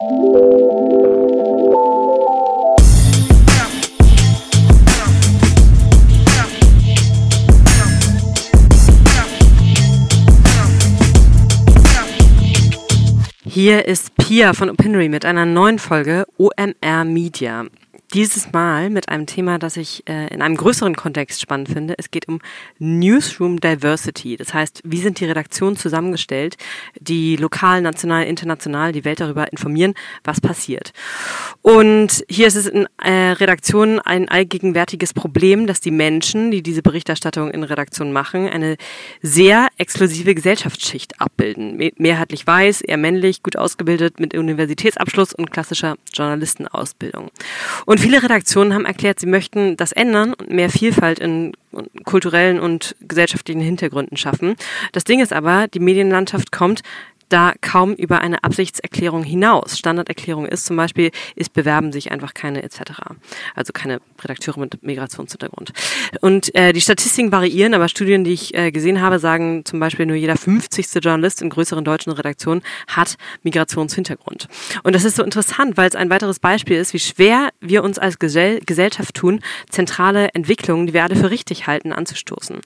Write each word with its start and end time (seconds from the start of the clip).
Hier 0.00 0.06
ist 13.86 14.14
Pia 14.14 14.52
von 14.52 14.70
Opinory 14.70 15.08
mit 15.08 15.24
einer 15.24 15.44
neuen 15.44 15.80
Folge 15.80 16.26
OMR 16.36 17.04
Media. 17.04 17.66
Dieses 18.14 18.52
Mal 18.54 18.88
mit 18.88 19.10
einem 19.10 19.26
Thema, 19.26 19.58
das 19.58 19.76
ich 19.76 20.02
äh, 20.08 20.32
in 20.32 20.40
einem 20.40 20.56
größeren 20.56 20.96
Kontext 20.96 21.42
spannend 21.42 21.68
finde. 21.68 21.92
Es 21.98 22.10
geht 22.10 22.26
um 22.26 22.40
Newsroom 22.78 23.60
Diversity. 23.60 24.38
Das 24.38 24.54
heißt, 24.54 24.80
wie 24.82 25.02
sind 25.02 25.20
die 25.20 25.26
Redaktionen 25.26 25.76
zusammengestellt, 25.76 26.56
die 26.98 27.36
lokal, 27.36 27.82
national, 27.82 28.24
international 28.24 28.92
die 28.92 29.04
Welt 29.04 29.20
darüber 29.20 29.52
informieren, 29.52 29.92
was 30.24 30.40
passiert. 30.40 30.94
Und 31.60 32.24
hier 32.30 32.46
ist 32.46 32.54
es 32.54 32.66
in 32.66 32.88
äh, 32.96 33.32
Redaktionen 33.32 33.98
ein 34.00 34.26
allgegenwärtiges 34.26 35.12
Problem, 35.12 35.66
dass 35.66 35.82
die 35.82 35.90
Menschen, 35.90 36.50
die 36.50 36.62
diese 36.62 36.80
Berichterstattung 36.80 37.50
in 37.50 37.62
Redaktionen 37.62 38.14
machen, 38.14 38.48
eine 38.48 38.78
sehr 39.20 39.68
exklusive 39.76 40.34
Gesellschaftsschicht 40.34 41.20
abbilden. 41.20 41.76
Mehrheitlich 41.98 42.46
weiß, 42.46 42.80
eher 42.80 42.96
männlich, 42.96 43.42
gut 43.42 43.56
ausgebildet, 43.56 44.18
mit 44.18 44.34
Universitätsabschluss 44.34 45.34
und 45.34 45.50
klassischer 45.50 45.98
Journalistenausbildung. 46.14 47.30
Und 47.84 47.97
und 47.98 48.04
viele 48.04 48.22
Redaktionen 48.22 48.74
haben 48.74 48.84
erklärt, 48.84 49.18
sie 49.18 49.26
möchten 49.26 49.76
das 49.76 49.90
ändern 49.90 50.32
und 50.32 50.50
mehr 50.50 50.70
Vielfalt 50.70 51.18
in 51.18 51.52
kulturellen 52.04 52.60
und 52.60 52.94
gesellschaftlichen 53.00 53.60
Hintergründen 53.60 54.16
schaffen. 54.16 54.54
Das 54.92 55.02
Ding 55.02 55.20
ist 55.20 55.32
aber, 55.32 55.66
die 55.66 55.80
Medienlandschaft 55.80 56.52
kommt 56.52 56.82
da 57.28 57.52
kaum 57.60 57.94
über 57.94 58.20
eine 58.20 58.42
Absichtserklärung 58.44 59.22
hinaus. 59.22 59.78
Standarderklärung 59.78 60.46
ist 60.46 60.66
zum 60.66 60.76
Beispiel, 60.76 61.10
es 61.36 61.48
bewerben 61.48 61.92
sich 61.92 62.10
einfach 62.10 62.34
keine 62.34 62.62
etc. 62.62 62.80
Also 63.54 63.72
keine 63.72 64.00
Redakteure 64.22 64.60
mit 64.60 64.82
Migrationshintergrund. 64.82 65.72
Und 66.20 66.54
äh, 66.54 66.72
die 66.72 66.80
Statistiken 66.80 67.32
variieren, 67.32 67.74
aber 67.74 67.88
Studien, 67.88 68.24
die 68.24 68.32
ich 68.32 68.54
äh, 68.54 68.70
gesehen 68.70 69.00
habe, 69.00 69.18
sagen 69.18 69.64
zum 69.64 69.80
Beispiel 69.80 70.06
nur 70.06 70.16
jeder 70.16 70.36
50. 70.36 70.86
Journalist 71.02 71.42
in 71.42 71.50
größeren 71.50 71.84
deutschen 71.84 72.12
Redaktionen 72.12 72.62
hat 72.86 73.16
Migrationshintergrund. 73.42 74.48
Und 74.82 74.94
das 74.94 75.04
ist 75.04 75.16
so 75.16 75.22
interessant, 75.22 75.76
weil 75.76 75.88
es 75.88 75.94
ein 75.94 76.10
weiteres 76.10 76.38
Beispiel 76.38 76.76
ist, 76.76 76.94
wie 76.94 76.98
schwer 76.98 77.50
wir 77.60 77.82
uns 77.84 77.98
als 77.98 78.18
Gesell 78.18 78.60
Gesellschaft 78.66 79.14
tun, 79.14 79.40
zentrale 79.70 80.28
Entwicklungen, 80.34 80.86
die 80.86 80.94
wir 80.94 81.04
alle 81.04 81.16
für 81.16 81.30
richtig 81.30 81.66
halten, 81.66 81.92
anzustoßen. 81.92 82.60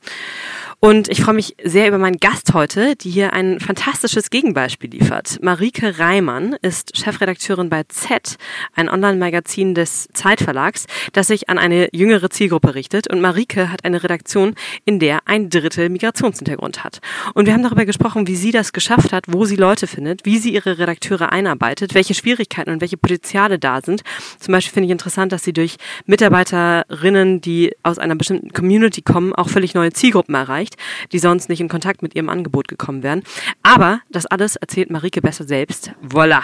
Und 0.81 1.09
ich 1.09 1.23
freue 1.23 1.35
mich 1.35 1.55
sehr 1.63 1.87
über 1.87 1.99
meinen 1.99 2.19
Gast 2.19 2.55
heute, 2.55 2.97
die 2.97 3.11
hier 3.11 3.33
ein 3.33 3.61
fantastisches 3.61 4.31
Gegenbeispiel 4.53 4.91
liefert. 4.91 5.39
Marike 5.41 5.99
Reimann 5.99 6.57
ist 6.61 6.97
Chefredakteurin 6.97 7.71
bei 7.71 7.85
Z, 7.85 8.37
ein 8.75 8.91
Online-Magazin 8.91 9.75
des 9.75 10.09
Zeitverlags, 10.13 10.87
das 11.15 11.29
sich 11.29 11.49
an 11.49 11.57
eine 11.57 11.89
jüngere 11.93 12.29
Zielgruppe 12.29 12.75
richtet. 12.75 13.11
Und 13.11 13.23
Marike 13.23 13.71
hat 13.73 13.85
eine 13.85 14.03
Redaktion, 14.03 14.55
in 14.85 14.99
der 14.99 15.21
ein 15.25 15.49
Drittel 15.49 15.89
Migrationshintergrund 15.89 16.85
hat. 16.85 17.01
Und 17.33 17.47
wir 17.47 17.55
haben 17.55 17.63
darüber 17.63 17.87
gesprochen, 17.87 18.27
wie 18.27 18.37
sie 18.37 18.51
das 18.51 18.75
geschafft 18.75 19.13
hat, 19.13 19.25
wo 19.29 19.47
sie 19.47 19.57
Leute 19.57 19.87
findet, 19.87 20.27
wie 20.27 20.37
sie 20.37 20.53
ihre 20.53 20.79
Redakteure 20.79 21.33
einarbeitet, 21.33 21.95
welche 21.95 22.13
Schwierigkeiten 22.13 22.71
und 22.71 22.83
welche 22.83 22.99
Potenziale 22.99 23.59
da 23.59 23.81
sind. 23.81 24.03
Zum 24.39 24.53
Beispiel 24.53 24.75
finde 24.75 24.87
ich 24.89 24.93
interessant, 24.93 25.33
dass 25.33 25.45
sie 25.45 25.55
durch 25.55 25.77
Mitarbeiterinnen, 26.05 27.41
die 27.41 27.73
aus 27.83 27.99
einer 27.99 28.17
bestimmten 28.17 28.53
Community 28.53 29.01
kommen, 29.01 29.35
auch 29.35 29.49
völlig 29.49 29.73
neue 29.73 29.93
Zielgruppen 29.93 30.35
erreicht 30.35 30.77
die 31.13 31.19
sonst 31.19 31.49
nicht 31.49 31.61
in 31.61 31.69
Kontakt 31.69 32.03
mit 32.03 32.15
ihrem 32.15 32.29
Angebot 32.29 32.69
gekommen 32.69 33.03
wären. 33.03 33.23
Aber 33.63 34.01
das 34.11 34.27
alles 34.27 34.42
erzählt 34.57 34.91
Marike 34.91 35.23
besser 35.23 35.45
selbst. 35.45 35.93
Voila! 36.03 36.43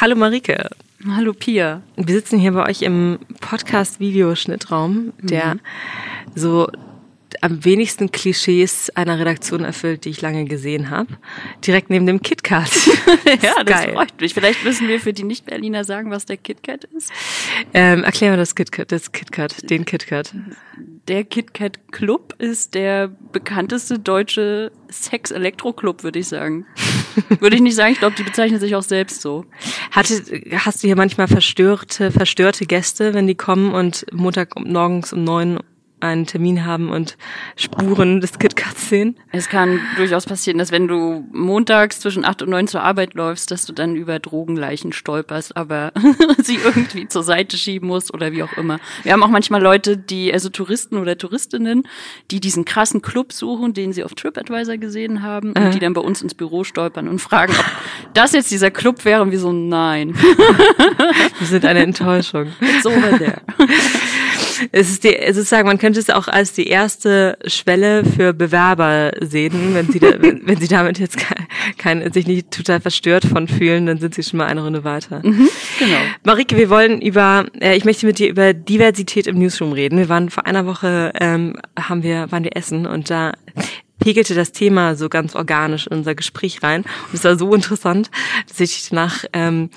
Hallo 0.00 0.16
Marike. 0.16 0.68
Hallo 1.08 1.32
Pia. 1.32 1.82
Wir 1.96 2.14
sitzen 2.14 2.40
hier 2.40 2.52
bei 2.52 2.68
euch 2.68 2.82
im 2.82 3.20
Podcast-Videoschnittraum, 3.40 5.12
der 5.22 5.54
mhm. 5.54 5.60
so 6.34 6.68
am 7.40 7.64
wenigsten 7.64 8.10
Klischees 8.10 8.90
einer 8.90 9.18
Redaktion 9.18 9.64
erfüllt, 9.64 10.04
die 10.04 10.10
ich 10.10 10.20
lange 10.20 10.44
gesehen 10.44 10.90
habe. 10.90 11.18
Direkt 11.66 11.90
neben 11.90 12.06
dem 12.06 12.22
KitKat. 12.22 12.70
ja, 13.42 13.62
das 13.64 13.84
geil. 13.84 13.92
freut 13.94 14.20
mich. 14.20 14.34
Vielleicht 14.34 14.64
müssen 14.64 14.88
wir 14.88 15.00
für 15.00 15.12
die 15.12 15.24
Nicht-Berliner 15.24 15.84
sagen, 15.84 16.10
was 16.10 16.26
der 16.26 16.36
KitKat 16.36 16.84
ist. 16.84 17.10
Ähm, 17.74 18.04
erklär 18.04 18.30
mal 18.30 18.36
das 18.36 18.54
KitKat, 18.54 18.92
das 18.92 19.12
KitKat, 19.12 19.70
den 19.70 19.84
KitKat. 19.84 20.34
Der 21.08 21.24
KitKat 21.24 21.90
Club 21.90 22.34
ist 22.38 22.74
der 22.74 23.08
bekannteste 23.08 23.98
deutsche 23.98 24.70
Sex-Elektro-Club, 24.90 26.02
würde 26.02 26.18
ich 26.18 26.28
sagen. 26.28 26.66
würde 27.40 27.56
ich 27.56 27.62
nicht 27.62 27.76
sagen. 27.76 27.92
Ich 27.92 27.98
glaube, 27.98 28.16
die 28.16 28.22
bezeichnen 28.22 28.60
sich 28.60 28.76
auch 28.76 28.82
selbst 28.82 29.22
so. 29.22 29.44
Hatte, 29.90 30.22
hast 30.58 30.82
du 30.82 30.86
hier 30.86 30.96
manchmal 30.96 31.28
verstörte, 31.28 32.10
verstörte 32.10 32.66
Gäste, 32.66 33.14
wenn 33.14 33.26
die 33.26 33.34
kommen 33.34 33.72
und 33.72 34.04
Montag 34.12 34.58
morgens 34.58 35.12
um 35.12 35.24
neun 35.24 35.60
einen 36.00 36.26
Termin 36.26 36.64
haben 36.64 36.90
und 36.90 37.16
Spuren 37.56 38.20
des 38.20 38.38
KitKats 38.38 38.88
sehen? 38.88 39.16
Es 39.32 39.48
kann 39.48 39.80
durchaus 39.96 40.26
passieren, 40.26 40.58
dass 40.58 40.70
wenn 40.70 40.88
du 40.88 41.26
montags 41.32 42.00
zwischen 42.00 42.24
acht 42.24 42.42
und 42.42 42.50
neun 42.50 42.68
zur 42.68 42.82
Arbeit 42.82 43.14
läufst, 43.14 43.50
dass 43.50 43.66
du 43.66 43.72
dann 43.72 43.96
über 43.96 44.18
Drogenleichen 44.18 44.92
stolperst, 44.92 45.56
aber 45.56 45.92
sie 46.42 46.56
irgendwie 46.56 47.08
zur 47.08 47.22
Seite 47.22 47.56
schieben 47.56 47.88
musst 47.88 48.12
oder 48.14 48.32
wie 48.32 48.42
auch 48.42 48.52
immer. 48.56 48.78
Wir 49.02 49.12
haben 49.12 49.22
auch 49.22 49.28
manchmal 49.28 49.62
Leute, 49.62 49.96
die, 49.96 50.32
also 50.32 50.48
Touristen 50.48 50.96
oder 50.96 51.18
Touristinnen, 51.18 51.86
die 52.30 52.40
diesen 52.40 52.64
krassen 52.64 53.02
Club 53.02 53.32
suchen, 53.32 53.74
den 53.74 53.92
sie 53.92 54.04
auf 54.04 54.14
TripAdvisor 54.14 54.76
gesehen 54.76 55.22
haben 55.22 55.48
und 55.50 55.56
äh. 55.56 55.70
die 55.70 55.78
dann 55.78 55.94
bei 55.94 56.00
uns 56.00 56.22
ins 56.22 56.34
Büro 56.34 56.64
stolpern 56.64 57.08
und 57.08 57.18
fragen, 57.18 57.52
ob 57.52 58.14
das 58.14 58.32
jetzt 58.32 58.50
dieser 58.50 58.70
Club 58.70 59.04
wäre 59.04 59.22
und 59.22 59.30
wir 59.30 59.40
so, 59.40 59.52
nein. 59.52 60.14
wir 61.38 61.46
sind 61.46 61.64
eine 61.64 61.80
Enttäuschung. 61.80 62.52
It's 62.60 62.86
over 62.86 63.18
there. 63.18 63.42
Es 64.72 64.90
ist 64.90 65.04
die, 65.04 65.16
sozusagen, 65.32 65.66
man 65.66 65.78
könnte 65.78 66.00
es 66.00 66.10
auch 66.10 66.28
als 66.28 66.52
die 66.52 66.66
erste 66.66 67.38
Schwelle 67.46 68.04
für 68.04 68.32
Bewerber 68.32 69.12
sehen, 69.20 69.74
wenn 69.74 69.90
sie, 69.90 69.98
da, 69.98 70.14
wenn, 70.20 70.56
sie 70.58 70.68
damit 70.68 70.98
jetzt 70.98 71.18
kein, 71.18 71.46
kein, 71.76 72.12
sich 72.12 72.26
nicht 72.26 72.50
total 72.50 72.80
verstört 72.80 73.24
von 73.24 73.48
fühlen, 73.48 73.86
dann 73.86 73.98
sind 73.98 74.14
sie 74.14 74.22
schon 74.22 74.38
mal 74.38 74.46
eine 74.46 74.62
Runde 74.62 74.84
weiter. 74.84 75.20
Mhm, 75.24 75.48
genau. 75.78 75.98
Marike, 76.24 76.56
wir 76.56 76.70
wollen 76.70 77.00
über, 77.00 77.46
äh, 77.60 77.76
ich 77.76 77.84
möchte 77.84 78.06
mit 78.06 78.18
dir 78.18 78.28
über 78.28 78.52
Diversität 78.52 79.26
im 79.26 79.38
Newsroom 79.38 79.72
reden. 79.72 79.98
Wir 79.98 80.08
waren 80.08 80.30
vor 80.30 80.46
einer 80.46 80.66
Woche, 80.66 81.12
ähm, 81.20 81.56
haben 81.78 82.02
wir, 82.02 82.30
waren 82.30 82.44
wir 82.44 82.56
essen 82.56 82.86
und 82.86 83.10
da 83.10 83.32
pegelte 83.98 84.34
das 84.34 84.52
Thema 84.52 84.94
so 84.94 85.08
ganz 85.08 85.34
organisch 85.34 85.86
in 85.86 85.98
unser 85.98 86.14
Gespräch 86.14 86.62
rein. 86.62 86.82
Und 86.82 87.14
es 87.14 87.24
war 87.24 87.36
so 87.36 87.54
interessant, 87.54 88.10
dass 88.48 88.60
ich 88.60 88.88
danach 88.88 89.24
ähm, 89.32 89.70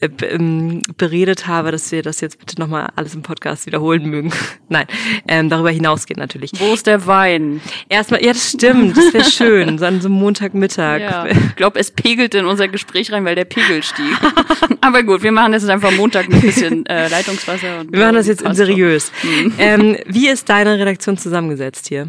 äh, 0.00 0.08
ähm, 0.22 0.82
beredet 0.96 1.46
habe, 1.46 1.70
dass 1.70 1.90
wir 1.92 2.02
das 2.02 2.20
jetzt 2.20 2.38
bitte 2.38 2.60
nochmal 2.60 2.88
alles 2.96 3.14
im 3.14 3.22
Podcast 3.22 3.66
wiederholen 3.66 4.06
mögen. 4.06 4.32
Nein, 4.68 4.86
ähm, 5.26 5.48
darüber 5.48 5.70
hinausgeht 5.70 6.16
natürlich. 6.16 6.52
Wo 6.58 6.74
ist 6.74 6.86
der 6.86 7.06
Wein? 7.06 7.60
Erstmal, 7.88 8.24
ja, 8.24 8.32
das 8.32 8.50
stimmt, 8.50 8.96
das 8.96 9.14
wäre 9.14 9.30
schön, 9.30 9.78
so 9.78 9.86
an 9.86 10.00
so 10.00 10.08
einem 10.08 10.18
Montagmittag. 10.18 11.00
Ja, 11.00 11.26
ich 11.30 11.56
glaube, 11.56 11.78
es 11.78 11.90
pegelte 11.90 12.38
in 12.38 12.46
unser 12.46 12.68
Gespräch 12.68 13.12
rein, 13.12 13.24
weil 13.24 13.34
der 13.34 13.44
Pegel 13.44 13.82
stieg. 13.82 14.16
Aber 14.80 15.02
gut, 15.02 15.22
wir 15.22 15.32
machen 15.32 15.52
das 15.52 15.62
jetzt 15.62 15.70
einfach 15.70 15.92
Montag 15.92 16.28
mit 16.28 16.38
ein 16.38 16.42
bisschen 16.42 16.86
äh, 16.86 17.08
Leitungswasser. 17.08 17.80
Und 17.80 17.92
wir 17.92 18.00
machen 18.00 18.14
das 18.14 18.26
jetzt 18.26 18.44
seriös. 18.52 19.12
Mhm. 19.22 19.52
Ähm, 19.58 19.96
wie 20.06 20.28
ist 20.28 20.48
deine 20.48 20.78
Redaktion 20.78 21.16
zusammengesetzt 21.16 21.88
hier? 21.88 22.08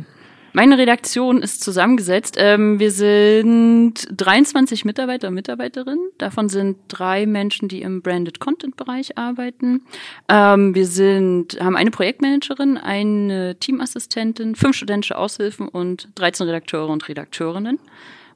Meine 0.54 0.78
Redaktion 0.78 1.42
ist 1.42 1.64
zusammengesetzt. 1.64 2.36
Ähm, 2.38 2.80
wir 2.80 2.92
sind 2.92 4.08
23 4.12 4.84
Mitarbeiter 4.86 5.28
und 5.28 5.36
Mitarbeiterinnen. 5.36 6.10
Davon 6.18 6.50
sind 6.50 6.78
drei 6.88 7.26
Menschen, 7.26 7.70
die 7.70 7.82
im 7.82 8.02
Branded 8.02 8.40
Content 8.40 8.76
Bereich 8.76 9.18
arbeiten. 9.18 9.82
Ähm, 10.28 10.74
wir 10.74 10.88
sind, 10.88 11.60
haben 11.60 11.76
eine 11.76 11.92
Projektmanagerin, 11.92 12.78
eine 12.78 13.58
Teamassistentin, 13.60 14.56
fünf 14.56 14.76
studentische 14.76 15.18
Aushilfen 15.18 15.68
und 15.68 16.10
13 16.16 16.48
Redakteure 16.48 16.90
und 16.90 17.08
Redakteurinnen. 17.08 17.80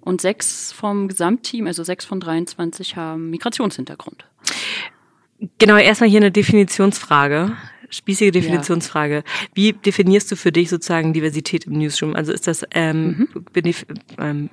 Und 0.02 0.22
sechs 0.22 0.72
vom 0.72 1.08
Gesamtteam, 1.08 1.66
also 1.66 1.84
sechs 1.84 2.06
von 2.06 2.20
23, 2.20 2.96
haben 2.98 3.30
Migrationshintergrund. 3.30 4.26
Genau, 5.58 5.78
erstmal 5.78 6.10
hier 6.10 6.20
eine 6.20 6.32
Definitionsfrage 6.32 7.54
spießige 7.94 8.32
Definitionsfrage. 8.32 9.16
Ja. 9.18 9.24
Wie 9.54 9.74
definierst 9.74 10.32
du 10.32 10.36
für 10.36 10.52
dich 10.52 10.70
sozusagen 10.70 11.14
Diversität 11.14 11.66
im 11.66 11.74
Newsroom? 11.74 12.16
Also 12.16 12.34
ist 12.34 12.48
das, 12.48 12.66
ähm, 12.74 13.28
mhm. 13.34 13.74
ähm, 14.20 14.50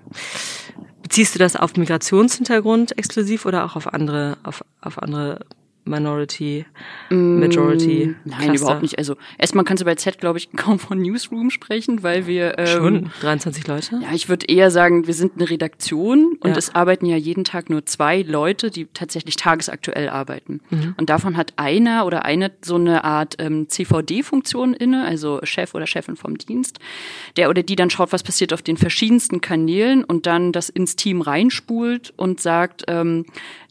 beziehst 1.03 1.35
du 1.35 1.39
das 1.39 1.57
auf 1.57 1.77
Migrationshintergrund 1.77 2.97
exklusiv 2.99 3.47
oder 3.47 3.65
auch 3.65 3.77
auf 3.77 3.93
andere, 3.93 4.39
auf, 4.43 4.65
auf 4.81 5.03
andere 5.03 5.41
Minority, 5.85 6.67
Majority? 7.11 8.07
Mm, 8.07 8.29
nein, 8.29 8.41
Cluster. 8.41 8.65
überhaupt 8.65 8.83
nicht. 8.83 8.99
Also 8.99 9.17
erstmal 9.39 9.65
kannst 9.65 9.81
du 9.81 9.85
bei 9.85 9.95
Z, 9.95 10.19
glaube 10.19 10.39
ich, 10.39 10.51
kaum 10.57 10.79
von 10.79 11.01
Newsroom 11.01 11.51
sprechen, 11.51 12.03
weil 12.03 12.27
wir 12.27 12.59
ähm, 12.59 12.67
schon 12.67 13.11
23 13.21 13.67
Leute. 13.67 14.01
Ja, 14.03 14.13
ich 14.13 14.29
würde 14.29 14.47
eher 14.47 14.71
sagen, 14.71 15.07
wir 15.07 15.15
sind 15.15 15.35
eine 15.37 15.49
Redaktion 15.49 16.37
und 16.41 16.51
ja. 16.51 16.57
es 16.57 16.75
arbeiten 16.75 17.07
ja 17.07 17.17
jeden 17.17 17.45
Tag 17.45 17.71
nur 17.71 17.87
zwei 17.87 18.23
Leute, 18.23 18.71
die 18.71 18.87
tatsächlich 18.87 19.37
tagesaktuell 19.37 20.09
arbeiten. 20.09 20.61
Mhm. 20.71 20.95
Und 20.97 21.11
davon 21.11 21.37
hat 21.37 21.55
einer 21.57 22.07
oder 22.07 22.25
eine 22.25 22.51
so 22.63 22.77
eine 22.77 23.05
Art 23.05 23.37
ähm, 23.39 23.69
CVD-Funktion 23.69 24.75
inne, 24.75 25.05
also 25.05 25.41
Chef 25.45 25.75
oder 25.75 25.87
Chefin 25.87 26.17
vom 26.17 26.37
Dienst, 26.37 26.79
der 27.37 27.51
oder 27.51 27.63
die 27.63 27.77
dann 27.77 27.91
schaut, 27.91 28.13
was 28.13 28.23
passiert 28.23 28.53
auf 28.53 28.63
den 28.63 28.77
verschiedensten 28.77 29.41
Kanälen 29.41 30.05
und 30.05 30.27
dann 30.27 30.53
das 30.53 30.69
ins 30.69 30.97
Team 30.97 31.21
reinspult 31.21 32.13
und 32.17 32.41
sagt, 32.41 32.85
ähm, 32.89 33.25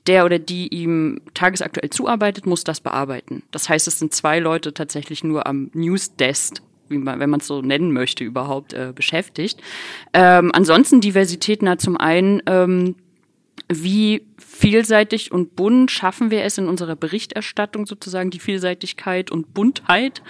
der 0.10 0.26
oder 0.26 0.40
die 0.40 0.68
ihm 0.68 1.22
tagesaktuell 1.36 1.90
zuarbeitet, 1.92 2.46
muss 2.46 2.64
das 2.64 2.82
bearbeiten. 2.82 3.44
Das 3.52 3.70
heißt, 3.70 3.88
es 3.88 4.00
sind 4.00 4.14
zwei 4.14 4.40
Leute 4.40 4.74
tatsächlich 4.74 5.24
nur 5.24 5.48
am 5.48 5.70
Newsdesk 5.74 6.62
wie 6.90 6.98
man, 6.98 7.20
wenn 7.20 7.30
man 7.30 7.40
es 7.40 7.46
so 7.46 7.62
nennen 7.62 7.94
möchte, 7.94 8.24
überhaupt 8.24 8.74
äh, 8.74 8.92
beschäftigt. 8.96 9.62
Ähm, 10.12 10.50
ansonsten 10.54 11.02
Diversität, 11.02 11.62
na 11.62 11.78
zum 11.78 11.98
einen 11.98 12.42
ähm, 12.48 12.96
wie 13.72 14.24
vielseitig 14.60 15.32
und 15.32 15.56
bunt 15.56 15.90
schaffen 15.90 16.32
wir 16.32 16.44
es 16.44 16.58
in 16.58 16.68
unserer 16.68 16.98
Berichterstattung 16.98 17.86
sozusagen 17.86 18.30
die 18.30 18.42
Vielseitigkeit 18.42 19.32
und 19.32 19.54
Buntheit 19.54 20.22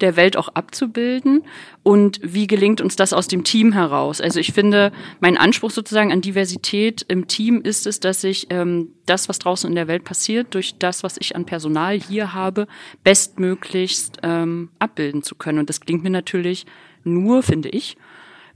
der 0.00 0.16
Welt 0.16 0.38
auch 0.38 0.48
abzubilden 0.48 1.42
und 1.82 2.18
wie 2.22 2.46
gelingt 2.46 2.80
uns 2.80 2.96
das 2.96 3.12
aus 3.12 3.28
dem 3.28 3.44
Team 3.44 3.72
heraus? 3.72 4.22
Also 4.22 4.40
ich 4.40 4.54
finde, 4.54 4.90
mein 5.20 5.36
Anspruch 5.36 5.70
sozusagen 5.70 6.12
an 6.12 6.22
Diversität 6.22 7.04
im 7.08 7.26
Team 7.26 7.60
ist 7.60 7.86
es, 7.86 8.00
dass 8.00 8.24
ich 8.24 8.46
ähm, 8.48 8.88
das, 9.04 9.28
was 9.28 9.38
draußen 9.38 9.68
in 9.68 9.76
der 9.76 9.86
Welt 9.86 10.04
passiert, 10.04 10.54
durch 10.54 10.78
das, 10.78 11.02
was 11.02 11.18
ich 11.18 11.36
an 11.36 11.44
Personal 11.44 12.00
hier 12.00 12.32
habe, 12.32 12.66
bestmöglichst 13.02 14.20
ähm, 14.22 14.70
abbilden 14.78 15.22
zu 15.22 15.34
können. 15.34 15.58
Und 15.58 15.68
das 15.68 15.82
klingt 15.82 16.02
mir 16.02 16.10
natürlich 16.10 16.64
nur, 17.04 17.42
finde 17.42 17.68
ich, 17.68 17.98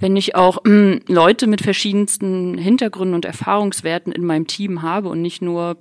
wenn 0.00 0.17
ich 0.17 0.35
auch 0.35 0.65
mh, 0.65 0.71
hm, 0.71 1.00
Leute 1.09 1.47
mit 1.47 1.62
verschiedensten 1.62 2.56
Hintergründen 2.56 3.15
und 3.15 3.25
Erfahrungswerten 3.25 4.12
in 4.12 4.25
meinem 4.25 4.47
Team 4.47 4.83
habe 4.83 5.09
und 5.09 5.23
nicht 5.23 5.43
nur 5.43 5.77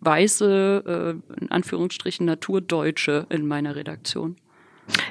weiße, 0.00 1.18
äh, 1.30 1.40
in 1.40 1.50
Anführungsstrichen 1.50 2.26
Naturdeutsche 2.26 3.26
in 3.28 3.46
meiner 3.46 3.76
Redaktion. 3.76 4.36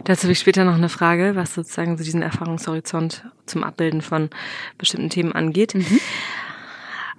Dazu 0.03 0.24
habe 0.24 0.33
ich 0.33 0.39
später 0.39 0.65
noch 0.65 0.75
eine 0.75 0.89
Frage, 0.89 1.35
was 1.35 1.56
sozusagen 1.56 1.97
so 1.97 2.03
diesen 2.03 2.21
Erfahrungshorizont 2.21 3.25
zum 3.45 3.63
Abbilden 3.63 4.01
von 4.01 4.30
bestimmten 4.77 5.09
Themen 5.09 5.31
angeht. 5.31 5.74
Mhm. 5.74 6.00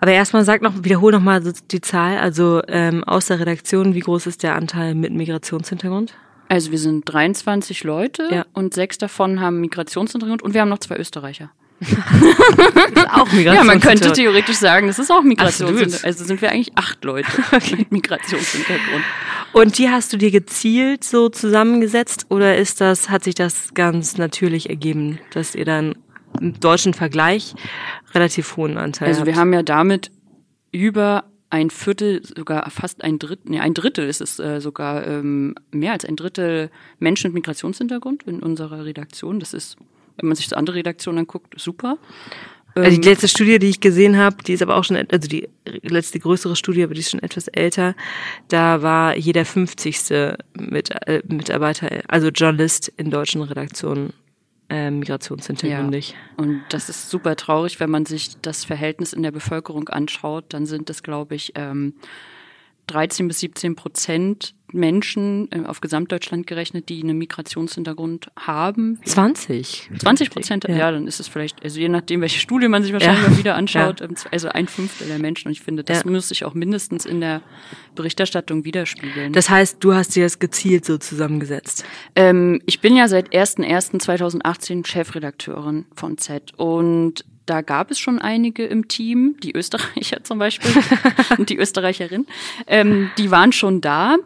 Aber 0.00 0.12
erstmal 0.12 0.44
sag 0.44 0.62
noch, 0.62 0.84
wiederhol 0.84 1.12
noch 1.12 1.20
mal 1.20 1.42
die 1.70 1.80
Zahl. 1.80 2.18
Also 2.18 2.62
ähm, 2.68 3.02
aus 3.04 3.26
der 3.26 3.40
Redaktion, 3.40 3.94
wie 3.94 4.00
groß 4.00 4.26
ist 4.26 4.42
der 4.42 4.54
Anteil 4.54 4.94
mit 4.94 5.12
Migrationshintergrund? 5.12 6.14
Also 6.54 6.70
wir 6.70 6.78
sind 6.78 7.02
23 7.12 7.82
Leute 7.82 8.28
ja. 8.30 8.46
und 8.52 8.74
sechs 8.74 8.96
davon 8.96 9.40
haben 9.40 9.60
Migrationshintergrund 9.60 10.40
und 10.40 10.54
wir 10.54 10.60
haben 10.60 10.68
noch 10.68 10.78
zwei 10.78 10.96
Österreicher. 10.96 11.50
das 11.80 11.90
ist 12.94 13.10
auch 13.10 13.32
Migration. 13.32 13.54
Ja, 13.54 13.64
man 13.64 13.80
könnte 13.80 14.12
theoretisch 14.12 14.58
sagen, 14.58 14.86
das 14.86 15.00
ist 15.00 15.10
auch 15.10 15.24
Migrationshintergrund. 15.24 16.04
Also 16.04 16.24
sind 16.24 16.40
wir 16.40 16.52
eigentlich 16.52 16.70
acht 16.76 17.02
Leute 17.02 17.26
okay. 17.52 17.74
mit 17.78 17.90
Migrationshintergrund. 17.90 19.02
Und 19.52 19.78
die 19.78 19.88
hast 19.90 20.12
du 20.12 20.16
dir 20.16 20.30
gezielt 20.30 21.02
so 21.02 21.28
zusammengesetzt 21.28 22.26
oder 22.28 22.56
ist 22.56 22.80
das, 22.80 23.10
hat 23.10 23.24
sich 23.24 23.34
das 23.34 23.74
ganz 23.74 24.16
natürlich 24.16 24.70
ergeben, 24.70 25.18
dass 25.32 25.56
ihr 25.56 25.64
dann 25.64 25.96
im 26.40 26.60
deutschen 26.60 26.94
Vergleich 26.94 27.56
relativ 28.14 28.56
hohen 28.56 28.78
Anteil 28.78 29.08
Also 29.08 29.22
habt? 29.22 29.26
wir 29.26 29.34
haben 29.34 29.52
ja 29.52 29.64
damit 29.64 30.12
über 30.70 31.24
ein 31.54 31.70
Viertel, 31.70 32.20
sogar 32.24 32.68
fast 32.70 33.04
ein 33.04 33.20
Drittel, 33.20 33.52
nee, 33.52 33.60
ein 33.60 33.74
Drittel 33.74 34.08
ist 34.08 34.20
es 34.20 34.40
äh, 34.40 34.60
sogar 34.60 35.06
ähm, 35.06 35.54
mehr 35.70 35.92
als 35.92 36.04
ein 36.04 36.16
Drittel 36.16 36.68
Menschen 36.98 37.28
mit 37.28 37.34
Migrationshintergrund 37.34 38.24
in 38.24 38.42
unserer 38.42 38.84
Redaktion. 38.84 39.38
Das 39.38 39.54
ist, 39.54 39.76
wenn 40.16 40.28
man 40.28 40.34
sich 40.34 40.48
so 40.48 40.56
andere 40.56 40.76
Redaktionen 40.76 41.20
anguckt, 41.20 41.54
super. 41.56 41.98
Also 42.74 42.90
die 42.90 42.96
ähm, 42.96 43.02
letzte 43.02 43.28
Studie, 43.28 43.60
die 43.60 43.68
ich 43.68 43.78
gesehen 43.78 44.16
habe, 44.16 44.42
die 44.42 44.54
ist 44.54 44.62
aber 44.62 44.76
auch 44.76 44.82
schon, 44.82 44.96
also 44.96 45.28
die 45.28 45.48
letzte 45.82 46.18
größere 46.18 46.56
Studie, 46.56 46.82
aber 46.82 46.94
die 46.94 47.00
ist 47.00 47.10
schon 47.10 47.22
etwas 47.22 47.46
älter. 47.46 47.94
Da 48.48 48.82
war 48.82 49.16
jeder 49.16 49.44
50. 49.44 50.34
Mit, 50.58 50.90
äh, 51.06 51.22
Mitarbeiter, 51.28 52.02
also 52.08 52.30
Journalist 52.30 52.92
in 52.96 53.12
deutschen 53.12 53.42
Redaktionen 53.42 54.12
äh, 54.74 54.90
migrationshintergründig. 54.90 56.10
Ja. 56.10 56.44
Und 56.44 56.64
das 56.70 56.88
ist 56.88 57.08
super 57.08 57.36
traurig, 57.36 57.78
wenn 57.78 57.90
man 57.90 58.06
sich 58.06 58.40
das 58.40 58.64
Verhältnis 58.64 59.12
in 59.12 59.22
der 59.22 59.30
Bevölkerung 59.30 59.88
anschaut, 59.88 60.46
dann 60.48 60.66
sind 60.66 60.90
es, 60.90 61.04
glaube 61.04 61.36
ich, 61.36 61.52
ähm, 61.54 61.94
13 62.86 63.28
bis 63.28 63.40
17 63.40 63.76
Prozent 63.76 64.54
Menschen 64.74 65.48
äh, 65.52 65.64
auf 65.66 65.80
Gesamtdeutschland 65.80 66.46
gerechnet, 66.46 66.88
die 66.88 67.02
einen 67.02 67.16
Migrationshintergrund 67.16 68.30
haben. 68.36 68.98
20? 69.04 69.90
20 69.98 70.30
Prozent, 70.30 70.64
ja. 70.64 70.76
ja. 70.76 70.90
dann 70.90 71.06
ist 71.06 71.20
es 71.20 71.28
vielleicht, 71.28 71.62
also 71.62 71.78
je 71.78 71.88
nachdem, 71.88 72.20
welche 72.20 72.40
Studie 72.40 72.68
man 72.68 72.82
sich 72.82 72.92
wahrscheinlich 72.92 73.22
ja. 73.22 73.30
mal 73.30 73.38
wieder 73.38 73.54
anschaut, 73.54 74.00
ja. 74.00 74.06
Ähm, 74.06 74.16
also 74.32 74.48
ein 74.48 74.66
Fünftel 74.66 75.06
der 75.06 75.18
Menschen. 75.18 75.48
Und 75.48 75.52
ich 75.52 75.62
finde, 75.62 75.84
das 75.84 76.04
muss 76.04 76.28
sich 76.28 76.44
auch 76.44 76.54
mindestens 76.54 77.06
in 77.06 77.20
der 77.20 77.40
Berichterstattung 77.94 78.64
widerspiegeln. 78.64 79.32
Das 79.32 79.48
heißt, 79.48 79.78
du 79.80 79.94
hast 79.94 80.16
dir 80.16 80.24
das 80.24 80.40
gezielt 80.40 80.84
so 80.84 80.98
zusammengesetzt? 80.98 81.84
Ähm, 82.16 82.60
ich 82.66 82.80
bin 82.80 82.96
ja 82.96 83.06
seit 83.06 83.32
1.1.2018 83.32 84.84
Chefredakteurin 84.86 85.86
von 85.94 86.18
Z 86.18 86.52
und 86.58 87.24
da 87.46 87.60
gab 87.60 87.90
es 87.90 87.98
schon 87.98 88.18
einige 88.18 88.64
im 88.64 88.88
Team, 88.88 89.36
die 89.42 89.54
Österreicher 89.54 90.24
zum 90.24 90.38
Beispiel 90.38 90.70
und 91.38 91.50
die 91.50 91.56
Österreicherin, 91.56 92.26
ähm, 92.66 93.10
die 93.18 93.30
waren 93.30 93.52
schon 93.52 93.80
da. 93.80 94.16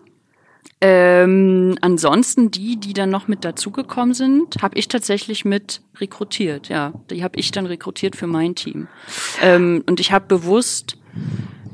Ähm, 0.80 1.76
ansonsten 1.80 2.52
die, 2.52 2.76
die 2.76 2.92
dann 2.92 3.10
noch 3.10 3.26
mit 3.26 3.44
dazugekommen 3.44 4.14
sind, 4.14 4.62
habe 4.62 4.78
ich 4.78 4.86
tatsächlich 4.86 5.44
mit 5.44 5.80
rekrutiert. 5.96 6.68
Ja, 6.68 6.92
die 7.10 7.24
habe 7.24 7.38
ich 7.38 7.50
dann 7.50 7.66
rekrutiert 7.66 8.14
für 8.14 8.28
mein 8.28 8.54
Team. 8.54 8.86
Ähm, 9.42 9.82
und 9.88 9.98
ich 9.98 10.12
habe 10.12 10.26
bewusst, 10.26 10.96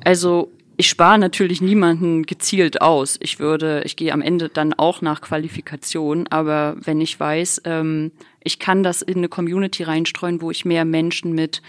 also 0.05 0.51
ich 0.77 0.89
spare 0.89 1.19
natürlich 1.19 1.61
niemanden 1.61 2.25
gezielt 2.25 2.81
aus. 2.81 3.17
Ich 3.21 3.39
würde, 3.39 3.83
ich 3.85 3.97
gehe 3.97 4.13
am 4.13 4.23
Ende 4.23 4.49
dann 4.49 4.73
auch 4.73 5.03
nach 5.03 5.21
Qualifikation, 5.21 6.27
aber 6.29 6.77
wenn 6.81 7.01
ich 7.01 7.19
weiß, 7.19 7.63
ähm, 7.65 8.11
ich 8.45 8.59
kann 8.59 8.83
das 8.83 9.03
in 9.03 9.17
eine 9.17 9.29
Community 9.29 9.83
reinstreuen, 9.83 10.41
wo 10.41 10.51
ich 10.51 10.65
mehr 10.65 10.85
Menschen 10.85 11.33
mit 11.33 11.63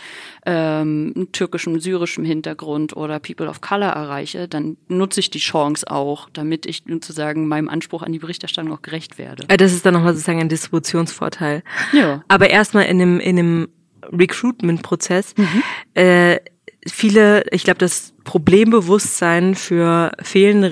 ähm, 0.45 1.29
türkischem, 1.31 1.79
syrischem 1.79 2.25
Hintergrund 2.25 2.95
oder 2.95 3.19
People 3.19 3.47
of 3.47 3.61
Color 3.61 3.89
erreiche, 3.89 4.47
dann 4.47 4.77
nutze 4.87 5.21
ich 5.21 5.29
die 5.29 5.39
Chance 5.39 5.89
auch, 5.89 6.29
damit 6.33 6.65
ich 6.65 6.83
sozusagen 6.87 7.47
meinem 7.47 7.69
Anspruch 7.69 8.03
an 8.03 8.11
die 8.11 8.19
Berichterstattung 8.19 8.71
auch 8.73 8.81
gerecht 8.81 9.17
werde. 9.17 9.45
Äh, 9.47 9.57
das 9.57 9.73
ist 9.73 9.85
dann 9.85 9.93
nochmal 9.93 10.13
sozusagen 10.13 10.41
ein 10.41 10.49
Distributionsvorteil. 10.49 11.63
Ja. 11.93 12.23
Aber 12.27 12.49
erstmal 12.49 12.85
in 12.85 13.01
einem, 13.01 13.19
in 13.19 13.39
einem 13.39 13.67
Recruitment-Prozess, 14.11 15.33
mhm. 15.37 15.63
äh, 15.93 16.39
viele, 16.87 17.45
ich 17.51 17.63
glaube, 17.63 17.79
das 17.79 18.13
Problembewusstsein 18.25 19.55
für 19.55 20.11
fehlende 20.21 20.71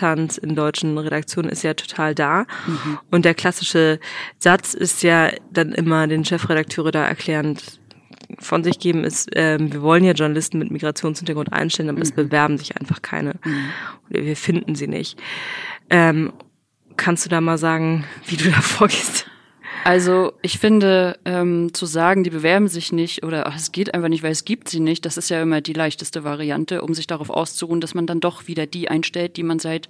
Repräsentanz 0.00 0.38
in 0.38 0.54
deutschen 0.54 0.96
Redaktionen 0.98 1.50
ist 1.50 1.62
ja 1.62 1.74
total 1.74 2.14
da. 2.14 2.46
Mhm. 2.66 2.98
Und 3.10 3.24
der 3.24 3.34
klassische 3.34 4.00
Satz 4.38 4.74
ist 4.74 5.02
ja 5.02 5.30
dann 5.52 5.72
immer 5.72 6.06
den 6.06 6.24
Chefredakteure 6.24 6.90
da 6.90 7.04
erklärend 7.04 7.80
von 8.38 8.62
sich 8.62 8.78
geben, 8.78 9.02
ist, 9.02 9.28
ähm, 9.34 9.72
wir 9.72 9.82
wollen 9.82 10.04
ja 10.04 10.12
Journalisten 10.12 10.58
mit 10.58 10.70
Migrationshintergrund 10.70 11.52
einstellen, 11.52 11.88
aber 11.88 11.96
mhm. 11.96 12.02
es 12.02 12.12
bewerben 12.12 12.58
sich 12.58 12.76
einfach 12.76 13.02
keine. 13.02 13.34
Mhm. 13.44 13.70
wir 14.08 14.36
finden 14.36 14.76
sie 14.76 14.86
nicht. 14.86 15.18
Ähm, 15.90 16.32
kannst 16.96 17.24
du 17.24 17.28
da 17.28 17.40
mal 17.40 17.58
sagen, 17.58 18.04
wie 18.26 18.36
du 18.36 18.50
da 18.50 18.60
vorgehst? 18.60 19.26
Also 19.84 20.32
ich 20.42 20.58
finde, 20.58 21.18
ähm, 21.24 21.72
zu 21.72 21.86
sagen, 21.86 22.22
die 22.22 22.30
bewerben 22.30 22.68
sich 22.68 22.92
nicht 22.92 23.24
oder 23.24 23.46
ach, 23.46 23.56
es 23.56 23.72
geht 23.72 23.94
einfach 23.94 24.08
nicht, 24.08 24.22
weil 24.22 24.32
es 24.32 24.44
gibt 24.44 24.68
sie 24.68 24.80
nicht, 24.80 25.06
das 25.06 25.16
ist 25.16 25.30
ja 25.30 25.40
immer 25.40 25.60
die 25.60 25.72
leichteste 25.72 26.22
Variante, 26.22 26.82
um 26.82 26.92
sich 26.92 27.06
darauf 27.06 27.30
auszuruhen, 27.30 27.80
dass 27.80 27.94
man 27.94 28.06
dann 28.06 28.20
doch 28.20 28.46
wieder 28.46 28.66
die 28.66 28.88
einstellt, 28.88 29.36
die 29.36 29.42
man 29.42 29.58
seit 29.58 29.88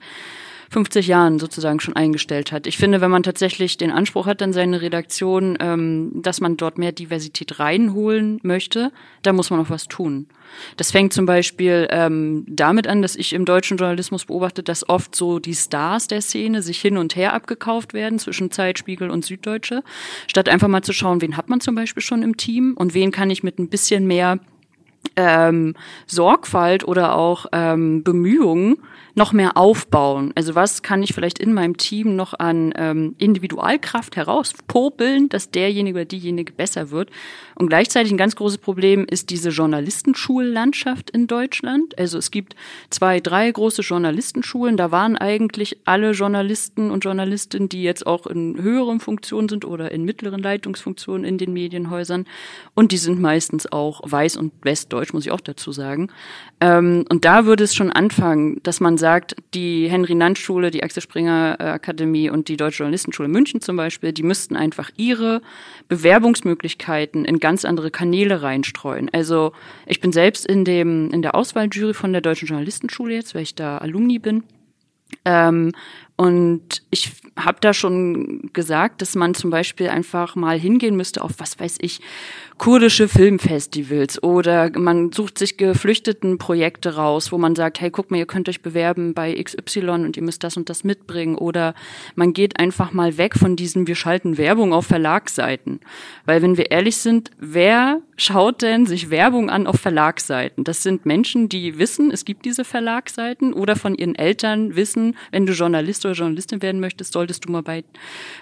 50 0.71 1.09
Jahren 1.09 1.41
sozusagen 1.41 1.81
schon 1.81 1.97
eingestellt 1.97 2.53
hat. 2.53 2.69
Ich 2.69 2.79
finde, 2.79 3.00
wenn 3.00 3.11
man 3.11 3.25
tatsächlich 3.25 3.77
den 3.77 3.91
Anspruch 3.91 4.27
hat 4.27 4.41
an 4.41 4.53
seine 4.53 4.81
Redaktion, 4.81 5.59
ähm, 5.61 6.12
dass 6.15 6.41
man 6.41 6.57
dort 6.57 6.79
mehr 6.79 6.93
Diversität 6.93 7.59
reinholen 7.59 8.39
möchte, 8.45 8.93
da 9.23 9.33
muss 9.33 9.50
man 9.50 9.59
auch 9.61 9.71
was 9.71 9.89
tun. 9.89 10.27
Das 10.77 10.93
fängt 10.93 11.12
zum 11.12 11.27
Beispiel 11.27 11.89
ähm, 11.91 12.45
damit 12.47 12.87
an, 12.87 13.03
dass 13.03 13.17
ich 13.17 13.33
im 13.33 13.45
deutschen 13.45 13.79
Journalismus 13.79 14.27
beobachte, 14.27 14.62
dass 14.62 14.89
oft 14.89 15.15
so 15.15 15.41
die 15.41 15.55
Stars 15.55 16.07
der 16.07 16.23
Szene 16.23 16.62
sich 16.62 16.81
hin 16.81 16.97
und 16.97 17.17
her 17.17 17.35
abgekauft 17.35 17.93
werden 17.93 18.19
zwischen 18.21 18.50
Zeitspiegel 18.53 19.11
und 19.11 19.25
Süddeutsche, 19.25 19.83
statt 20.29 20.49
einfach 20.49 20.69
mal 20.69 20.83
zu 20.83 20.93
schauen, 20.93 21.21
wen 21.21 21.37
hat 21.37 21.49
man 21.49 21.61
zum 21.61 21.75
Beispiel 21.75 22.03
schon 22.03 22.23
im 22.23 22.37
Team 22.37 22.75
und 22.77 22.95
wen 22.95 23.11
kann 23.11 23.31
ich 23.31 23.43
mit 23.43 23.59
ein 23.59 23.69
bisschen 23.69 24.07
mehr 24.07 24.39
ähm, 25.16 25.75
Sorgfalt 26.07 26.87
oder 26.87 27.16
auch 27.16 27.47
ähm, 27.52 28.02
Bemühungen 28.02 28.76
noch 29.14 29.33
mehr 29.33 29.57
aufbauen? 29.57 30.33
Also 30.35 30.54
was 30.54 30.83
kann 30.83 31.02
ich 31.02 31.14
vielleicht 31.14 31.38
in 31.38 31.52
meinem 31.52 31.76
Team 31.76 32.16
noch 32.16 32.35
an 32.38 32.73
ähm, 32.76 33.14
Individualkraft 33.19 34.16
herauspopeln, 34.16 35.28
dass 35.28 35.50
derjenige 35.50 35.99
oder 35.99 36.04
diejenige 36.04 36.52
besser 36.52 36.90
wird? 36.90 37.11
Und 37.54 37.69
gleichzeitig 37.69 38.12
ein 38.12 38.19
ganz 38.19 38.37
großes 38.37 38.59
Problem 38.59 39.04
ist 39.11 39.30
diese 39.30 39.50
Journalistenschullandschaft 39.50 41.11
in 41.11 41.26
Deutschland. 41.26 41.99
Also 41.99 42.19
es 42.19 42.30
gibt 42.30 42.54
zwei, 42.88 43.21
drei 43.21 43.50
große 43.50 43.83
Journalistenschulen. 43.83 44.76
Da 44.76 44.90
waren 44.90 45.16
eigentlich 45.16 45.78
alle 45.85 46.12
Journalisten 46.12 46.90
und 46.90 47.04
Journalistinnen, 47.04 47.69
die 47.69 47.83
jetzt 47.83 48.07
auch 48.07 48.26
in 48.26 48.62
höheren 48.62 49.00
Funktionen 49.00 49.49
sind 49.49 49.64
oder 49.64 49.90
in 49.90 50.04
mittleren 50.04 50.42
Leitungsfunktionen 50.42 51.25
in 51.25 51.37
den 51.37 51.52
Medienhäusern. 51.52 52.26
Und 52.75 52.92
die 52.92 52.99
sind 52.99 53.21
meistens 53.21 53.71
auch 53.71 54.00
weiß 54.04 54.37
und 54.37 54.52
westdeutsch 54.62 54.89
Deutsch, 54.90 55.14
muss 55.14 55.25
ich 55.25 55.32
auch 55.32 55.40
dazu 55.40 55.73
sagen. 55.73 56.09
Ähm, 56.61 57.06
und 57.09 57.25
da 57.25 57.47
würde 57.47 57.64
es 57.64 57.75
schon 57.75 57.90
anfangen, 57.90 58.61
dass 58.62 58.80
man 58.80 58.99
sagt, 58.99 59.37
die 59.54 59.88
Henry-Nann-Schule, 59.88 60.70
die 60.70 60.82
Axel 60.82 61.02
Springer 61.02 61.56
äh, 61.59 61.62
Akademie 61.64 62.28
und 62.28 62.49
die 62.49 62.59
Deutsche 62.59 62.78
Journalistenschule 62.78 63.28
München 63.28 63.62
zum 63.62 63.76
Beispiel, 63.76 64.12
die 64.12 64.23
müssten 64.23 64.56
einfach 64.56 64.90
ihre 64.97 65.40
Bewerbungsmöglichkeiten 65.88 67.25
in 67.25 67.40
ganz 67.40 67.64
andere 67.64 67.90
Kanäle 67.90 68.42
reinstreuen. 68.42 69.09
Also 69.12 69.52
ich 69.87 70.00
bin 70.00 70.12
selbst 70.12 70.44
in 70.47 70.64
dem 70.64 71.11
in 71.11 71.23
der 71.23 71.35
Auswahljury 71.35 71.94
von 71.94 72.12
der 72.12 72.20
Deutschen 72.20 72.49
Journalistenschule 72.49 73.14
jetzt, 73.14 73.35
weil 73.35 73.42
ich 73.42 73.54
da 73.54 73.78
Alumni 73.78 74.18
bin. 74.18 74.44
Ähm, 75.25 75.73
und 76.21 76.83
ich 76.91 77.12
habe 77.35 77.57
da 77.62 77.73
schon 77.73 78.50
gesagt, 78.53 79.00
dass 79.00 79.15
man 79.15 79.35
zum 79.35 79.49
Beispiel 79.49 79.89
einfach 79.89 80.37
mal 80.37 80.59
hingehen 80.59 80.95
müsste 80.95 81.23
auf, 81.23 81.33
was 81.39 81.59
weiß 81.59 81.79
ich, 81.81 82.03
kurdische 82.59 83.09
Filmfestivals 83.09 84.23
oder 84.23 84.71
man 84.79 85.12
sucht 85.12 85.39
sich 85.39 85.57
geflüchteten 85.57 86.37
Projekte 86.37 86.97
raus, 86.97 87.33
wo 87.33 87.39
man 87.39 87.57
sagt, 87.57 87.81
hey, 87.81 87.91
guck 87.91 88.11
mal, 88.11 88.19
ihr 88.19 88.27
könnt 88.27 88.50
euch 88.50 88.61
bewerben 88.61 89.15
bei 89.15 89.33
XY 89.33 89.89
und 89.89 90.19
ihr 90.19 90.23
müsst 90.23 90.45
das 90.45 90.59
und 90.59 90.69
das 90.69 90.85
mitbringen 90.85 91.37
oder 91.37 91.75
man 92.17 92.35
geht 92.35 92.61
einfach 92.61 92.93
mal 92.93 93.17
weg 93.17 93.35
von 93.35 93.57
diesem, 93.57 93.87
wir 93.87 93.95
schalten 93.95 94.37
Werbung 94.37 94.75
auf 94.75 94.85
Verlagsseiten. 94.85 95.81
Weil 96.27 96.43
wenn 96.43 96.59
wir 96.59 96.71
ehrlich 96.71 96.99
sind, 96.99 97.31
wer 97.39 98.03
schaut 98.19 98.61
denn 98.61 98.85
sich 98.85 99.09
Werbung 99.09 99.49
an 99.49 99.67
auf 99.67 99.81
Verlagsseiten? 99.81 100.62
Das 100.62 100.83
sind 100.83 101.07
Menschen, 101.07 101.49
die 101.49 101.79
wissen, 101.79 102.11
es 102.11 102.27
gibt 102.27 102.45
diese 102.45 102.67
Verlagsseiten 102.67 103.55
oder 103.55 103.75
von 103.75 103.95
ihren 103.95 104.17
Eltern 104.17 104.77
wissen, 104.77 105.17
wenn 105.31 105.47
du 105.47 105.55
Journalist 105.55 106.05
oder 106.11 106.19
Journalistin 106.19 106.62
werden 106.62 106.81
möchtest, 106.81 107.12
solltest 107.12 107.47
du 107.47 107.52
mal 107.52 107.62
bei, 107.62 107.85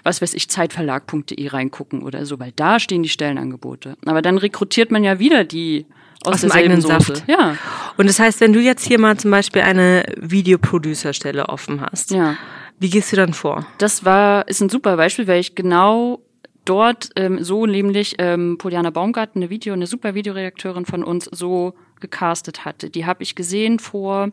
was 0.03 0.21
weiß 0.21 0.33
ich, 0.33 0.49
zeitverlag.de 0.49 1.47
reingucken 1.47 2.03
oder 2.03 2.25
so, 2.25 2.39
weil 2.39 2.51
da 2.55 2.79
stehen 2.79 3.03
die 3.03 3.09
Stellenangebote. 3.09 3.95
Aber 4.05 4.21
dann 4.21 4.37
rekrutiert 4.37 4.91
man 4.91 5.03
ja 5.03 5.19
wieder 5.19 5.43
die 5.43 5.85
aus, 6.25 6.35
aus 6.35 6.41
dem 6.41 6.51
eigenen 6.51 6.81
Soße. 6.81 7.15
Saft. 7.15 7.23
Ja. 7.27 7.55
Und 7.97 8.07
das 8.07 8.19
heißt, 8.19 8.41
wenn 8.41 8.53
du 8.53 8.59
jetzt 8.59 8.85
hier 8.85 8.99
mal 8.99 9.17
zum 9.17 9.31
Beispiel 9.31 9.61
eine 9.61 10.05
Videoproducer-Stelle 10.17 11.47
offen 11.47 11.81
hast, 11.81 12.11
ja. 12.11 12.35
wie 12.79 12.89
gehst 12.89 13.11
du 13.11 13.15
dann 13.15 13.33
vor? 13.33 13.65
Das 13.77 14.03
war, 14.03 14.47
ist 14.47 14.61
ein 14.61 14.69
super 14.69 14.97
Beispiel, 14.97 15.27
weil 15.27 15.39
ich 15.39 15.55
genau 15.55 16.19
dort 16.65 17.09
ähm, 17.15 17.43
so 17.43 17.65
nämlich 17.65 18.15
ähm, 18.19 18.57
Poliana 18.57 18.89
Baumgarten, 18.89 19.41
eine 19.41 19.49
Video, 19.49 19.73
eine 19.73 19.87
super 19.87 20.13
Videoredakteurin 20.13 20.85
von 20.85 21.03
uns, 21.03 21.25
so 21.25 21.73
gecastet 21.99 22.65
hatte. 22.65 22.89
Die 22.89 23.05
habe 23.05 23.23
ich 23.23 23.35
gesehen 23.35 23.79
vor 23.79 24.29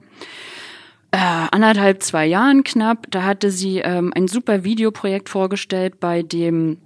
äh, 1.16 1.48
anderthalb, 1.50 2.02
zwei 2.02 2.26
Jahren 2.26 2.62
knapp. 2.62 3.06
Da 3.10 3.22
hatte 3.22 3.50
sie 3.50 3.78
ähm, 3.78 4.12
ein 4.14 4.28
super 4.28 4.64
Videoprojekt 4.64 5.30
vorgestellt, 5.30 5.98
bei 5.98 6.22
dem 6.22 6.76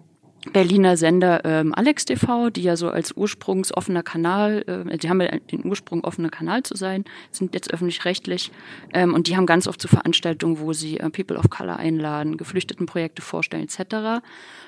Berliner 0.52 0.96
Sender 0.96 1.44
ähm, 1.44 1.74
Alex 1.74 2.04
TV, 2.04 2.48
die 2.48 2.62
ja 2.62 2.76
so 2.76 2.90
als 2.90 3.12
ursprungsoffener 3.12 4.04
Kanal, 4.04 4.64
äh, 4.88 4.96
die 4.98 5.10
haben 5.10 5.20
ja 5.20 5.36
den 5.36 5.66
Ursprung 5.66 6.04
offener 6.04 6.30
Kanal 6.30 6.62
zu 6.62 6.76
sein, 6.76 7.04
sind 7.32 7.54
jetzt 7.54 7.74
öffentlich-rechtlich 7.74 8.52
ähm, 8.94 9.14
und 9.14 9.26
die 9.26 9.36
haben 9.36 9.46
ganz 9.46 9.66
oft 9.66 9.82
zu 9.82 9.88
so 9.88 9.96
Veranstaltungen, 9.96 10.60
wo 10.60 10.72
sie 10.72 10.98
äh, 11.00 11.10
People 11.10 11.36
of 11.36 11.50
Color 11.50 11.76
einladen, 11.76 12.36
Geflüchtetenprojekte 12.36 13.22
vorstellen 13.22 13.64
etc. 13.64 14.22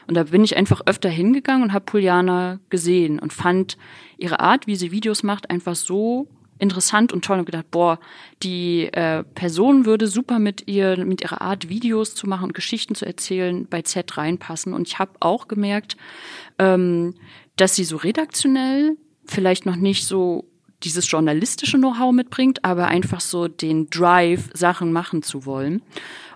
Und 0.09 0.17
da 0.17 0.25
bin 0.25 0.43
ich 0.43 0.57
einfach 0.57 0.83
öfter 0.87 1.09
hingegangen 1.09 1.63
und 1.63 1.73
habe 1.73 1.85
Puliana 1.85 2.59
gesehen 2.69 3.21
und 3.21 3.33
fand 3.33 3.79
ihre 4.19 4.41
Art, 4.41 4.67
wie 4.67 4.77
sie 4.77 4.91
Videos 4.91 5.23
macht, 5.23 5.51
einfach 5.51 5.77
so 5.77 6.27
interessant 6.63 7.13
und 7.13 7.25
toll 7.25 7.41
und 7.41 7.45
gedacht, 7.45 7.71
boah, 7.71 7.99
die 8.43 8.85
äh, 8.93 9.25
Person 9.25 9.85
würde 9.85 10.07
super 10.07 10.39
mit 10.39 10.69
ihr, 10.69 11.05
mit 11.05 11.21
ihrer 11.21 11.43
Art 11.43 11.69
Videos 11.69 12.15
zu 12.15 12.29
machen 12.29 12.45
und 12.45 12.55
Geschichten 12.55 12.95
zu 12.95 13.05
erzählen 13.05 13.67
bei 13.69 13.83
Z 13.83 14.17
reinpassen. 14.17 14.73
Und 14.73 14.87
ich 14.87 14.99
habe 14.99 15.13
auch 15.21 15.49
gemerkt, 15.49 15.97
ähm, 16.59 17.15
dass 17.57 17.75
sie 17.75 17.85
so 17.85 17.97
redaktionell 17.97 18.97
vielleicht 19.25 19.67
noch 19.67 19.77
nicht 19.77 20.07
so 20.07 20.49
dieses 20.85 21.11
journalistische 21.11 21.79
Know-how 21.79 22.13
mitbringt, 22.13 22.65
aber 22.65 22.87
einfach 22.87 23.21
so 23.21 23.49
den 23.49 23.89
Drive, 23.91 24.51
Sachen 24.55 24.93
machen 24.93 25.23
zu 25.23 25.45
wollen. 25.45 25.83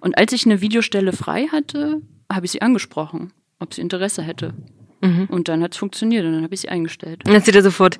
Und 0.00 0.18
als 0.18 0.32
ich 0.32 0.44
eine 0.44 0.60
Videostelle 0.60 1.12
frei 1.12 1.46
hatte, 1.46 2.00
habe 2.30 2.46
ich 2.46 2.52
sie 2.52 2.62
angesprochen, 2.62 3.32
ob 3.58 3.74
sie 3.74 3.80
Interesse 3.80 4.22
hätte. 4.22 4.54
Mhm. 5.00 5.26
Und 5.28 5.48
dann 5.48 5.62
hat 5.62 5.72
es 5.72 5.78
funktioniert 5.78 6.24
und 6.24 6.32
dann 6.32 6.42
habe 6.42 6.54
ich 6.54 6.62
sie 6.62 6.68
eingestellt. 6.68 7.22
Und 7.26 7.34
hat 7.34 7.44
sie 7.44 7.52
da 7.52 7.60
sofort 7.60 7.98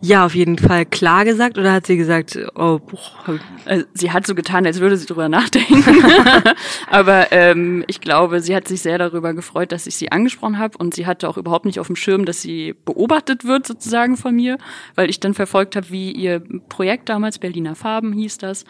ja 0.00 0.24
auf 0.24 0.34
jeden 0.34 0.58
Fall 0.58 0.86
klar 0.86 1.24
gesagt 1.24 1.58
oder 1.58 1.72
hat 1.72 1.86
sie 1.86 1.96
gesagt, 1.96 2.38
oh, 2.54 2.78
boah. 2.78 3.40
Also, 3.64 3.84
sie 3.94 4.12
hat 4.12 4.26
so 4.26 4.34
getan, 4.34 4.64
als 4.64 4.78
würde 4.78 4.96
sie 4.96 5.06
drüber 5.06 5.28
nachdenken. 5.28 5.84
Aber 6.90 7.32
ähm, 7.32 7.84
ich 7.88 8.00
glaube, 8.00 8.40
sie 8.40 8.54
hat 8.54 8.68
sich 8.68 8.80
sehr 8.80 8.98
darüber 8.98 9.34
gefreut, 9.34 9.72
dass 9.72 9.86
ich 9.86 9.96
sie 9.96 10.12
angesprochen 10.12 10.58
habe 10.58 10.78
und 10.78 10.94
sie 10.94 11.06
hatte 11.06 11.28
auch 11.28 11.36
überhaupt 11.36 11.64
nicht 11.64 11.80
auf 11.80 11.88
dem 11.88 11.96
Schirm, 11.96 12.24
dass 12.24 12.42
sie 12.42 12.74
beobachtet 12.84 13.44
wird 13.44 13.66
sozusagen 13.66 14.16
von 14.16 14.34
mir, 14.34 14.58
weil 14.94 15.10
ich 15.10 15.18
dann 15.18 15.34
verfolgt 15.34 15.74
habe, 15.74 15.90
wie 15.90 16.12
ihr 16.12 16.42
Projekt 16.68 17.08
damals, 17.08 17.38
Berliner 17.38 17.74
Farben 17.74 18.12
hieß 18.12 18.38
das, 18.38 18.64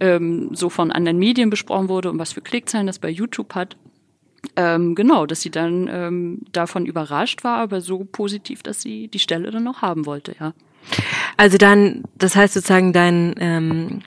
ähm, 0.00 0.50
so 0.52 0.68
von 0.68 0.90
anderen 0.90 1.18
Medien 1.18 1.48
besprochen 1.48 1.88
wurde 1.88 2.10
und 2.10 2.18
was 2.18 2.32
für 2.32 2.40
Klickzahlen 2.40 2.86
das 2.86 2.98
bei 2.98 3.08
YouTube 3.08 3.54
hat. 3.54 3.76
Ähm, 4.56 4.94
genau, 4.94 5.26
dass 5.26 5.42
sie 5.42 5.50
dann 5.50 5.88
ähm, 5.92 6.40
davon 6.52 6.86
überrascht 6.86 7.44
war, 7.44 7.58
aber 7.58 7.80
so 7.80 8.04
positiv, 8.04 8.62
dass 8.62 8.80
sie 8.80 9.08
die 9.08 9.18
Stelle 9.18 9.50
dann 9.50 9.64
noch 9.64 9.82
haben 9.82 10.06
wollte, 10.06 10.34
ja. 10.40 10.54
Also 11.36 11.58
dann, 11.58 12.04
das 12.16 12.36
heißt 12.36 12.54
sozusagen, 12.54 12.92
dein 12.92 13.34
ähm, 13.38 14.02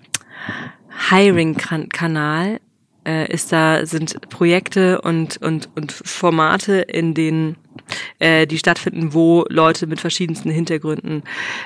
Hiring-Kanal 1.09 2.59
äh, 3.05 3.31
ist 3.31 3.51
da, 3.51 3.85
sind 3.85 4.29
Projekte 4.29 5.01
und, 5.01 5.37
und, 5.41 5.69
und 5.75 5.91
Formate, 5.91 6.77
in 6.81 7.13
denen 7.13 7.57
äh, 8.19 8.47
die 8.47 8.57
stattfinden, 8.57 9.13
wo 9.13 9.45
Leute 9.49 9.87
mit 9.87 9.99
verschiedensten 10.01 10.49
Hintergründen 10.49 11.23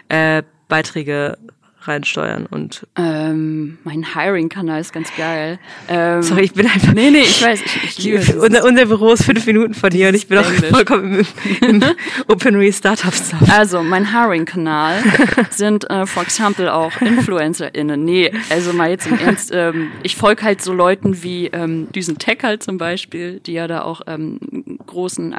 äh, 0.10 0.44
Beiträge 0.68 1.38
reinsteuern 1.88 2.46
und 2.46 2.88
ähm, 2.96 3.77
mein 3.84 4.13
Hiring-Kanal 4.13 4.82
ist 4.82 4.94
ganz 4.94 5.10
geil. 5.15 5.60
Ähm, 5.88 6.22
Sorry, 6.22 6.44
ich 6.44 6.53
bin 6.53 6.67
einfach. 6.67 6.94
Nee, 6.94 7.12
nee, 7.12 7.22
ich 7.22 7.44
weiß, 7.44 7.62
ich, 7.62 8.06
ich 8.06 8.36
unser, 8.36 8.63
unser 8.63 8.86
Büro 8.86 9.13
ist 9.13 9.24
fünf 9.24 9.46
Minuten 9.46 9.74
von 9.74 9.89
dir 9.89 10.10
und 10.10 10.15
ich 10.15 10.27
bin 10.27 10.38
auch 10.38 10.46
vollkommen 10.46 11.25
im, 11.62 11.82
im 11.82 11.84
Open 12.27 12.56
Re 12.56 12.72
Startup 12.72 13.13
Stuff. 13.13 13.41
Also 13.50 13.84
mein 13.84 14.12
Hiring-Kanal 14.12 15.03
sind, 15.51 15.89
äh, 15.89 16.06
for 16.06 16.24
example, 16.24 16.74
auch 16.74 17.00
InfluencerInnen. 17.01 18.03
Nee, 18.03 18.32
also 18.50 18.74
mal 18.74 18.89
jetzt 18.89 19.08
im 19.08 19.20
Ernst, 19.20 19.51
ähm, 19.53 19.91
ich 20.03 20.15
folge 20.15 20.44
halt 20.44 20.62
so 20.62 20.74
Leuten 20.74 21.24
wie 21.24 21.48
ähm, 21.48 21.91
Düsen 21.91 22.17
Tech 22.17 22.39
halt 22.44 22.63
zum 22.63 22.77
Beispiel, 22.77 23.39
die 23.39 23.53
ja 23.53 23.67
da 23.67 23.84
auch 23.84 24.01
ähm, 24.08 24.39
großen 24.86 25.34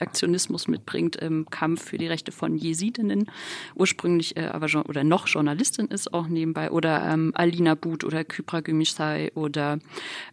Aktionismus 0.00 0.68
mitbringt 0.68 1.16
im 1.16 1.48
Kampf 1.50 1.84
für 1.84 1.98
die 1.98 2.06
Rechte 2.06 2.32
von 2.32 2.56
Jesidinnen, 2.56 3.30
ursprünglich 3.74 4.36
äh, 4.36 4.46
aber 4.46 4.68
oder 4.88 5.04
noch 5.04 5.26
Journalistin 5.28 5.77
Journalistin 5.78 5.88
ist 5.88 6.12
auch 6.12 6.26
nebenbei 6.26 6.70
oder 6.70 7.02
ähm, 7.04 7.32
Alina 7.34 7.74
But 7.74 8.04
oder 8.04 8.24
Kypra 8.24 8.60
Gümüşsay 8.60 9.32
oder 9.34 9.78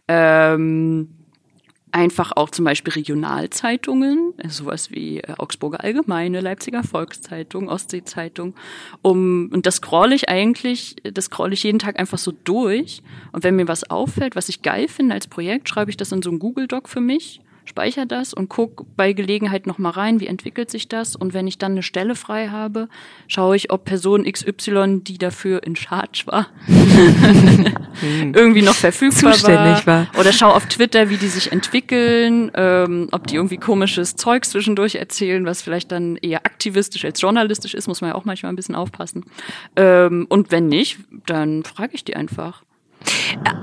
ähm, 0.08 1.08
einfach 1.92 2.32
auch 2.36 2.50
zum 2.50 2.64
Beispiel 2.64 2.92
Regionalzeitungen, 2.92 4.34
sowas 4.48 4.90
wie 4.90 5.20
äh, 5.20 5.34
Augsburger 5.38 5.82
Allgemeine, 5.82 6.40
Leipziger 6.40 6.82
Volkszeitung, 6.82 7.68
Ostseezeitung. 7.68 8.54
Um, 9.02 9.50
und 9.52 9.66
das 9.66 9.76
scroll 9.76 10.12
ich 10.12 10.28
eigentlich, 10.28 10.96
das 11.04 11.26
scroll 11.26 11.52
ich 11.52 11.62
jeden 11.62 11.78
Tag 11.78 11.98
einfach 11.98 12.18
so 12.18 12.32
durch. 12.44 13.02
Und 13.32 13.44
wenn 13.44 13.56
mir 13.56 13.68
was 13.68 13.88
auffällt, 13.88 14.36
was 14.36 14.48
ich 14.48 14.62
geil 14.62 14.88
finde 14.88 15.14
als 15.14 15.26
Projekt, 15.26 15.68
schreibe 15.68 15.90
ich 15.90 15.96
das 15.96 16.12
in 16.12 16.22
so 16.22 16.30
einen 16.30 16.38
Google-Doc 16.38 16.88
für 16.88 17.00
mich 17.00 17.40
speichere 17.68 18.06
das 18.06 18.32
und 18.32 18.48
gucke 18.48 18.84
bei 18.96 19.12
Gelegenheit 19.12 19.66
nochmal 19.66 19.92
rein, 19.92 20.20
wie 20.20 20.26
entwickelt 20.26 20.70
sich 20.70 20.88
das. 20.88 21.16
Und 21.16 21.34
wenn 21.34 21.46
ich 21.46 21.58
dann 21.58 21.72
eine 21.72 21.82
Stelle 21.82 22.14
frei 22.14 22.48
habe, 22.48 22.88
schaue 23.28 23.56
ich, 23.56 23.70
ob 23.70 23.84
Person 23.84 24.24
XY, 24.30 25.00
die 25.02 25.18
dafür 25.18 25.62
in 25.62 25.76
Charge 25.76 26.24
war, 26.26 26.46
irgendwie 28.32 28.62
noch 28.62 28.74
verfügbar 28.74 29.34
war. 29.42 29.86
war. 29.86 30.06
Oder 30.18 30.32
schaue 30.32 30.54
auf 30.54 30.66
Twitter, 30.66 31.10
wie 31.10 31.16
die 31.16 31.28
sich 31.28 31.52
entwickeln, 31.52 32.50
ähm, 32.54 33.08
ob 33.12 33.26
die 33.26 33.36
irgendwie 33.36 33.58
komisches 33.58 34.16
Zeug 34.16 34.44
zwischendurch 34.44 34.96
erzählen, 34.96 35.44
was 35.44 35.62
vielleicht 35.62 35.92
dann 35.92 36.16
eher 36.16 36.46
aktivistisch 36.46 37.04
als 37.04 37.20
journalistisch 37.20 37.74
ist, 37.74 37.88
muss 37.88 38.00
man 38.00 38.10
ja 38.10 38.14
auch 38.16 38.24
manchmal 38.24 38.52
ein 38.52 38.56
bisschen 38.56 38.74
aufpassen. 38.74 39.24
Ähm, 39.76 40.26
und 40.28 40.50
wenn 40.50 40.68
nicht, 40.68 40.98
dann 41.26 41.64
frage 41.64 41.94
ich 41.94 42.04
die 42.04 42.16
einfach. 42.16 42.65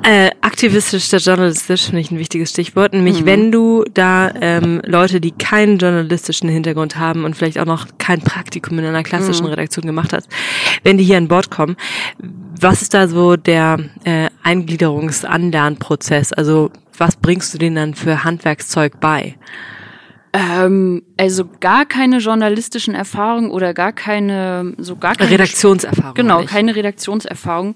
Äh, 0.03 0.31
aktivistisch 0.41 1.05
statt 1.05 1.21
journalistisch 1.21 1.85
finde 1.85 2.01
ich 2.01 2.11
ein 2.11 2.19
wichtiges 2.19 2.49
Stichwort. 2.49 2.93
Nämlich, 2.93 3.21
mhm. 3.21 3.25
wenn 3.25 3.51
du 3.51 3.85
da 3.93 4.31
ähm, 4.41 4.81
Leute, 4.85 5.21
die 5.21 5.31
keinen 5.31 5.77
journalistischen 5.77 6.49
Hintergrund 6.49 6.97
haben 6.97 7.23
und 7.23 7.35
vielleicht 7.35 7.57
auch 7.59 7.65
noch 7.65 7.87
kein 7.97 8.21
Praktikum 8.21 8.77
in 8.79 8.85
einer 8.85 9.03
klassischen 9.03 9.45
mhm. 9.45 9.51
Redaktion 9.51 9.85
gemacht 9.85 10.13
hast, 10.13 10.27
wenn 10.83 10.97
die 10.97 11.03
hier 11.03 11.17
an 11.17 11.27
Bord 11.27 11.49
kommen, 11.49 11.77
was 12.59 12.81
ist 12.81 12.93
da 12.93 13.07
so 13.07 13.35
der 13.35 13.79
äh, 14.03 14.29
Eingliederungs-Anlernprozess? 14.43 16.33
Also 16.33 16.71
was 16.97 17.15
bringst 17.15 17.53
du 17.53 17.57
denen 17.57 17.75
dann 17.75 17.93
für 17.93 18.23
Handwerkszeug 18.23 18.99
bei? 18.99 19.35
Ähm, 20.33 21.03
also 21.17 21.45
gar 21.59 21.85
keine 21.85 22.17
journalistischen 22.17 22.95
Erfahrungen 22.95 23.51
oder 23.51 23.73
gar 23.73 23.93
keine, 23.93 24.73
so 24.79 24.95
gar 24.95 25.15
keine 25.15 25.29
Redaktionserfahrung. 25.29 26.15
Genau, 26.15 26.43
keine 26.43 26.75
Redaktionserfahrung 26.75 27.75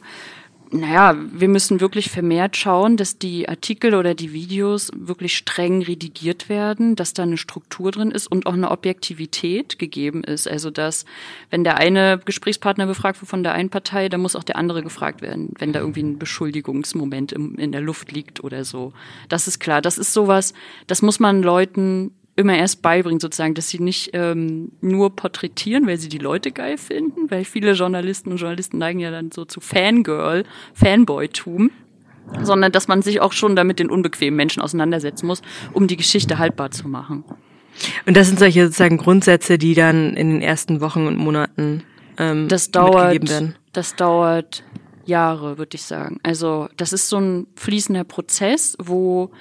naja, 0.72 1.16
wir 1.32 1.48
müssen 1.48 1.80
wirklich 1.80 2.10
vermehrt 2.10 2.58
schauen, 2.58 2.98
dass 2.98 3.18
die 3.18 3.48
Artikel 3.48 3.96
oder 3.96 4.14
die 4.16 4.34
Videos 4.34 4.92
wirklich 4.96 5.38
streng 5.38 5.82
redigiert 5.82 6.50
werden, 6.50 6.96
dass 6.96 7.14
da 7.14 7.24
eine 7.24 7.38
Struktur 7.38 7.92
drin 7.92 8.12
ist 8.12 8.28
und 8.28 8.46
auch 8.46 8.54
eine 8.54 8.72
Objektivität 8.72 9.80
gegeben 9.80 10.24
ist. 10.24 10.48
Also 10.48 10.70
dass, 10.70 11.06
wenn 11.50 11.64
der 11.64 11.78
eine 11.78 12.20
Gesprächspartner 12.24 12.86
befragt 12.86 13.22
wird 13.22 13.30
von 13.30 13.44
der 13.44 13.54
einen 13.54 13.70
Partei, 13.70 14.10
dann 14.10 14.22
muss 14.22 14.36
auch 14.36 14.44
der 14.44 14.58
andere 14.58 14.84
gefragt 14.84 15.22
werden, 15.22 15.54
wenn 15.58 15.74
da 15.74 15.80
irgendwie 15.80 16.04
ein 16.04 16.20
Beschuldigungsmoment 16.20 17.32
im, 17.32 17.56
in 17.56 17.72
der 17.72 17.82
Luft 17.82 18.12
liegt 18.12 18.44
oder 18.44 18.66
so. 18.66 18.94
Das 19.30 19.48
ist 19.48 19.60
klar. 19.60 19.82
Das 19.82 19.98
ist 19.98 20.12
sowas, 20.12 20.54
das 20.88 21.02
muss 21.02 21.20
man 21.20 21.44
Leuten 21.44 22.12
immer 22.38 22.56
erst 22.56 22.82
beibringen, 22.82 23.20
sozusagen, 23.20 23.56
dass 23.56 23.70
sie 23.70 23.80
nicht 23.80 24.12
ähm, 24.14 24.72
nur 24.80 25.16
porträtieren, 25.16 25.88
weil 25.88 25.98
sie 25.98 26.08
die 26.08 26.20
Leute 26.20 26.52
geil 26.52 26.78
finden, 26.78 27.30
weil 27.30 27.44
viele 27.44 27.74
Journalisten 27.74 28.32
und 28.32 28.38
Journalisten 28.38 28.78
neigen 28.78 29.00
ja 29.00 29.12
dann 29.12 29.32
so 29.32 29.44
zu 29.44 29.60
Fangirl, 29.60 30.46
Fanboy-Tum, 30.76 31.72
sondern 32.44 32.72
dass 32.72 32.88
man 32.88 33.02
sich 33.02 33.22
auch 33.22 33.34
schon 33.34 33.56
damit 33.56 33.80
den 33.80 33.90
unbequemen 33.90 34.38
Menschen 34.38 34.62
auseinandersetzen 34.62 35.26
muss, 35.26 35.42
um 35.74 35.88
die 35.88 35.98
Geschichte 35.98 36.38
haltbar 36.38 36.72
zu 36.72 36.88
machen. 36.88 37.24
Und 38.06 38.16
das 38.16 38.28
sind 38.28 38.40
solche 38.40 38.66
sozusagen 38.66 38.98
Grundsätze, 38.98 39.58
die 39.58 39.74
dann 39.74 40.16
in 40.16 40.30
den 40.30 40.42
ersten 40.42 40.80
Wochen 40.80 41.08
und 41.08 41.18
Monaten 41.18 41.84
ähm, 42.20 42.48
das 42.48 42.70
dauert, 42.70 43.30
werden. 43.30 43.56
Das 43.74 43.96
dauert 43.96 44.64
Jahre, 45.06 45.58
würde 45.58 45.76
ich 45.76 45.84
sagen. 45.84 46.20
Also 46.22 46.70
das 46.78 46.94
ist 46.94 47.10
so 47.10 47.18
ein 47.18 47.48
fließender 47.56 48.04
Prozess, 48.04 48.76
wo 48.80 49.32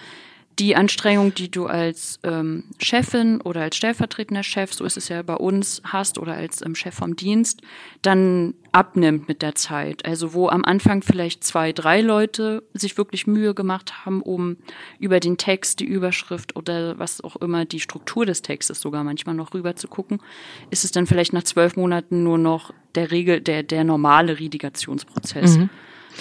die 0.59 0.75
Anstrengung, 0.75 1.35
die 1.35 1.51
du 1.51 1.67
als 1.67 2.19
ähm, 2.23 2.65
Chefin 2.79 3.43
oder 3.43 3.61
als 3.61 3.77
stellvertretender 3.77 4.43
Chef, 4.43 4.73
so 4.73 4.85
ist 4.85 4.97
es 4.97 5.09
ja 5.09 5.21
bei 5.21 5.35
uns, 5.35 5.83
hast 5.85 6.19
oder 6.19 6.33
als 6.33 6.65
ähm, 6.65 6.75
Chef 6.75 6.95
vom 6.95 7.15
Dienst, 7.15 7.61
dann 8.01 8.55
abnimmt 8.73 9.29
mit 9.29 9.43
der 9.43 9.55
Zeit. 9.55 10.07
Also 10.07 10.33
wo 10.33 10.49
am 10.49 10.65
Anfang 10.65 11.03
vielleicht 11.03 11.45
zwei, 11.45 11.73
drei 11.73 12.01
Leute 12.01 12.63
sich 12.73 12.97
wirklich 12.97 13.27
Mühe 13.27 13.53
gemacht 13.53 14.07
haben, 14.07 14.23
um 14.23 14.57
über 14.99 15.21
den 15.21 15.37
Text, 15.37 15.81
die 15.81 15.85
Überschrift 15.85 16.57
oder 16.57 16.99
was 16.99 17.23
auch 17.23 17.37
immer, 17.37 17.67
die 17.67 17.81
Struktur 17.81 18.25
des 18.25 18.41
Textes 18.41 18.81
sogar 18.81 19.05
manchmal 19.05 19.35
noch 19.35 19.53
rüber 19.53 19.77
zu 19.77 19.89
gucken, 19.89 20.23
ist 20.71 20.85
es 20.85 20.91
dann 20.91 21.07
vielleicht 21.07 21.35
nach 21.35 21.45
zwölf 21.45 21.77
Monaten 21.77 22.23
nur 22.23 22.39
noch 22.39 22.73
der 22.95 23.11
Regel, 23.11 23.43
der, 23.43 23.63
der 23.63 23.85
normale 23.85 24.41
Redigationsprozess. 24.41 25.59
Mhm. 25.59 25.69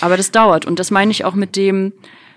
Aber 0.01 0.17
das 0.17 0.31
dauert. 0.31 0.65
Und 0.65 0.79
das 0.79 0.91
meine 0.91 1.11
ich 1.11 1.23
auch 1.23 1.35
mit 1.35 1.55
dem, 1.55 1.93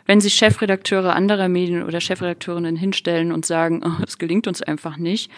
wenn 0.09 0.23
sich 0.23 0.35
Chefredakteure 0.35 1.15
anderer 1.15 1.49
Medien 1.49 1.85
oder 1.85 2.01
Chefredakteurinnen 2.01 2.77
hinstellen 2.77 3.31
und 3.31 3.45
sagen, 3.45 3.83
oh, 3.85 4.03
gelingt 4.19 4.49
uns 4.49 4.63
einfach 4.63 4.97
nicht, 4.97 5.31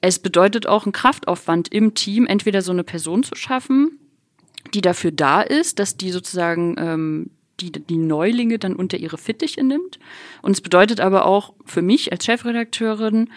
es 0.00 0.20
bedeutet 0.20 0.66
auch 0.66 0.84
einen 0.84 0.92
Kraftaufwand 0.92 1.72
im 1.72 1.94
Team, 1.94 2.26
entweder 2.26 2.62
so 2.62 2.70
eine 2.70 2.84
Person 2.84 3.24
zu 3.24 3.34
schaffen, 3.34 3.98
die 4.72 4.82
dafür 4.82 5.10
da 5.10 5.42
ist, 5.42 5.80
dass 5.80 5.96
die 5.96 6.10
sozusagen 6.10 6.76
ähm, 6.78 7.30
die, 7.60 7.72
die 7.72 7.96
Neulinge 7.96 8.58
dann 8.58 8.76
unter 8.76 8.98
ihre 8.98 9.18
Fittiche 9.18 9.64
nimmt. 9.64 9.98
Und 10.42 10.52
es 10.52 10.60
bedeutet 10.60 11.00
aber 11.00 11.26
auch 11.26 11.54
für 11.64 11.82
mich 11.82 12.12
als 12.12 12.24
Chefredakteurin, 12.24 13.30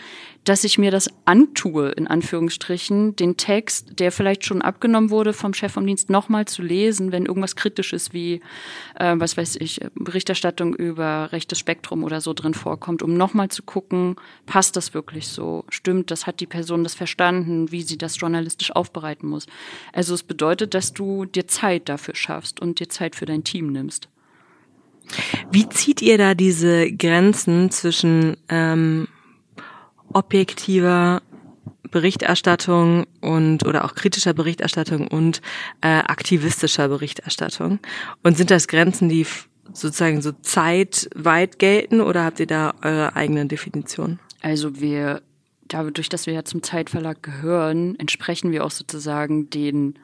dass 0.47 0.63
ich 0.63 0.77
mir 0.77 0.91
das 0.91 1.09
antue, 1.25 1.89
in 1.89 2.07
Anführungsstrichen, 2.07 3.15
den 3.15 3.35
Text, 3.35 3.99
der 3.99 4.11
vielleicht 4.11 4.45
schon 4.45 4.61
abgenommen 4.61 5.09
wurde 5.09 5.33
vom 5.33 5.53
Chef 5.53 5.73
vom 5.73 5.85
Dienst, 5.85 6.09
nochmal 6.09 6.45
zu 6.45 6.61
lesen, 6.61 7.11
wenn 7.11 7.25
irgendwas 7.25 7.55
Kritisches 7.55 8.13
wie, 8.13 8.41
äh, 8.95 9.15
was 9.17 9.35
weiß 9.35 9.57
ich, 9.57 9.81
Berichterstattung 9.95 10.73
über 10.73 11.31
rechtes 11.31 11.59
Spektrum 11.59 12.03
oder 12.03 12.21
so 12.21 12.33
drin 12.33 12.53
vorkommt, 12.53 13.03
um 13.03 13.15
nochmal 13.15 13.49
zu 13.49 13.63
gucken, 13.63 14.15
passt 14.45 14.77
das 14.77 14.93
wirklich 14.93 15.27
so? 15.27 15.65
Stimmt, 15.69 16.11
das 16.11 16.27
hat 16.27 16.39
die 16.39 16.47
Person 16.47 16.83
das 16.83 16.95
verstanden, 16.95 17.71
wie 17.71 17.81
sie 17.81 17.97
das 17.97 18.17
journalistisch 18.19 18.71
aufbereiten 18.71 19.27
muss. 19.27 19.47
Also 19.91 20.13
es 20.13 20.23
bedeutet, 20.23 20.73
dass 20.73 20.93
du 20.93 21.25
dir 21.25 21.47
Zeit 21.47 21.89
dafür 21.89 22.15
schaffst 22.15 22.61
und 22.61 22.79
dir 22.79 22.87
Zeit 22.87 23.15
für 23.15 23.25
dein 23.25 23.43
Team 23.43 23.71
nimmst. 23.71 24.07
Wie 25.51 25.67
zieht 25.69 26.01
ihr 26.01 26.17
da 26.17 26.35
diese 26.35 26.91
Grenzen 26.91 27.71
zwischen 27.71 28.37
ähm, 28.49 29.07
objektiver 30.17 31.21
Berichterstattung 31.91 33.05
und 33.21 33.65
oder 33.65 33.85
auch 33.85 33.93
kritischer 33.93 34.33
Berichterstattung 34.33 35.07
und 35.07 35.41
äh, 35.81 35.87
aktivistischer 35.87 36.87
Berichterstattung? 36.87 37.79
Und 38.23 38.35
sind 38.35 38.51
das 38.51 38.67
Grenzen, 38.67 39.09
die 39.09 39.25
sozusagen 39.73 40.21
so 40.21 40.31
zeitweit 40.31 41.59
gelten 41.59 42.01
oder 42.01 42.23
habt 42.23 42.39
ihr 42.39 42.47
da 42.47 42.73
eure 42.81 43.15
eigene 43.15 43.45
Definition? 43.45 44.19
Also 44.41 44.79
wir, 44.79 45.21
dadurch, 45.67 46.09
dass 46.09 46.25
wir 46.25 46.33
ja 46.33 46.43
zum 46.43 46.63
Zeitverlag 46.63 47.21
gehören, 47.21 47.97
entsprechen 47.99 48.51
wir 48.51 48.65
auch 48.65 48.71
sozusagen 48.71 49.49
den 49.49 49.99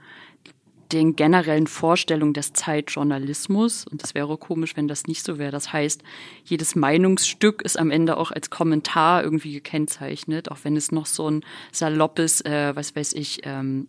den 0.93 1.15
generellen 1.15 1.67
Vorstellungen 1.67 2.33
des 2.33 2.53
Zeitjournalismus. 2.53 3.85
Und 3.87 4.03
das 4.03 4.13
wäre 4.13 4.37
komisch, 4.37 4.77
wenn 4.77 4.87
das 4.87 5.07
nicht 5.07 5.25
so 5.25 5.37
wäre. 5.37 5.51
Das 5.51 5.73
heißt, 5.73 6.03
jedes 6.45 6.75
Meinungsstück 6.75 7.61
ist 7.63 7.77
am 7.77 7.91
Ende 7.91 8.17
auch 8.17 8.31
als 8.31 8.49
Kommentar 8.49 9.23
irgendwie 9.23 9.53
gekennzeichnet, 9.53 10.51
auch 10.51 10.59
wenn 10.63 10.77
es 10.77 10.91
noch 10.91 11.05
so 11.05 11.29
ein 11.29 11.43
saloppes, 11.71 12.41
äh, 12.41 12.75
was 12.75 12.95
weiß 12.95 13.13
ich, 13.13 13.41
ähm, 13.43 13.87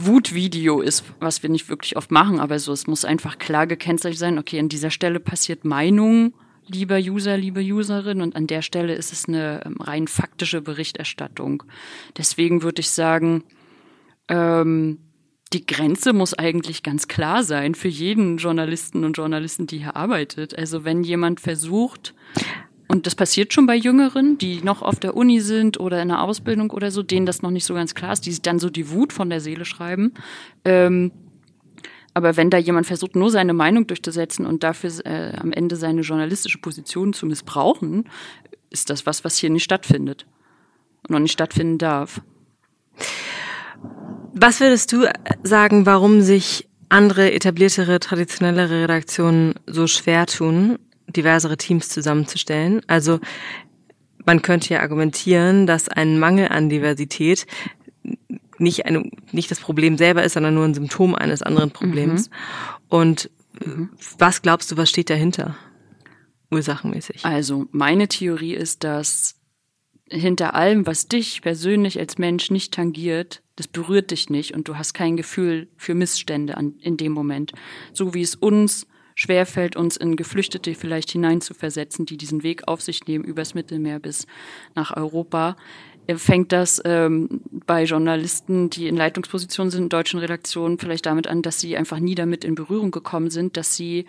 Wutvideo 0.00 0.80
ist, 0.80 1.04
was 1.20 1.42
wir 1.42 1.50
nicht 1.50 1.68
wirklich 1.68 1.96
oft 1.96 2.10
machen, 2.10 2.38
aber 2.38 2.58
so, 2.58 2.72
es 2.72 2.86
muss 2.86 3.04
einfach 3.04 3.38
klar 3.38 3.66
gekennzeichnet 3.66 4.18
sein, 4.18 4.38
okay, 4.38 4.58
an 4.58 4.68
dieser 4.68 4.90
Stelle 4.90 5.20
passiert 5.20 5.64
Meinung, 5.64 6.34
lieber 6.66 6.98
User, 6.98 7.36
liebe 7.36 7.60
Userin, 7.60 8.20
und 8.20 8.36
an 8.36 8.46
der 8.46 8.62
Stelle 8.62 8.94
ist 8.94 9.12
es 9.12 9.26
eine 9.26 9.62
ähm, 9.64 9.76
rein 9.80 10.06
faktische 10.06 10.60
Berichterstattung. 10.60 11.62
Deswegen 12.16 12.62
würde 12.62 12.80
ich 12.80 12.90
sagen, 12.90 13.44
ähm, 14.28 14.98
die 15.52 15.66
Grenze 15.66 16.12
muss 16.12 16.34
eigentlich 16.34 16.82
ganz 16.82 17.08
klar 17.08 17.42
sein 17.42 17.74
für 17.74 17.88
jeden 17.88 18.36
Journalisten 18.36 19.04
und 19.04 19.16
Journalisten, 19.16 19.66
die 19.66 19.78
hier 19.78 19.96
arbeitet. 19.96 20.56
Also 20.56 20.84
wenn 20.84 21.02
jemand 21.02 21.40
versucht, 21.40 22.14
und 22.86 23.06
das 23.06 23.14
passiert 23.14 23.52
schon 23.52 23.66
bei 23.66 23.76
Jüngeren, 23.76 24.38
die 24.38 24.62
noch 24.62 24.82
auf 24.82 25.00
der 25.00 25.16
Uni 25.16 25.40
sind 25.40 25.78
oder 25.78 26.02
in 26.02 26.08
der 26.08 26.22
Ausbildung 26.22 26.70
oder 26.70 26.90
so, 26.90 27.02
denen 27.02 27.26
das 27.26 27.42
noch 27.42 27.50
nicht 27.50 27.64
so 27.64 27.74
ganz 27.74 27.94
klar 27.94 28.12
ist, 28.12 28.26
die 28.26 28.42
dann 28.42 28.58
so 28.58 28.70
die 28.70 28.90
Wut 28.90 29.12
von 29.12 29.30
der 29.30 29.40
Seele 29.40 29.64
schreiben. 29.64 30.12
Ähm, 30.64 31.12
aber 32.14 32.36
wenn 32.36 32.50
da 32.50 32.58
jemand 32.58 32.86
versucht, 32.86 33.14
nur 33.14 33.30
seine 33.30 33.52
Meinung 33.52 33.86
durchzusetzen 33.86 34.46
und 34.46 34.62
dafür 34.62 34.90
äh, 35.04 35.36
am 35.36 35.52
Ende 35.52 35.76
seine 35.76 36.00
journalistische 36.00 36.58
Position 36.58 37.12
zu 37.12 37.26
missbrauchen, 37.26 38.08
ist 38.70 38.90
das 38.90 39.06
was, 39.06 39.24
was 39.24 39.36
hier 39.36 39.50
nicht 39.50 39.64
stattfindet 39.64 40.26
und 41.02 41.10
noch 41.10 41.20
nicht 41.20 41.32
stattfinden 41.32 41.78
darf. 41.78 42.20
Was 44.32 44.60
würdest 44.60 44.92
du 44.92 45.06
sagen, 45.42 45.86
warum 45.86 46.20
sich 46.20 46.68
andere 46.88 47.32
etabliertere, 47.32 48.00
traditionellere 48.00 48.82
Redaktionen 48.82 49.54
so 49.66 49.86
schwer 49.86 50.26
tun, 50.26 50.78
diversere 51.08 51.56
Teams 51.56 51.88
zusammenzustellen? 51.88 52.82
Also 52.86 53.20
man 54.24 54.42
könnte 54.42 54.74
ja 54.74 54.80
argumentieren, 54.80 55.66
dass 55.66 55.88
ein 55.88 56.18
Mangel 56.18 56.48
an 56.48 56.68
Diversität 56.68 57.46
nicht, 58.58 58.86
eine, 58.86 59.10
nicht 59.32 59.50
das 59.50 59.60
Problem 59.60 59.96
selber 59.96 60.22
ist, 60.22 60.34
sondern 60.34 60.54
nur 60.54 60.64
ein 60.64 60.74
Symptom 60.74 61.14
eines 61.14 61.42
anderen 61.42 61.70
Problems. 61.70 62.28
Mhm. 62.28 62.34
Und 62.88 63.30
mhm. 63.64 63.90
was 64.18 64.42
glaubst 64.42 64.70
du, 64.70 64.76
was 64.76 64.90
steht 64.90 65.10
dahinter? 65.10 65.56
Ursachenmäßig. 66.50 67.24
Also 67.24 67.66
meine 67.70 68.08
Theorie 68.08 68.54
ist, 68.54 68.84
dass 68.84 69.39
hinter 70.10 70.54
allem, 70.54 70.86
was 70.86 71.06
dich 71.06 71.40
persönlich 71.40 71.98
als 71.98 72.18
Mensch 72.18 72.50
nicht 72.50 72.74
tangiert, 72.74 73.42
das 73.56 73.68
berührt 73.68 74.10
dich 74.10 74.28
nicht 74.28 74.54
und 74.54 74.68
du 74.68 74.76
hast 74.76 74.92
kein 74.92 75.16
Gefühl 75.16 75.68
für 75.76 75.94
Missstände 75.94 76.56
an, 76.56 76.74
in 76.80 76.96
dem 76.96 77.12
Moment. 77.12 77.52
So 77.92 78.14
wie 78.14 78.22
es 78.22 78.34
uns 78.34 78.86
schwerfällt, 79.14 79.76
uns 79.76 79.96
in 79.96 80.16
Geflüchtete 80.16 80.74
vielleicht 80.74 81.10
hineinzuversetzen, 81.10 82.06
die 82.06 82.16
diesen 82.16 82.42
Weg 82.42 82.66
auf 82.68 82.80
sich 82.80 83.06
nehmen, 83.06 83.24
übers 83.24 83.54
Mittelmeer 83.54 83.98
bis 83.98 84.26
nach 84.74 84.96
Europa, 84.96 85.56
fängt 86.18 86.52
das 86.52 86.80
ähm, 86.84 87.40
bei 87.66 87.84
Journalisten, 87.84 88.70
die 88.70 88.88
in 88.88 88.96
Leitungspositionen 88.96 89.70
sind, 89.70 89.82
in 89.84 89.88
deutschen 89.88 90.20
Redaktionen, 90.20 90.78
vielleicht 90.78 91.06
damit 91.06 91.26
an, 91.26 91.42
dass 91.42 91.60
sie 91.60 91.76
einfach 91.76 91.98
nie 91.98 92.14
damit 92.14 92.44
in 92.44 92.54
Berührung 92.54 92.90
gekommen 92.90 93.30
sind, 93.30 93.56
dass 93.56 93.76
sie 93.76 94.06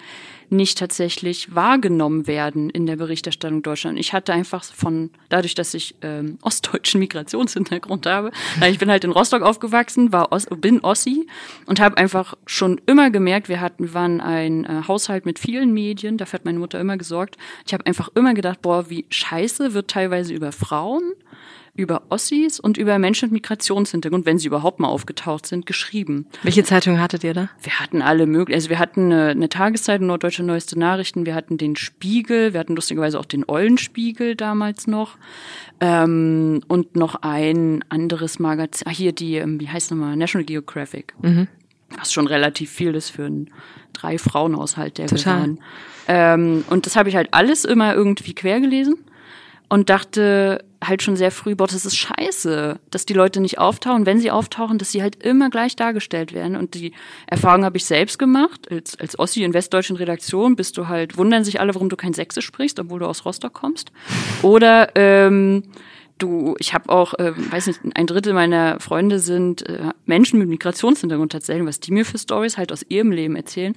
nicht 0.49 0.77
tatsächlich 0.77 1.55
wahrgenommen 1.55 2.27
werden 2.27 2.69
in 2.69 2.85
der 2.85 2.97
Berichterstattung 2.97 3.61
Deutschland. 3.63 3.97
Ich 3.97 4.11
hatte 4.11 4.33
einfach 4.33 4.63
von, 4.63 5.09
dadurch, 5.29 5.55
dass 5.55 5.73
ich 5.73 5.95
ähm, 6.01 6.37
ostdeutschen 6.41 6.99
Migrationshintergrund 6.99 8.05
habe, 8.05 8.31
ich 8.69 8.77
bin 8.77 8.91
halt 8.91 9.03
in 9.03 9.11
Rostock 9.11 9.41
aufgewachsen, 9.41 10.11
war 10.11 10.31
Os 10.31 10.47
bin 10.57 10.81
Ossi 10.81 11.27
und 11.65 11.79
habe 11.79 11.97
einfach 11.97 12.35
schon 12.45 12.81
immer 12.85 13.09
gemerkt, 13.11 13.47
wir 13.47 13.61
hatten, 13.61 13.93
waren 13.93 14.19
ein 14.19 14.65
äh, 14.65 14.81
Haushalt 14.87 15.25
mit 15.25 15.39
vielen 15.39 15.73
Medien, 15.73 16.17
dafür 16.17 16.39
hat 16.39 16.45
meine 16.45 16.59
Mutter 16.59 16.79
immer 16.79 16.97
gesorgt. 16.97 17.37
Ich 17.65 17.73
habe 17.73 17.85
einfach 17.85 18.09
immer 18.15 18.33
gedacht, 18.33 18.61
boah, 18.61 18.89
wie 18.89 19.05
scheiße 19.09 19.73
wird 19.73 19.89
teilweise 19.89 20.33
über 20.33 20.51
Frauen 20.51 21.13
über 21.73 22.03
Ossis 22.09 22.59
und 22.59 22.77
über 22.77 22.99
Menschen 22.99 23.27
mit 23.27 23.43
Migrationshintergrund, 23.43 24.25
wenn 24.25 24.37
sie 24.37 24.47
überhaupt 24.47 24.79
mal 24.79 24.89
aufgetaucht 24.89 25.45
sind, 25.45 25.65
geschrieben. 25.65 26.27
Welche 26.43 26.63
Zeitungen 26.63 26.99
hattet 26.99 27.23
ihr 27.23 27.33
da? 27.33 27.49
Wir 27.61 27.79
hatten 27.79 28.01
alle 28.01 28.25
möglichen, 28.25 28.57
also 28.57 28.69
wir 28.69 28.79
hatten 28.79 29.05
eine, 29.05 29.29
eine 29.29 29.49
Tageszeitung, 29.49 30.07
Norddeutsche 30.07 30.43
Neueste 30.43 30.77
Nachrichten, 30.77 31.25
wir 31.25 31.33
hatten 31.33 31.57
den 31.57 31.75
Spiegel, 31.75 32.53
wir 32.53 32.59
hatten 32.59 32.75
lustigerweise 32.75 33.19
auch 33.19 33.25
den 33.25 33.45
Eulenspiegel 33.47 34.35
damals 34.35 34.87
noch 34.87 35.17
ähm, 35.79 36.61
und 36.67 36.95
noch 36.95 37.15
ein 37.21 37.85
anderes 37.87 38.39
Magazin, 38.39 38.87
ah, 38.87 38.91
hier 38.91 39.13
die, 39.13 39.35
ähm, 39.35 39.59
wie 39.61 39.69
heißt 39.69 39.91
nochmal, 39.91 40.17
National 40.17 40.45
Geographic. 40.45 41.13
Mhm. 41.21 41.47
Was 41.97 42.13
schon 42.13 42.27
relativ 42.27 42.69
viel 42.69 42.95
ist 42.95 43.09
für 43.09 43.25
einen 43.25 43.49
drei 43.93 44.17
Frauenhaushalt, 44.17 44.97
der 44.97 45.07
Total. 45.07 45.57
Ähm, 46.07 46.63
und 46.69 46.85
das 46.85 46.95
habe 46.95 47.09
ich 47.09 47.15
halt 47.15 47.33
alles 47.33 47.65
immer 47.65 47.93
irgendwie 47.93 48.33
quer 48.33 48.59
gelesen 48.59 48.95
und 49.69 49.89
dachte 49.89 50.63
halt 50.83 51.03
schon 51.03 51.15
sehr 51.15 51.31
früh, 51.31 51.55
boah, 51.55 51.67
das 51.67 51.85
ist 51.85 51.95
scheiße, 51.95 52.79
dass 52.89 53.05
die 53.05 53.13
Leute 53.13 53.39
nicht 53.39 53.59
auftauchen. 53.59 54.05
Wenn 54.05 54.19
sie 54.19 54.31
auftauchen, 54.31 54.77
dass 54.77 54.91
sie 54.91 55.01
halt 55.01 55.23
immer 55.23 55.49
gleich 55.49 55.75
dargestellt 55.75 56.33
werden. 56.33 56.55
Und 56.55 56.73
die 56.73 56.93
Erfahrung 57.27 57.63
habe 57.63 57.77
ich 57.77 57.85
selbst 57.85 58.17
gemacht. 58.17 58.71
Als, 58.71 58.99
als 58.99 59.17
Ossi 59.19 59.43
in 59.43 59.53
westdeutschen 59.53 59.95
Redaktion 59.95 60.55
bist 60.55 60.77
du 60.77 60.87
halt, 60.87 61.17
wundern 61.17 61.43
sich 61.43 61.59
alle, 61.59 61.75
warum 61.75 61.89
du 61.89 61.95
kein 61.95 62.13
Sächsisch 62.13 62.45
sprichst, 62.45 62.79
obwohl 62.79 62.99
du 62.99 63.05
aus 63.05 63.25
Rostock 63.25 63.53
kommst. 63.53 63.91
Oder 64.41 64.89
ähm, 64.95 65.63
du, 66.17 66.55
ich 66.59 66.73
habe 66.73 66.89
auch, 66.89 67.13
äh, 67.15 67.33
weiß 67.35 67.67
nicht, 67.67 67.79
ein 67.95 68.07
Drittel 68.07 68.33
meiner 68.33 68.79
Freunde 68.79 69.19
sind 69.19 69.67
äh, 69.67 69.91
Menschen 70.05 70.39
mit 70.39 70.49
Migrationshintergrund 70.49 71.31
tatsächlich, 71.31 71.67
was 71.67 71.79
die 71.79 71.91
mir 71.91 72.05
für 72.05 72.17
Stories 72.17 72.57
halt 72.57 72.71
aus 72.71 72.83
ihrem 72.87 73.11
Leben 73.11 73.35
erzählen. 73.35 73.75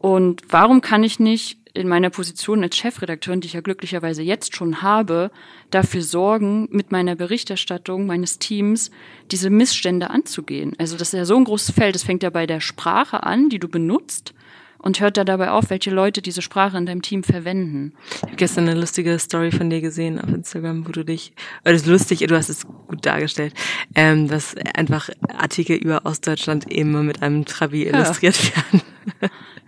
Und 0.00 0.42
warum 0.48 0.80
kann 0.80 1.04
ich 1.04 1.20
nicht 1.20 1.58
in 1.74 1.86
meiner 1.86 2.10
Position 2.10 2.64
als 2.64 2.76
Chefredakteurin, 2.76 3.40
die 3.40 3.46
ich 3.46 3.52
ja 3.52 3.60
glücklicherweise 3.60 4.22
jetzt 4.22 4.56
schon 4.56 4.82
habe, 4.82 5.30
dafür 5.70 6.02
sorgen, 6.02 6.68
mit 6.70 6.90
meiner 6.90 7.14
Berichterstattung 7.14 8.06
meines 8.06 8.38
Teams 8.38 8.90
diese 9.30 9.50
Missstände 9.50 10.10
anzugehen. 10.10 10.74
Also 10.78 10.96
das 10.96 11.08
ist 11.08 11.18
ja 11.18 11.24
so 11.24 11.36
ein 11.36 11.44
großes 11.44 11.74
Feld. 11.74 11.94
Das 11.94 12.02
fängt 12.02 12.22
ja 12.22 12.30
bei 12.30 12.46
der 12.46 12.60
Sprache 12.60 13.22
an, 13.22 13.50
die 13.50 13.60
du 13.60 13.68
benutzt 13.68 14.34
und 14.82 15.00
hört 15.00 15.16
da 15.16 15.24
dabei 15.24 15.50
auf, 15.50 15.70
welche 15.70 15.90
Leute 15.90 16.22
diese 16.22 16.42
Sprache 16.42 16.76
in 16.76 16.86
deinem 16.86 17.02
Team 17.02 17.22
verwenden. 17.22 17.94
Ich 18.16 18.22
habe 18.22 18.36
gestern 18.36 18.68
eine 18.68 18.78
lustige 18.78 19.18
Story 19.18 19.50
von 19.50 19.70
dir 19.70 19.80
gesehen 19.80 20.20
auf 20.20 20.28
Instagram, 20.28 20.86
wo 20.86 20.92
du 20.92 21.04
dich, 21.04 21.32
oder 21.62 21.72
das 21.72 21.82
ist 21.82 21.88
lustig, 21.88 22.18
du 22.20 22.36
hast 22.36 22.48
es 22.48 22.66
gut 22.66 23.04
dargestellt, 23.04 23.54
ähm, 23.94 24.28
dass 24.28 24.54
einfach 24.74 25.10
Artikel 25.36 25.76
über 25.76 26.04
Ostdeutschland 26.04 26.70
immer 26.72 27.02
mit 27.02 27.22
einem 27.22 27.44
Trabi 27.44 27.86
ja. 27.86 27.94
illustriert 27.94 28.56
werden. 28.56 28.82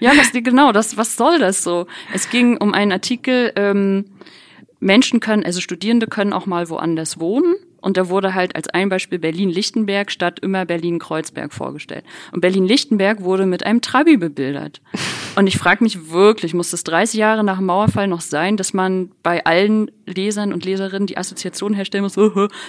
Ja, 0.01 0.11
was, 0.17 0.33
genau, 0.33 0.73
das, 0.73 0.97
was 0.97 1.17
soll 1.17 1.39
das 1.39 1.63
so? 1.63 1.87
Es 2.13 2.29
ging 2.29 2.57
um 2.57 2.75
einen 2.75 2.91
Artikel, 2.91 3.53
ähm, 3.55 4.07
Menschen 4.81 5.21
können, 5.21 5.45
also 5.45 5.61
Studierende 5.61 6.09
können 6.09 6.33
auch 6.33 6.47
mal 6.47 6.69
woanders 6.69 7.21
wohnen. 7.21 7.55
Und 7.83 7.97
da 7.97 8.09
wurde 8.09 8.35
halt 8.35 8.57
als 8.57 8.69
ein 8.69 8.89
Beispiel 8.89 9.19
Berlin-Lichtenberg 9.19 10.11
statt 10.11 10.39
immer 10.41 10.65
Berlin-Kreuzberg 10.65 11.53
vorgestellt. 11.53 12.05
Und 12.31 12.41
Berlin-Lichtenberg 12.41 13.23
wurde 13.23 13.45
mit 13.45 13.67
einem 13.67 13.83
Trabi 13.83 14.17
bebildert. 14.17 14.81
Und 15.37 15.47
ich 15.47 15.59
frage 15.59 15.83
mich 15.83 16.11
wirklich, 16.11 16.55
muss 16.55 16.73
es 16.73 16.85
30 16.85 17.19
Jahre 17.19 17.43
nach 17.43 17.57
dem 17.57 17.67
Mauerfall 17.67 18.07
noch 18.07 18.21
sein, 18.21 18.57
dass 18.57 18.73
man 18.73 19.11
bei 19.23 19.45
allen 19.45 19.91
Lesern 20.07 20.53
und 20.53 20.65
Leserinnen 20.65 21.07
die 21.07 21.17
Assoziation 21.17 21.73
herstellen 21.73 22.05
muss, 22.05 22.19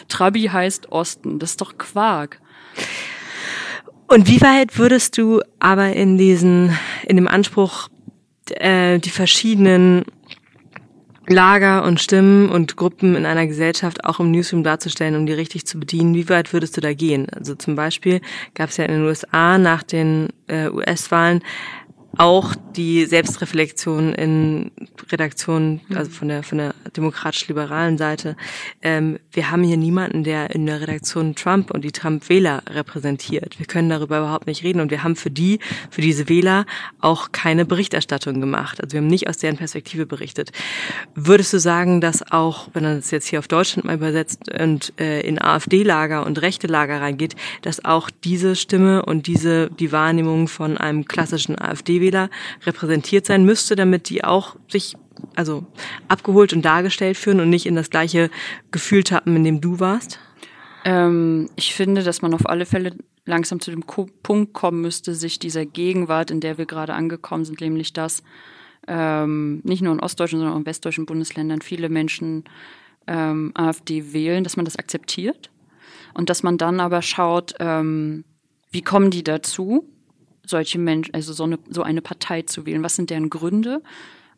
Trabi 0.08 0.44
heißt 0.44 0.92
Osten. 0.92 1.40
Das 1.40 1.52
ist 1.52 1.62
doch 1.62 1.78
Quark. 1.78 2.40
Und 4.08 4.30
wie 4.30 4.42
weit 4.42 4.78
würdest 4.78 5.18
du 5.18 5.42
aber 5.60 5.94
in 5.94 6.18
diesen, 6.18 6.78
in 7.06 7.18
dem 7.18 7.28
Anspruch, 7.28 7.90
äh, 8.52 9.00
die 9.00 9.10
verschiedenen 9.10 10.06
Lager 11.28 11.84
und 11.84 12.02
Stimmen 12.02 12.50
und 12.50 12.76
Gruppen 12.76 13.16
in 13.16 13.26
einer 13.26 13.48
Gesellschaft 13.48 14.04
auch 14.04 14.20
im 14.20 14.32
Newsroom 14.32 14.64
darzustellen, 14.64 15.16
um 15.16 15.26
die 15.26 15.34
richtig 15.34 15.66
zu 15.66 15.80
bedienen. 15.80 16.16
Wie 16.16 16.28
weit 16.28 16.52
würdest 16.52 16.76
du 16.76 16.82
da 16.82 16.94
gehen? 16.94 17.28
Also 17.30 17.56
zum 17.56 17.76
Beispiel 17.76 18.20
gab 18.56 18.70
es 18.70 18.78
ja 18.78 18.86
in 18.86 18.92
den 18.92 19.06
USA 19.06 19.58
nach 19.58 19.84
den 19.84 20.30
äh, 20.48 20.68
US-Wahlen 20.68 21.42
auch 22.18 22.54
die 22.76 23.06
Selbstreflexion 23.06 24.14
in 24.14 24.72
Redaktionen, 25.12 25.82
also 25.94 26.12
von 26.12 26.28
der 26.28 26.44
von 26.44 26.60
der 26.60 26.76
demokratisch-liberalen 26.96 27.98
Seite. 27.98 28.36
Ähm, 28.82 29.20
wir 29.32 29.50
haben 29.50 29.64
hier 29.64 29.78
niemanden, 29.78 30.24
der 30.24 30.52
in 30.52 30.66
der 30.66 30.82
Redaktion 30.82 31.36
Trump 31.36 31.72
und 31.72 31.84
die 31.84 31.92
Trump-Wähler 31.92 32.64
repräsentiert. 32.70 33.58
Wir 33.58 33.66
können 33.66 33.90
darüber 33.90 34.20
überhaupt 34.20 34.48
nicht 34.48 34.64
reden 34.64 34.80
und 34.80 34.92
wir 34.92 35.04
haben 35.04 35.16
für 35.16 35.32
die, 35.32 35.60
für 35.90 36.02
diese 36.02 36.30
Wähler 36.30 36.66
auch 37.00 37.32
keine 37.32 37.66
Berichterstattung 37.66 38.40
gemacht. 38.40 38.82
Also 38.82 38.94
wir 38.94 39.02
haben 39.02 39.08
nicht 39.08 39.28
aus 39.28 39.38
deren 39.38 39.58
Perspektive 39.58 40.06
berichtet. 40.06 40.52
Würdest 41.16 41.54
du 41.54 41.60
sagen, 41.60 42.00
dass 42.00 42.32
auch, 42.32 42.70
wenn 42.74 42.84
man 42.84 42.98
das 42.98 43.12
jetzt 43.12 43.28
hier 43.28 43.40
auf 43.40 43.48
Deutschland 43.48 43.86
mal 43.86 43.96
übersetzt 43.96 44.52
und 44.52 44.94
äh, 45.00 45.22
in 45.22 45.42
AfD-Lager 45.42 46.26
und 46.26 46.42
rechte 46.42 46.68
Lager 46.68 47.02
reingeht, 47.02 47.36
dass 47.64 47.84
auch 47.84 48.10
diese 48.24 48.56
Stimme 48.56 49.04
und 49.04 49.26
diese 49.26 49.70
die 49.72 49.92
Wahrnehmung 49.92 50.48
von 50.48 50.78
einem 50.78 51.06
klassischen 51.06 51.60
AfD 51.60 52.03
Wähler 52.04 52.30
repräsentiert 52.66 53.26
sein 53.26 53.46
müsste, 53.46 53.76
damit 53.76 54.10
die 54.10 54.24
auch 54.24 54.58
sich 54.70 54.96
also 55.36 55.66
abgeholt 56.08 56.54
und 56.54 56.64
dargestellt 56.64 57.18
führen 57.18 57.40
und 57.40 57.50
nicht 57.50 57.66
in 57.66 57.76
das 57.76 57.90
gleiche 57.90 58.30
Gefühl 58.72 59.04
tappen, 59.04 59.36
in 59.36 59.44
dem 59.44 59.62
du 59.62 59.80
warst? 59.80 60.20
Ähm, 60.86 61.50
ich 61.56 61.74
finde, 61.74 62.04
dass 62.04 62.22
man 62.22 62.34
auf 62.34 62.48
alle 62.48 62.66
Fälle 62.66 62.96
langsam 63.26 63.60
zu 63.60 63.72
dem 63.72 63.84
Punkt 63.84 64.54
kommen 64.54 64.82
müsste, 64.82 65.16
sich 65.16 65.40
dieser 65.40 65.66
Gegenwart, 65.66 66.30
in 66.30 66.42
der 66.42 66.58
wir 66.58 66.66
gerade 66.66 66.94
angekommen 66.94 67.46
sind, 67.46 67.62
nämlich 67.62 67.94
dass 67.94 68.22
ähm, 68.88 69.62
nicht 69.64 69.82
nur 69.82 69.94
in 69.94 70.02
ostdeutschen, 70.02 70.40
sondern 70.40 70.56
auch 70.56 70.60
in 70.60 70.66
westdeutschen 70.66 71.06
Bundesländern 71.06 71.62
viele 71.62 71.88
Menschen 71.88 72.44
ähm, 73.08 73.52
AfD 73.56 74.12
wählen, 74.12 74.44
dass 74.44 74.58
man 74.58 74.66
das 74.66 74.76
akzeptiert 74.76 75.50
und 76.14 76.30
dass 76.30 76.44
man 76.44 76.58
dann 76.58 76.82
aber 76.82 77.02
schaut, 77.02 77.56
ähm, 77.60 78.26
wie 78.72 78.82
kommen 78.82 79.10
die 79.10 79.24
dazu 79.24 79.88
solche 80.46 80.80
Menschen, 80.80 81.14
also 81.14 81.34
so 81.34 81.44
eine, 81.44 81.60
so 81.70 81.84
eine 81.84 82.02
Partei 82.02 82.42
zu 82.44 82.66
wählen? 82.66 82.84
Was 82.84 82.96
sind 82.96 83.10
deren 83.10 83.30
Gründe? 83.30 83.82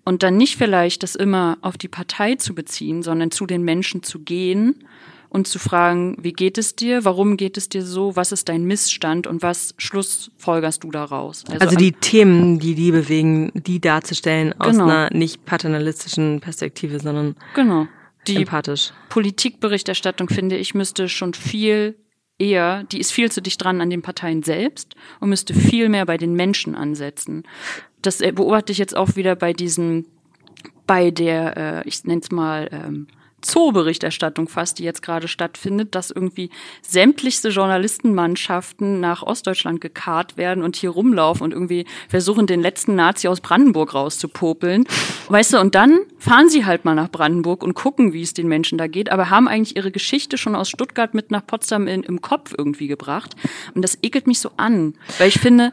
Und 0.04 0.22
dann 0.22 0.38
nicht 0.38 0.56
vielleicht 0.56 1.04
das 1.04 1.16
immer 1.16 1.58
auf 1.62 1.78
die 1.78 1.88
Partei 1.88 2.36
zu 2.36 2.54
beziehen, 2.54 3.02
sondern 3.02 3.32
zu 3.32 3.48
den 3.48 3.64
Menschen 3.64 4.04
zu 4.04 4.20
gehen 4.20 4.86
und 5.30 5.48
zu 5.48 5.58
fragen, 5.58 6.16
wie 6.20 6.32
geht 6.32 6.58
es 6.58 6.76
dir? 6.76 7.04
Warum 7.04 7.38
geht 7.38 7.58
es 7.58 7.70
dir 7.70 7.84
so? 7.84 8.16
Was 8.16 8.32
ist 8.32 8.48
dein 8.48 8.66
Missstand 8.66 9.28
und 9.28 9.42
was 9.42 9.74
schlussfolgerst 9.78 10.84
du 10.84 10.92
daraus? 10.92 11.44
Also, 11.50 11.66
also 11.66 11.76
die 11.76 11.92
Themen, 11.92 12.60
die 12.60 12.76
die 12.76 12.92
bewegen, 12.92 13.52
die 13.54 13.82
darzustellen 13.82 14.54
aus 14.60 14.74
genau. 14.74 14.86
einer 14.86 15.10
nicht 15.12 15.44
paternalistischen 15.44 16.40
Perspektive, 16.40 17.00
sondern 17.00 17.36
genau. 17.56 17.88
die 18.28 18.38
empathisch. 18.38 18.92
Politikberichterstattung, 19.10 20.30
finde 20.30 20.56
ich, 20.56 20.76
müsste 20.76 21.10
schon 21.10 21.34
viel 21.34 21.96
eher, 22.38 22.84
die 22.86 23.00
ist 23.00 23.12
viel 23.12 23.32
zu 23.32 23.42
dicht 23.42 23.64
dran 23.64 23.82
an 23.82 23.90
den 23.90 24.02
Parteien 24.02 24.44
selbst 24.44 24.96
und 25.20 25.30
müsste 25.30 25.54
viel 25.54 25.90
mehr 25.90 26.06
bei 26.06 26.18
den 26.18 26.34
Menschen 26.34 26.76
ansetzen. 26.76 27.44
Das 28.02 28.22
äh, 28.22 28.32
beobachte 28.32 28.72
ich 28.72 28.78
jetzt 28.78 28.96
auch 28.96 29.16
wieder 29.16 29.36
bei 29.36 29.54
diesen, 29.54 30.06
bei 30.86 31.12
der, 31.12 31.58
äh, 31.86 31.88
ich 31.88 32.04
nenne 32.04 32.22
es 32.22 32.32
mal, 32.32 32.70
ähm, 32.72 33.08
Zooberichterstattung 33.46 34.50
fast, 34.50 34.80
die 34.80 34.84
jetzt 34.84 35.02
gerade 35.02 35.28
stattfindet, 35.28 35.96
dass 35.96 36.12
irgendwie 36.12 36.50
sämtlichste 36.82 37.50
Journalistenmannschaften 37.50 39.00
nach 39.00 39.24
Ostdeutschland 39.24 39.82
gekarrt 39.82 40.38
werden 40.38 40.64
und 40.64 40.76
hier 40.76 40.90
rumlaufen 40.90 41.44
und 41.44 41.52
irgendwie 41.52 41.86
versuchen, 42.10 42.48
den 42.48 42.62
letzten 42.62 42.96
Nazi 42.96 43.28
aus 43.28 43.42
Brandenburg 43.42 43.94
rauszupopeln. 43.94 44.86
Weißt 45.30 45.54
du, 45.54 45.60
und 45.60 45.76
dann 45.76 46.00
fahren 46.18 46.50
sie 46.50 46.66
halt 46.66 46.86
mal 46.86 46.96
nach 46.96 47.10
Brandenburg 47.10 47.64
und 47.64 47.76
gucken, 47.76 48.14
wie 48.14 48.22
es 48.22 48.34
den 48.34 48.48
Menschen 48.48 48.78
da 48.78 48.88
geht, 48.88 49.12
aber 49.12 49.30
haben 49.30 49.48
eigentlich 49.48 49.76
ihre 49.76 49.92
Geschichte 49.92 50.38
schon 50.38 50.56
aus 50.56 50.70
Stuttgart 50.70 51.14
mit 51.14 51.32
nach 51.32 51.46
Potsdam 51.46 51.88
in, 51.88 52.04
im 52.04 52.22
Kopf 52.22 52.54
irgendwie 52.58 52.88
gebracht. 52.88 53.36
Und 53.74 53.82
das 53.82 53.98
ekelt 54.02 54.28
mich 54.28 54.40
so 54.40 54.52
an, 54.58 54.96
weil 55.18 55.28
ich 55.28 55.40
finde, 55.40 55.72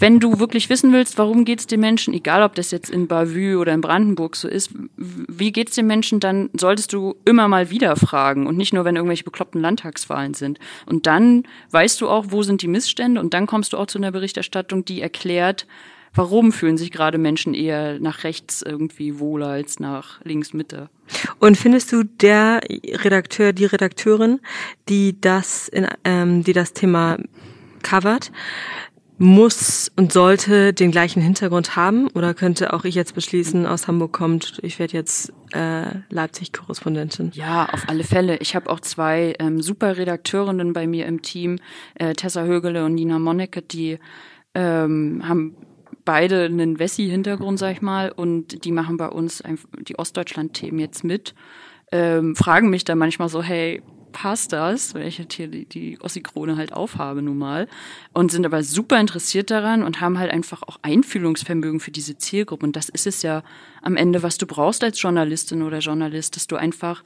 wenn 0.00 0.18
du 0.18 0.40
wirklich 0.40 0.68
wissen 0.70 0.92
willst, 0.92 1.18
warum 1.18 1.44
geht's 1.44 1.66
den 1.66 1.80
Menschen, 1.80 2.14
egal 2.14 2.42
ob 2.42 2.54
das 2.54 2.70
jetzt 2.70 2.90
in 2.90 3.06
Bavü 3.06 3.56
oder 3.56 3.74
in 3.74 3.82
Brandenburg 3.82 4.34
so 4.34 4.48
ist, 4.48 4.70
wie 4.96 5.52
geht's 5.52 5.74
den 5.74 5.86
Menschen, 5.86 6.20
dann 6.20 6.48
solltest 6.58 6.92
du 6.92 7.16
immer 7.24 7.48
mal 7.48 7.70
wieder 7.70 7.94
fragen 7.96 8.46
und 8.46 8.56
nicht 8.56 8.72
nur, 8.72 8.84
wenn 8.84 8.96
irgendwelche 8.96 9.24
bekloppten 9.24 9.60
Landtagswahlen 9.60 10.34
sind. 10.34 10.58
Und 10.86 11.06
dann 11.06 11.44
weißt 11.70 12.00
du 12.00 12.08
auch, 12.08 12.26
wo 12.30 12.42
sind 12.42 12.62
die 12.62 12.68
Missstände 12.68 13.20
und 13.20 13.34
dann 13.34 13.46
kommst 13.46 13.72
du 13.72 13.76
auch 13.76 13.86
zu 13.86 13.98
einer 13.98 14.10
Berichterstattung, 14.10 14.84
die 14.86 15.02
erklärt, 15.02 15.66
warum 16.14 16.50
fühlen 16.50 16.78
sich 16.78 16.90
gerade 16.90 17.18
Menschen 17.18 17.54
eher 17.54 18.00
nach 18.00 18.24
rechts 18.24 18.62
irgendwie 18.62 19.18
wohler 19.18 19.48
als 19.48 19.80
nach 19.80 20.20
links 20.24 20.52
Mitte. 20.52 20.88
Und 21.38 21.56
findest 21.56 21.92
du 21.92 22.04
der 22.04 22.60
Redakteur, 22.68 23.52
die 23.52 23.66
Redakteurin, 23.66 24.40
die 24.88 25.20
das 25.20 25.68
in, 25.68 25.86
ähm, 26.04 26.42
die 26.42 26.52
das 26.52 26.72
Thema 26.72 27.18
covert, 27.82 28.30
muss 29.20 29.92
und 29.96 30.14
sollte 30.14 30.72
den 30.72 30.90
gleichen 30.90 31.20
Hintergrund 31.20 31.76
haben? 31.76 32.08
Oder 32.14 32.32
könnte 32.32 32.72
auch 32.72 32.84
ich 32.84 32.94
jetzt 32.94 33.14
beschließen, 33.14 33.66
aus 33.66 33.86
Hamburg 33.86 34.14
kommt, 34.14 34.58
ich 34.62 34.78
werde 34.78 34.94
jetzt 34.94 35.30
äh, 35.52 35.84
Leipzig-Korrespondentin? 36.08 37.30
Ja, 37.34 37.68
auf 37.70 37.86
alle 37.86 38.02
Fälle. 38.02 38.38
Ich 38.38 38.56
habe 38.56 38.70
auch 38.70 38.80
zwei 38.80 39.34
ähm, 39.38 39.60
super 39.60 39.98
Redakteurinnen 39.98 40.72
bei 40.72 40.86
mir 40.86 41.04
im 41.04 41.20
Team, 41.20 41.58
äh, 41.96 42.14
Tessa 42.14 42.44
Högele 42.44 42.82
und 42.86 42.94
Nina 42.94 43.18
Monnecke, 43.18 43.60
die 43.60 43.98
ähm, 44.54 45.22
haben 45.28 45.54
beide 46.06 46.44
einen 46.46 46.78
Wessi-Hintergrund, 46.78 47.58
sag 47.58 47.72
ich 47.72 47.82
mal, 47.82 48.10
und 48.10 48.64
die 48.64 48.72
machen 48.72 48.96
bei 48.96 49.08
uns 49.08 49.42
die 49.86 49.98
Ostdeutschland-Themen 49.98 50.78
jetzt 50.78 51.04
mit. 51.04 51.34
Ähm, 51.92 52.34
fragen 52.36 52.70
mich 52.70 52.84
da 52.84 52.94
manchmal 52.94 53.28
so, 53.28 53.42
hey, 53.42 53.82
passt 54.10 54.52
das, 54.52 54.94
weil 54.94 55.06
ich 55.06 55.18
jetzt 55.18 55.34
hier 55.34 55.48
die, 55.48 55.64
die 55.64 56.00
Ossi-Krone 56.00 56.56
halt 56.56 56.72
aufhabe 56.72 57.22
nun 57.22 57.38
mal 57.38 57.68
und 58.12 58.30
sind 58.30 58.44
aber 58.44 58.62
super 58.62 59.00
interessiert 59.00 59.50
daran 59.50 59.82
und 59.82 60.00
haben 60.00 60.18
halt 60.18 60.30
einfach 60.30 60.62
auch 60.62 60.78
Einfühlungsvermögen 60.82 61.80
für 61.80 61.90
diese 61.90 62.18
Zielgruppe. 62.18 62.66
Und 62.66 62.76
das 62.76 62.88
ist 62.88 63.06
es 63.06 63.22
ja 63.22 63.42
am 63.82 63.96
Ende, 63.96 64.22
was 64.22 64.38
du 64.38 64.46
brauchst 64.46 64.84
als 64.84 65.00
Journalistin 65.00 65.62
oder 65.62 65.78
Journalist, 65.78 66.36
dass 66.36 66.46
du 66.46 66.56
einfach 66.56 67.02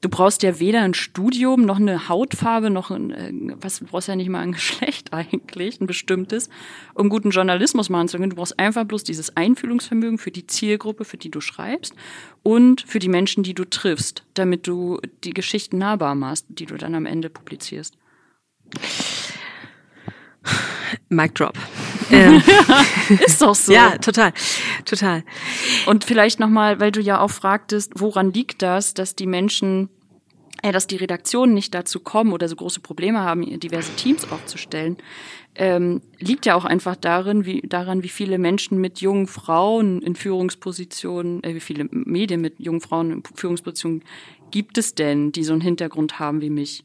du 0.00 0.08
brauchst 0.08 0.42
ja 0.42 0.58
weder 0.58 0.82
ein 0.82 0.94
Studium 0.94 1.62
noch 1.62 1.78
eine 1.78 2.08
Hautfarbe 2.08 2.70
noch 2.70 2.90
ein, 2.90 3.10
äh, 3.10 3.56
was 3.60 3.78
du 3.78 3.86
brauchst 3.86 4.08
ja 4.08 4.16
nicht 4.16 4.28
mal 4.28 4.40
ein 4.40 4.52
Geschlecht 4.56 5.12
eigentlich, 5.12 5.80
ein 5.80 5.86
bestimmtes, 5.86 6.48
um 6.94 7.08
guten 7.08 7.30
Journalismus 7.30 7.88
machen 7.88 8.08
zu 8.08 8.18
können. 8.18 8.30
Du 8.30 8.36
brauchst 8.36 8.58
einfach 8.58 8.84
bloß 8.84 9.04
dieses 9.04 9.36
Einfühlungsvermögen 9.36 10.18
für 10.18 10.30
die 10.30 10.46
Zielgruppe, 10.46 11.04
für 11.04 11.16
die 11.16 11.30
du 11.30 11.40
schreibst 11.40 11.94
und 12.42 12.82
für 12.82 12.98
die 12.98 13.08
Menschen, 13.08 13.42
die 13.42 13.54
du 13.54 13.64
triffst, 13.64 14.24
damit 14.34 14.66
du 14.66 15.00
die 15.24 15.34
Geschichten 15.34 15.78
nahbar 15.78 16.14
machst, 16.14 16.46
die 16.48 16.66
du 16.66 16.76
dann 16.76 16.94
am 16.94 17.06
Ende 17.06 17.30
publizierst. 17.30 17.96
Mic 21.08 21.34
drop. 21.34 21.56
Ähm, 22.10 22.42
ist 23.26 23.42
doch 23.42 23.54
so. 23.54 23.72
ja, 23.72 23.98
total, 23.98 24.32
total. 24.84 25.24
Und 25.86 26.04
vielleicht 26.04 26.40
nochmal, 26.40 26.80
weil 26.80 26.92
du 26.92 27.00
ja 27.00 27.20
auch 27.20 27.30
fragtest, 27.30 27.92
woran 27.96 28.32
liegt 28.32 28.62
das, 28.62 28.94
dass 28.94 29.16
die 29.16 29.26
Menschen, 29.26 29.88
äh, 30.62 30.72
dass 30.72 30.86
die 30.86 30.96
Redaktionen 30.96 31.54
nicht 31.54 31.74
dazu 31.74 32.00
kommen 32.00 32.32
oder 32.32 32.48
so 32.48 32.56
große 32.56 32.80
Probleme 32.80 33.20
haben, 33.20 33.58
diverse 33.60 33.94
Teams 33.96 34.30
aufzustellen, 34.30 34.96
ähm, 35.54 36.02
liegt 36.18 36.44
ja 36.46 36.54
auch 36.54 36.66
einfach 36.66 36.96
darin, 36.96 37.46
wie, 37.46 37.62
daran, 37.62 38.02
wie 38.02 38.08
viele 38.08 38.38
Menschen 38.38 38.78
mit 38.78 39.00
jungen 39.00 39.26
Frauen 39.26 40.02
in 40.02 40.14
Führungspositionen, 40.14 41.42
äh, 41.42 41.54
wie 41.54 41.60
viele 41.60 41.88
Medien 41.90 42.40
mit 42.40 42.60
jungen 42.60 42.80
Frauen 42.80 43.10
in 43.10 43.22
Führungspositionen 43.34 44.02
gibt 44.50 44.78
es 44.78 44.94
denn, 44.94 45.32
die 45.32 45.44
so 45.44 45.52
einen 45.52 45.62
Hintergrund 45.62 46.18
haben 46.18 46.40
wie 46.40 46.50
mich? 46.50 46.84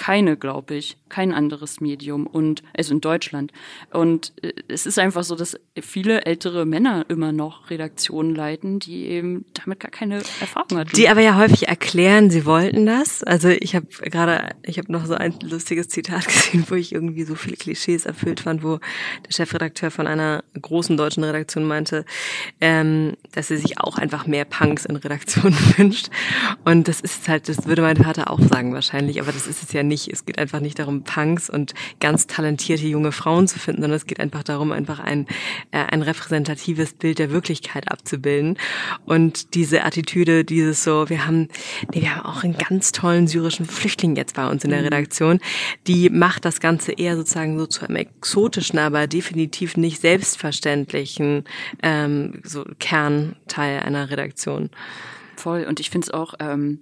keine, 0.00 0.38
glaube 0.38 0.76
ich, 0.76 0.96
kein 1.10 1.32
anderes 1.32 1.80
Medium 1.80 2.26
und 2.26 2.62
also 2.76 2.94
in 2.94 3.00
Deutschland. 3.00 3.52
Und 3.92 4.32
äh, 4.42 4.52
es 4.68 4.86
ist 4.86 4.98
einfach 4.98 5.24
so, 5.24 5.34
dass 5.34 5.58
viele 5.80 6.24
ältere 6.24 6.64
Männer 6.64 7.04
immer 7.08 7.32
noch 7.32 7.70
Redaktionen 7.70 8.34
leiten, 8.34 8.78
die 8.78 9.06
eben 9.06 9.44
damit 9.52 9.80
gar 9.80 9.90
keine 9.90 10.16
Erfahrung 10.40 10.78
hatten. 10.78 10.96
Die 10.96 11.08
aber 11.08 11.20
ja 11.20 11.36
häufig 11.36 11.68
erklären, 11.68 12.30
sie 12.30 12.46
wollten 12.46 12.86
das. 12.86 13.22
Also 13.22 13.48
ich 13.48 13.74
habe 13.74 13.86
gerade, 13.86 14.50
ich 14.62 14.78
habe 14.78 14.90
noch 14.90 15.06
so 15.06 15.14
ein 15.14 15.34
lustiges 15.42 15.88
Zitat 15.88 16.24
gesehen, 16.26 16.64
wo 16.68 16.74
ich 16.74 16.92
irgendwie 16.92 17.24
so 17.24 17.34
viele 17.34 17.56
Klischees 17.56 18.06
erfüllt 18.06 18.40
fand, 18.40 18.62
wo 18.62 18.78
der 19.26 19.32
Chefredakteur 19.32 19.90
von 19.90 20.06
einer 20.06 20.44
großen 20.60 20.96
deutschen 20.96 21.24
Redaktion 21.24 21.64
meinte, 21.64 22.04
ähm, 22.60 23.16
dass 23.32 23.50
er 23.50 23.58
sich 23.58 23.80
auch 23.80 23.98
einfach 23.98 24.26
mehr 24.26 24.44
Punks 24.44 24.84
in 24.84 24.96
Redaktionen 24.96 25.54
wünscht. 25.76 26.10
Und 26.64 26.88
das 26.88 27.00
ist 27.00 27.28
halt, 27.28 27.48
das 27.48 27.66
würde 27.66 27.82
mein 27.82 27.96
Vater 27.96 28.30
auch 28.30 28.40
sagen 28.40 28.72
wahrscheinlich, 28.72 29.20
aber 29.20 29.32
das 29.32 29.46
ist 29.46 29.62
es 29.62 29.72
ja 29.72 29.82
nicht. 29.82 30.08
Es 30.08 30.24
geht 30.24 30.38
einfach 30.38 30.60
nicht 30.60 30.78
darum, 30.78 30.99
Punks 31.04 31.50
und 31.50 31.74
ganz 32.00 32.26
talentierte 32.26 32.86
junge 32.86 33.12
Frauen 33.12 33.48
zu 33.48 33.58
finden, 33.58 33.82
sondern 33.82 33.96
es 33.96 34.06
geht 34.06 34.20
einfach 34.20 34.42
darum, 34.42 34.72
einfach 34.72 35.00
ein, 35.00 35.26
äh, 35.70 35.78
ein 35.78 36.02
repräsentatives 36.02 36.94
Bild 36.94 37.18
der 37.18 37.30
Wirklichkeit 37.30 37.90
abzubilden. 37.90 38.58
Und 39.04 39.54
diese 39.54 39.84
Attitüde, 39.84 40.44
dieses 40.44 40.84
so, 40.84 41.08
wir 41.08 41.26
haben, 41.26 41.48
nee, 41.92 42.02
wir 42.02 42.16
haben 42.16 42.26
auch 42.26 42.44
einen 42.44 42.56
ganz 42.56 42.92
tollen 42.92 43.26
syrischen 43.26 43.66
Flüchtling 43.66 44.16
jetzt 44.16 44.34
bei 44.34 44.48
uns 44.48 44.64
in 44.64 44.70
der 44.70 44.80
mhm. 44.80 44.86
Redaktion, 44.86 45.40
die 45.86 46.10
macht 46.10 46.44
das 46.44 46.60
Ganze 46.60 46.92
eher 46.92 47.16
sozusagen 47.16 47.58
so 47.58 47.66
zu 47.66 47.86
einem 47.86 47.96
exotischen, 47.96 48.78
aber 48.78 49.06
definitiv 49.06 49.76
nicht 49.76 50.00
selbstverständlichen 50.00 51.44
ähm, 51.82 52.40
so 52.44 52.64
Kernteil 52.78 53.80
einer 53.80 54.10
Redaktion. 54.10 54.70
Voll. 55.36 55.64
Und 55.64 55.80
ich 55.80 55.90
finde 55.90 56.06
es 56.06 56.12
auch, 56.12 56.34
ähm, 56.38 56.80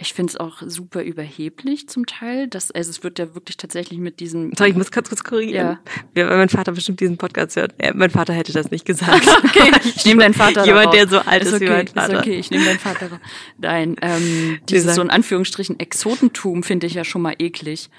ich 0.00 0.14
finde 0.14 0.30
es 0.30 0.36
auch 0.38 0.62
super 0.64 1.02
überheblich 1.02 1.88
zum 1.88 2.06
Teil. 2.06 2.48
Dass, 2.48 2.70
also 2.70 2.90
es 2.90 3.04
wird 3.04 3.18
ja 3.18 3.34
wirklich 3.34 3.58
tatsächlich 3.58 3.98
mit 3.98 4.18
diesem. 4.20 4.52
Sorry, 4.56 4.70
ich 4.70 4.76
muss 4.76 4.90
kurz 4.90 5.10
kurz 5.10 5.22
korrigieren. 5.22 5.78
Ja. 6.14 6.28
Weil 6.28 6.38
mein 6.38 6.48
Vater 6.48 6.72
bestimmt 6.72 7.00
diesen 7.00 7.18
Podcast 7.18 7.56
hört. 7.56 7.74
Ja, 7.82 7.92
mein 7.94 8.10
Vater 8.10 8.32
hätte 8.32 8.52
das 8.52 8.70
nicht 8.70 8.86
gesagt. 8.86 9.26
okay, 9.44 9.70
ich 9.94 10.04
nehme 10.06 10.22
deinen 10.22 10.34
Vater 10.34 10.64
Jemand, 10.64 10.94
der 10.94 11.06
so 11.06 11.18
alt 11.18 11.44
ist, 11.44 11.52
okay, 11.52 11.66
wie 11.66 11.70
mein 11.70 11.88
Vater. 11.88 12.14
Ist 12.14 12.18
okay, 12.20 12.38
ich 12.38 12.50
nehme 12.50 12.64
deinen 12.64 12.78
Vater. 12.78 13.20
Nein, 13.58 13.96
ähm, 14.00 14.58
dieses 14.68 14.94
so 14.94 15.02
in 15.02 15.10
Anführungsstrichen 15.10 15.78
Exotentum 15.78 16.62
finde 16.62 16.86
ich 16.86 16.94
ja 16.94 17.04
schon 17.04 17.22
mal 17.22 17.34
eklig. 17.38 17.90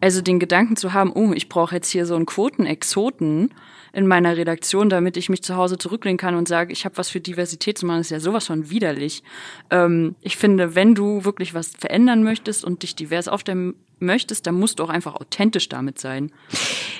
Also 0.00 0.22
den 0.22 0.40
Gedanken 0.40 0.76
zu 0.76 0.94
haben, 0.94 1.12
oh, 1.12 1.32
ich 1.34 1.50
brauche 1.50 1.74
jetzt 1.74 1.90
hier 1.90 2.06
so 2.06 2.16
einen 2.16 2.26
Quoten-Exoten 2.26 3.50
in 3.92 4.06
meiner 4.06 4.36
Redaktion, 4.36 4.88
damit 4.88 5.16
ich 5.16 5.28
mich 5.28 5.42
zu 5.42 5.56
Hause 5.56 5.78
zurücklehnen 5.78 6.18
kann 6.18 6.34
und 6.34 6.48
sage, 6.48 6.72
ich 6.72 6.84
habe 6.84 6.96
was 6.96 7.08
für 7.08 7.20
Diversität 7.20 7.78
zu 7.78 7.86
machen, 7.86 8.00
ist 8.00 8.10
ja 8.10 8.20
sowas 8.20 8.46
von 8.46 8.70
widerlich. 8.70 9.22
Ähm, 9.70 10.14
ich 10.20 10.36
finde, 10.36 10.74
wenn 10.74 10.94
du 10.94 11.24
wirklich 11.24 11.54
was 11.54 11.72
verändern 11.78 12.22
möchtest 12.22 12.64
und 12.64 12.82
dich 12.82 12.94
divers 12.94 13.28
aufstellen 13.28 13.74
möchtest, 14.00 14.46
dann 14.46 14.54
musst 14.54 14.78
du 14.78 14.84
auch 14.84 14.88
einfach 14.88 15.14
authentisch 15.14 15.68
damit 15.68 15.98
sein. 15.98 16.32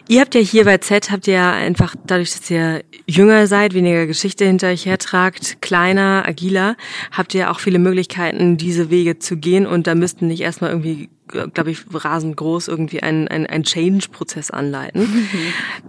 Ihr 0.08 0.20
habt 0.20 0.34
ja 0.34 0.40
hier 0.40 0.64
bei 0.64 0.78
Z, 0.78 1.10
habt 1.10 1.26
ihr 1.26 1.34
ja 1.34 1.52
einfach, 1.52 1.94
dadurch, 2.06 2.32
dass 2.32 2.50
ihr 2.50 2.82
jünger 3.06 3.46
seid, 3.46 3.74
weniger 3.74 4.06
Geschichte 4.06 4.44
hinter 4.44 4.68
euch 4.68 4.86
hertragt, 4.86 5.58
kleiner, 5.60 6.24
agiler, 6.26 6.76
habt 7.12 7.34
ihr 7.34 7.50
auch 7.50 7.60
viele 7.60 7.78
Möglichkeiten, 7.78 8.56
diese 8.56 8.90
Wege 8.90 9.18
zu 9.18 9.36
gehen 9.36 9.66
und 9.66 9.86
da 9.86 9.94
müssten 9.94 10.26
nicht 10.26 10.40
erstmal 10.40 10.70
irgendwie 10.70 11.08
glaube 11.30 11.70
ich, 11.70 11.84
rasend 11.92 12.36
groß 12.36 12.66
irgendwie 12.66 13.04
einen 13.04 13.28
ein 13.28 13.62
Change-Prozess 13.62 14.50
anleiten. 14.50 15.02
Mhm. 15.02 15.28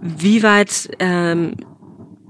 Wie 0.00 0.44
weit 0.44 0.88
ähm, 1.00 1.56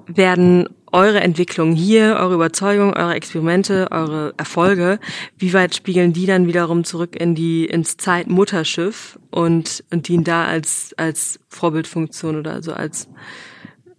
werden 0.06 0.68
eure 0.92 1.20
Entwicklung 1.20 1.72
hier, 1.72 2.16
eure 2.18 2.34
Überzeugung, 2.34 2.94
eure 2.94 3.14
Experimente, 3.14 3.88
eure 3.90 4.34
Erfolge, 4.36 4.98
wie 5.38 5.52
weit 5.52 5.74
spiegeln 5.74 6.12
die 6.12 6.26
dann 6.26 6.46
wiederum 6.46 6.84
zurück 6.84 7.16
in 7.16 7.34
die 7.34 7.64
ins 7.66 7.96
Zeitmutterschiff 7.96 9.18
und 9.30 9.84
und 9.90 10.08
dienen 10.08 10.24
da 10.24 10.44
als 10.44 10.94
als 10.96 11.40
Vorbildfunktion 11.48 12.38
oder 12.38 12.62
so 12.62 12.72
als 12.72 13.08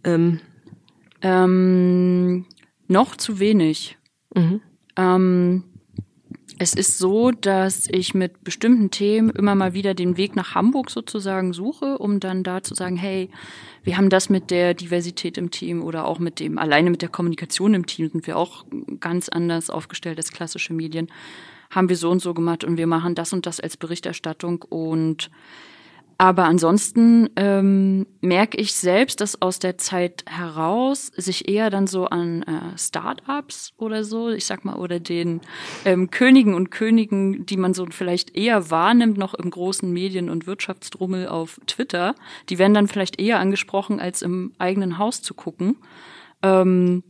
ähm, 0.03 0.39
ähm, 1.21 2.45
noch 2.87 3.15
zu 3.15 3.39
wenig. 3.39 3.97
Mhm. 4.35 4.61
Ähm, 4.95 5.63
es 6.59 6.73
ist 6.73 6.97
so, 6.97 7.31
dass 7.31 7.87
ich 7.89 8.13
mit 8.13 8.43
bestimmten 8.43 8.91
Themen 8.91 9.29
immer 9.29 9.55
mal 9.55 9.73
wieder 9.73 9.93
den 9.93 10.17
Weg 10.17 10.35
nach 10.35 10.55
Hamburg 10.55 10.89
sozusagen 10.89 11.53
suche, 11.53 11.97
um 11.97 12.19
dann 12.19 12.43
da 12.43 12.61
zu 12.61 12.75
sagen, 12.75 12.95
hey, 12.95 13.29
wir 13.83 13.97
haben 13.97 14.09
das 14.09 14.29
mit 14.29 14.51
der 14.51 14.73
Diversität 14.73 15.37
im 15.37 15.51
Team 15.51 15.81
oder 15.81 16.05
auch 16.05 16.19
mit 16.19 16.39
dem, 16.39 16.57
alleine 16.57 16.89
mit 16.89 17.01
der 17.01 17.09
Kommunikation 17.09 17.73
im 17.73 17.85
Team 17.85 18.09
sind 18.09 18.27
wir 18.27 18.37
auch 18.37 18.65
ganz 18.99 19.29
anders 19.29 19.69
aufgestellt 19.69 20.17
als 20.17 20.31
klassische 20.31 20.73
Medien. 20.73 21.07
Haben 21.69 21.89
wir 21.89 21.97
so 21.97 22.09
und 22.11 22.21
so 22.21 22.33
gemacht 22.33 22.63
und 22.63 22.77
wir 22.77 22.87
machen 22.87 23.15
das 23.15 23.33
und 23.33 23.45
das 23.45 23.59
als 23.59 23.77
Berichterstattung 23.77 24.61
und 24.61 25.31
aber 26.23 26.45
ansonsten 26.45 27.29
ähm, 27.35 28.07
merke 28.21 28.55
ich 28.55 28.73
selbst, 28.75 29.19
dass 29.19 29.41
aus 29.41 29.59
der 29.59 29.77
Zeit 29.77 30.23
heraus 30.25 31.07
sich 31.17 31.49
eher 31.49 31.69
dann 31.69 31.85
so 31.85 32.05
an 32.05 32.43
äh, 32.43 32.77
Start-ups 32.77 33.73
oder 33.75 34.05
so, 34.05 34.29
ich 34.29 34.45
sag 34.45 34.63
mal, 34.63 34.77
oder 34.77 35.01
den 35.01 35.41
ähm, 35.83 36.11
Königen 36.11 36.53
und 36.53 36.71
Königen, 36.71 37.45
die 37.45 37.57
man 37.57 37.73
so 37.73 37.85
vielleicht 37.87 38.37
eher 38.37 38.71
wahrnimmt, 38.71 39.17
noch 39.17 39.33
im 39.33 39.51
großen 39.51 39.91
Medien- 39.91 40.29
und 40.29 40.47
Wirtschaftsdrummel 40.47 41.27
auf 41.27 41.59
Twitter, 41.67 42.15
die 42.47 42.57
werden 42.57 42.73
dann 42.73 42.87
vielleicht 42.87 43.19
eher 43.19 43.39
angesprochen, 43.39 43.99
als 43.99 44.21
im 44.21 44.53
eigenen 44.59 44.99
Haus 44.99 45.21
zu 45.21 45.33
gucken. 45.33 45.75
Ähm, 46.41 47.03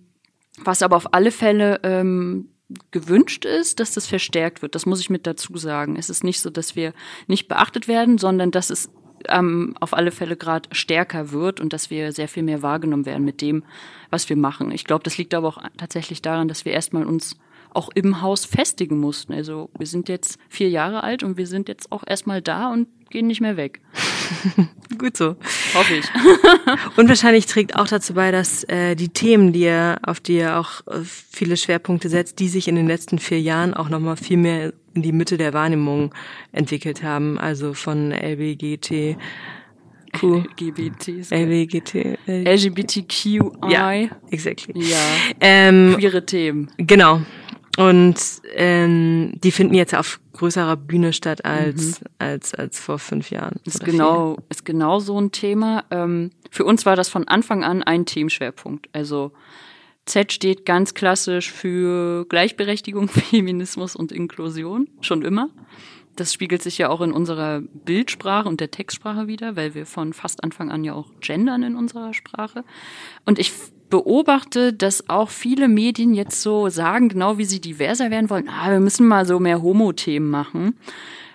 was 0.58 0.82
aber 0.82 0.96
auf 0.98 1.14
alle 1.14 1.30
Fälle 1.30 1.82
ähm, 1.84 2.50
gewünscht 2.90 3.46
ist, 3.46 3.80
dass 3.80 3.94
das 3.94 4.08
verstärkt 4.08 4.64
wird. 4.64 4.74
Das 4.74 4.88
muss 4.88 5.02
ich 5.02 5.12
mit 5.12 5.28
dazu 5.28 5.56
sagen. 5.56 5.98
Es 5.98 6.10
ist 6.10 6.24
nicht 6.24 6.40
so, 6.42 6.50
dass 6.50 6.76
wir 6.76 6.94
nicht 7.28 7.48
beachtet 7.48 7.88
werden, 7.88 8.18
sondern 8.18 8.50
dass 8.50 8.72
es 8.72 8.90
ähm, 9.30 9.76
auf 9.80 9.94
alle 9.94 10.12
Fälle 10.12 10.36
gerade 10.36 10.70
stärker 10.72 11.32
wird 11.32 11.60
und 11.60 11.74
dass 11.74 11.90
wir 11.90 12.12
sehr 12.12 12.28
viel 12.28 12.44
mehr 12.44 12.62
wahrgenommen 12.62 13.06
werden 13.06 13.26
mit 13.26 13.42
dem, 13.42 13.64
was 14.10 14.30
wir 14.30 14.36
machen. 14.36 14.72
Ich 14.72 14.86
glaube, 14.86 15.04
das 15.04 15.18
liegt 15.18 15.34
aber 15.34 15.48
auch 15.48 15.64
tatsächlich 15.78 16.22
daran, 16.22 16.48
dass 16.48 16.66
wir 16.66 16.72
erstmal 16.72 17.06
uns 17.06 17.38
auch 17.74 17.90
im 17.96 18.22
Haus 18.22 18.46
festigen 18.46 19.00
mussten. 19.00 19.34
Also 19.34 19.70
wir 19.78 19.88
sind 19.88 20.10
jetzt 20.10 20.38
vier 20.50 20.70
Jahre 20.70 21.04
alt 21.04 21.24
und 21.24 21.38
wir 21.38 21.48
sind 21.48 21.68
jetzt 21.68 21.92
auch 21.92 22.04
erstmal 22.06 22.42
da 22.42 22.72
und 22.72 22.88
gehen 23.10 23.28
nicht 23.28 23.42
mehr 23.42 23.58
weg. 23.58 23.82
Gut 24.98 25.18
so. 25.18 25.36
Hoffe 25.74 25.96
ich. 25.96 26.06
und 26.98 27.10
wahrscheinlich 27.10 27.46
trägt 27.46 27.76
auch 27.76 27.88
dazu 27.88 28.14
bei, 28.14 28.32
dass 28.32 28.64
äh, 28.66 28.96
die 28.96 29.10
Themen, 29.10 29.54
die 29.54 29.62
ihr, 29.62 29.98
auf 30.04 30.20
die 30.20 30.38
ihr 30.38 30.58
auch 30.58 30.86
äh, 30.88 31.00
viele 31.04 31.58
Schwerpunkte 31.58 32.10
setzt, 32.10 32.40
die 32.40 32.50
sich 32.50 32.68
in 32.68 32.76
den 32.76 32.88
letzten 32.88 33.20
vier 33.20 33.40
Jahren 33.40 33.74
auch 33.74 33.90
nochmal 33.90 34.18
viel 34.18 34.38
mehr 34.38 34.74
in 34.94 35.02
die 35.02 35.12
Mitte 35.12 35.38
der 35.38 35.54
Wahrnehmung 35.54 36.14
entwickelt 36.52 37.04
haben. 37.04 37.40
Also 37.40 37.74
von 37.74 38.12
LBGT 38.12 39.18
Q. 40.14 40.44
LGBT. 40.60 41.32
LBGT. 41.32 42.20
LGBTQI. 42.28 43.42
Ja, 43.70 43.92
exactly. 44.30 44.74
Ja. 44.76 44.98
Ähm, 45.40 45.96
Queere 45.98 46.26
Themen. 46.26 46.70
Genau. 46.78 47.22
Und 47.78 48.16
ähm, 48.54 49.34
die 49.44 49.52
finden 49.52 49.74
jetzt 49.74 49.96
auf 49.96 50.20
größerer 50.34 50.76
Bühne 50.78 51.12
statt 51.12 51.44
als 51.44 52.02
mhm. 52.02 52.08
als 52.20 52.54
als 52.54 52.80
vor 52.80 53.00
fünf 53.00 53.32
Jahren. 53.32 53.60
Ist 53.66 53.84
genau 53.84 54.36
vier. 54.36 54.44
ist 54.50 54.66
genau 54.66 55.00
so 55.00 55.20
ein 55.20 55.32
Thema. 55.32 55.84
Ähm, 55.90 56.30
für 56.52 56.66
uns 56.66 56.86
war 56.86 56.96
das 56.96 57.10
von 57.10 57.28
Anfang 57.28 57.64
an 57.64 57.82
ein 57.82 58.06
Themenschwerpunkt. 58.06 58.90
Also 58.94 59.32
Z 60.06 60.34
steht 60.34 60.66
ganz 60.66 60.94
klassisch 60.94 61.52
für 61.52 62.26
Gleichberechtigung, 62.26 63.08
Feminismus 63.10 63.96
und 63.96 64.12
Inklusion 64.12 64.88
schon 65.02 65.24
immer. 65.24 65.50
Das 66.16 66.32
spiegelt 66.32 66.62
sich 66.62 66.78
ja 66.78 66.90
auch 66.90 67.02
in 67.02 67.12
unserer 67.12 67.62
Bildsprache 67.62 68.48
und 68.48 68.60
der 68.60 68.70
Textsprache 68.70 69.28
wieder, 69.28 69.56
weil 69.56 69.74
wir 69.74 69.88
von 69.88 70.14
fast 70.14 70.44
Anfang 70.44 70.70
an 70.70 70.84
ja 70.84 70.94
auch 70.94 71.10
gendern 71.22 71.64
in 71.64 71.76
unserer 71.76 72.14
Sprache. 72.14 72.64
Und 73.26 73.40
ich 73.40 73.52
beobachte, 73.94 74.74
dass 74.74 75.08
auch 75.08 75.30
viele 75.30 75.68
Medien 75.68 76.16
jetzt 76.16 76.42
so 76.42 76.68
sagen, 76.70 77.10
genau 77.10 77.38
wie 77.38 77.46
sie 77.46 77.62
diverser 77.62 78.10
werden 78.10 78.28
wollen, 78.32 78.50
ah, 78.50 78.72
wir 78.72 78.80
müssen 78.80 79.08
mal 79.08 79.24
so 79.24 79.40
mehr 79.40 79.62
Homo-Themen 79.62 80.32
machen. 80.32 80.76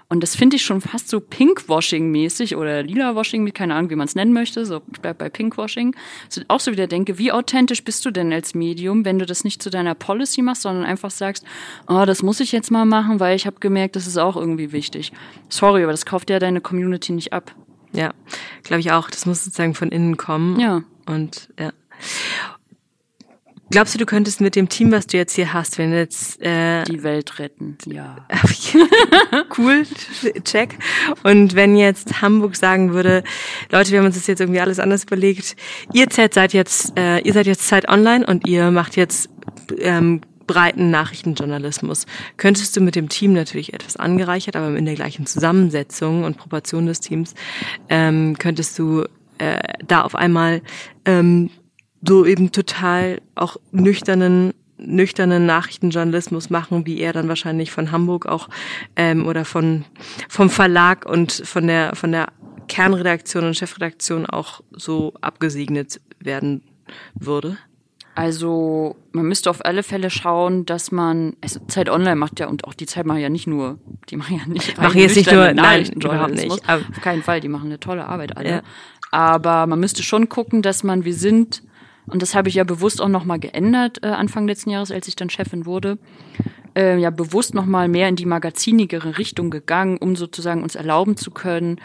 Und 0.09 0.25
das 0.25 0.35
finde 0.35 0.57
ich 0.57 0.65
schon 0.65 0.81
fast 0.81 1.09
so 1.09 1.19
Pinkwashing-mäßig 1.19 2.57
oder 2.57 2.83
Lila-Washing, 2.83 3.53
keine 3.53 3.77
Ahnung, 3.77 3.91
wie 3.91 3.95
man 3.95 4.09
es 4.09 4.17
nennen 4.17 4.33
möchte, 4.33 4.67
so 4.67 4.81
ich 4.93 5.01
bleib 5.01 5.19
bei 5.19 5.29
Pinkwashing. 5.29 5.95
So, 6.29 6.41
auch 6.49 6.59
so 6.59 6.73
wieder 6.73 6.89
denke, 6.89 7.17
wie 7.17 7.31
authentisch 7.31 7.85
bist 7.85 8.05
du 8.05 8.11
denn 8.11 8.33
als 8.33 8.57
Medium, 8.57 9.05
wenn 9.05 9.21
du 9.21 9.27
das 9.27 9.45
nicht 9.45 9.63
zu 9.63 9.71
deiner 9.71 9.95
Policy 9.95 10.43
machst, 10.43 10.63
sondern 10.63 10.85
einfach 10.85 11.13
sagst, 11.13 11.45
oh, 11.87 12.07
das 12.07 12.25
muss 12.25 12.41
ich 12.41 12.51
jetzt 12.51 12.73
mal 12.73 12.87
machen, 12.87 13.21
weil 13.21 13.37
ich 13.37 13.47
habe 13.47 13.61
gemerkt, 13.61 13.95
das 13.95 14.09
ist 14.09 14.17
auch 14.17 14.35
irgendwie 14.35 14.73
wichtig. 14.73 15.13
Sorry, 15.49 15.85
aber 15.85 15.93
das 15.93 16.07
kauft 16.07 16.29
ja 16.29 16.41
deine 16.41 16.61
Community 16.61 17.13
nicht 17.13 17.33
ab. 17.33 17.55
Ja, 17.93 18.15
glaube 18.65 18.81
ich 18.81 18.91
auch. 18.91 19.11
Das 19.11 19.27
muss 19.27 19.45
sozusagen 19.45 19.75
von 19.75 19.91
innen 19.91 20.17
kommen. 20.17 20.59
Ja. 20.59 20.83
Und 21.07 21.51
ja. 21.57 21.71
Glaubst 23.71 23.95
du, 23.95 23.99
du 23.99 24.07
könntest 24.07 24.41
mit 24.41 24.57
dem 24.57 24.71
Team, 24.71 24.93
was 24.93 25.07
du 25.07 25.19
jetzt 25.19 25.35
hier 25.35 25.53
hast, 25.53 25.77
wenn 25.77 25.93
jetzt 25.93 26.41
äh, 26.41 26.85
die 26.85 27.03
Welt 27.03 27.39
retten? 27.39 27.77
Ja. 27.85 28.27
cool, 29.59 29.85
check. 30.45 30.79
Und 31.23 31.55
wenn 31.55 31.77
jetzt 31.77 32.23
Hamburg 32.23 32.57
sagen 32.57 32.95
würde, 32.95 33.23
Leute, 33.71 33.91
wir 33.91 33.99
haben 33.99 34.07
uns 34.07 34.15
das 34.15 34.27
jetzt 34.27 34.41
irgendwie 34.41 34.61
alles 34.61 34.81
anders 34.81 35.05
überlegt. 35.05 35.55
Ihr 35.93 36.07
seid 36.11 36.55
jetzt, 36.55 36.99
äh, 36.99 37.19
ihr 37.19 37.35
seid 37.35 37.47
jetzt 37.47 37.69
Zeit 37.69 37.89
Online 37.91 38.25
und 38.25 38.49
ihr 38.49 38.71
macht 38.71 38.97
jetzt 38.97 39.29
ähm, 39.79 40.23
breiten 40.47 40.91
Nachrichtenjournalismus. 40.91 42.07
Könntest 42.39 42.75
du 42.75 42.81
mit 42.81 42.97
dem 42.97 43.11
Team 43.11 43.35
natürlich 43.35 43.75
etwas 43.75 43.99
angereichert, 43.99 44.57
aber 44.57 44.75
in 44.77 44.87
der 44.87 44.95
gleichen 44.95 45.27
Zusammensetzung 45.27 46.25
und 46.25 46.39
Proportion 46.39 46.87
des 46.87 47.01
Teams 47.01 47.35
ähm, 47.91 48.39
könntest 48.39 48.79
du 48.79 49.05
äh, 49.37 49.59
da 49.87 50.03
auf 50.03 50.15
einmal 50.15 50.63
ähm, 51.05 51.51
so 52.03 52.25
eben 52.25 52.53
total 52.53 53.21
auch 53.35 53.57
nüchternen 53.73 54.55
nüchternen 54.81 55.45
Nachrichtenjournalismus 55.45 56.51
machen, 56.51 56.87
wie 56.87 57.01
er 57.01 57.13
dann 57.13 57.27
wahrscheinlich 57.27 57.73
von 57.73 57.91
Hamburg 57.91 58.27
auch 58.27 58.49
ähm, 58.95 59.27
oder 59.27 59.45
von 59.45 59.85
vom 60.29 60.51
Verlag 60.51 61.05
und 61.05 61.33
von 61.33 61.67
der 61.67 61.97
von 61.97 62.13
der 62.13 62.29
Kernredaktion 62.69 63.45
und 63.45 63.57
Chefredaktion 63.57 64.27
auch 64.27 64.61
so 64.71 65.15
abgesegnet 65.21 66.01
werden 66.21 66.63
würde? 67.15 67.59
Also 68.15 68.97
man 69.13 69.27
müsste 69.27 69.49
auf 69.49 69.65
alle 69.65 69.85
Fälle 69.85 70.11
schauen, 70.11 70.67
dass 70.67 70.91
man, 70.91 71.37
also 71.41 71.61
Zeit 71.69 71.89
Online 71.89 72.17
macht 72.17 72.41
ja 72.41 72.49
und 72.49 72.65
auch 72.65 72.75
die 72.75 72.87
Zeit 72.87 73.07
machen 73.07 73.21
ja 73.21 73.29
nicht 73.29 73.47
nur, 73.47 73.79
die 74.11 74.17
machen 74.17 74.39
ja 74.39 74.47
nicht 74.47 74.77
machen 74.77 74.99
jetzt 74.99 75.15
nicht 75.15 75.31
nur 75.31 75.53
nein, 75.53 75.87
überhaupt 75.87 76.35
nicht. 76.35 76.69
Auf 76.69 76.83
keinen 77.01 77.23
Fall, 77.23 77.41
die 77.41 77.47
machen 77.49 77.67
eine 77.67 77.79
tolle 77.79 78.07
Arbeit 78.07 78.37
alle. 78.37 78.51
Ja. 78.51 78.63
Aber 79.13 79.69
man 79.69 79.79
müsste 79.79 80.03
schon 80.03 80.29
gucken, 80.29 80.63
dass 80.63 80.83
man, 80.83 81.05
wir 81.05 81.15
sind 81.15 81.63
und 82.11 82.23
das 82.23 82.35
habe 82.35 82.49
ich 82.49 82.55
ja 82.55 82.65
bewusst 82.65 83.01
auch 83.01 83.09
nochmal 83.09 83.39
geändert 83.39 83.99
äh, 84.03 84.09
Anfang 84.09 84.47
letzten 84.47 84.71
Jahres, 84.71 84.91
als 84.91 85.09
ich 85.09 85.17
dann 85.17 85.31
Chefin 85.31 85.67
wurde, 85.67 85.99
äh, 86.77 86.99
ja 86.99 87.11
bewusst 87.11 87.55
nochmal 87.55 87.89
mehr 87.89 88.09
in 88.09 88.17
die 88.17 88.27
magazinigere 88.27 89.19
Richtung 89.19 89.51
gegangen, 89.51 89.99
um 89.99 90.17
sozusagen 90.17 90.63
uns 90.63 90.75
erlauben 90.75 91.17
zu 91.17 91.31
können, 91.31 91.81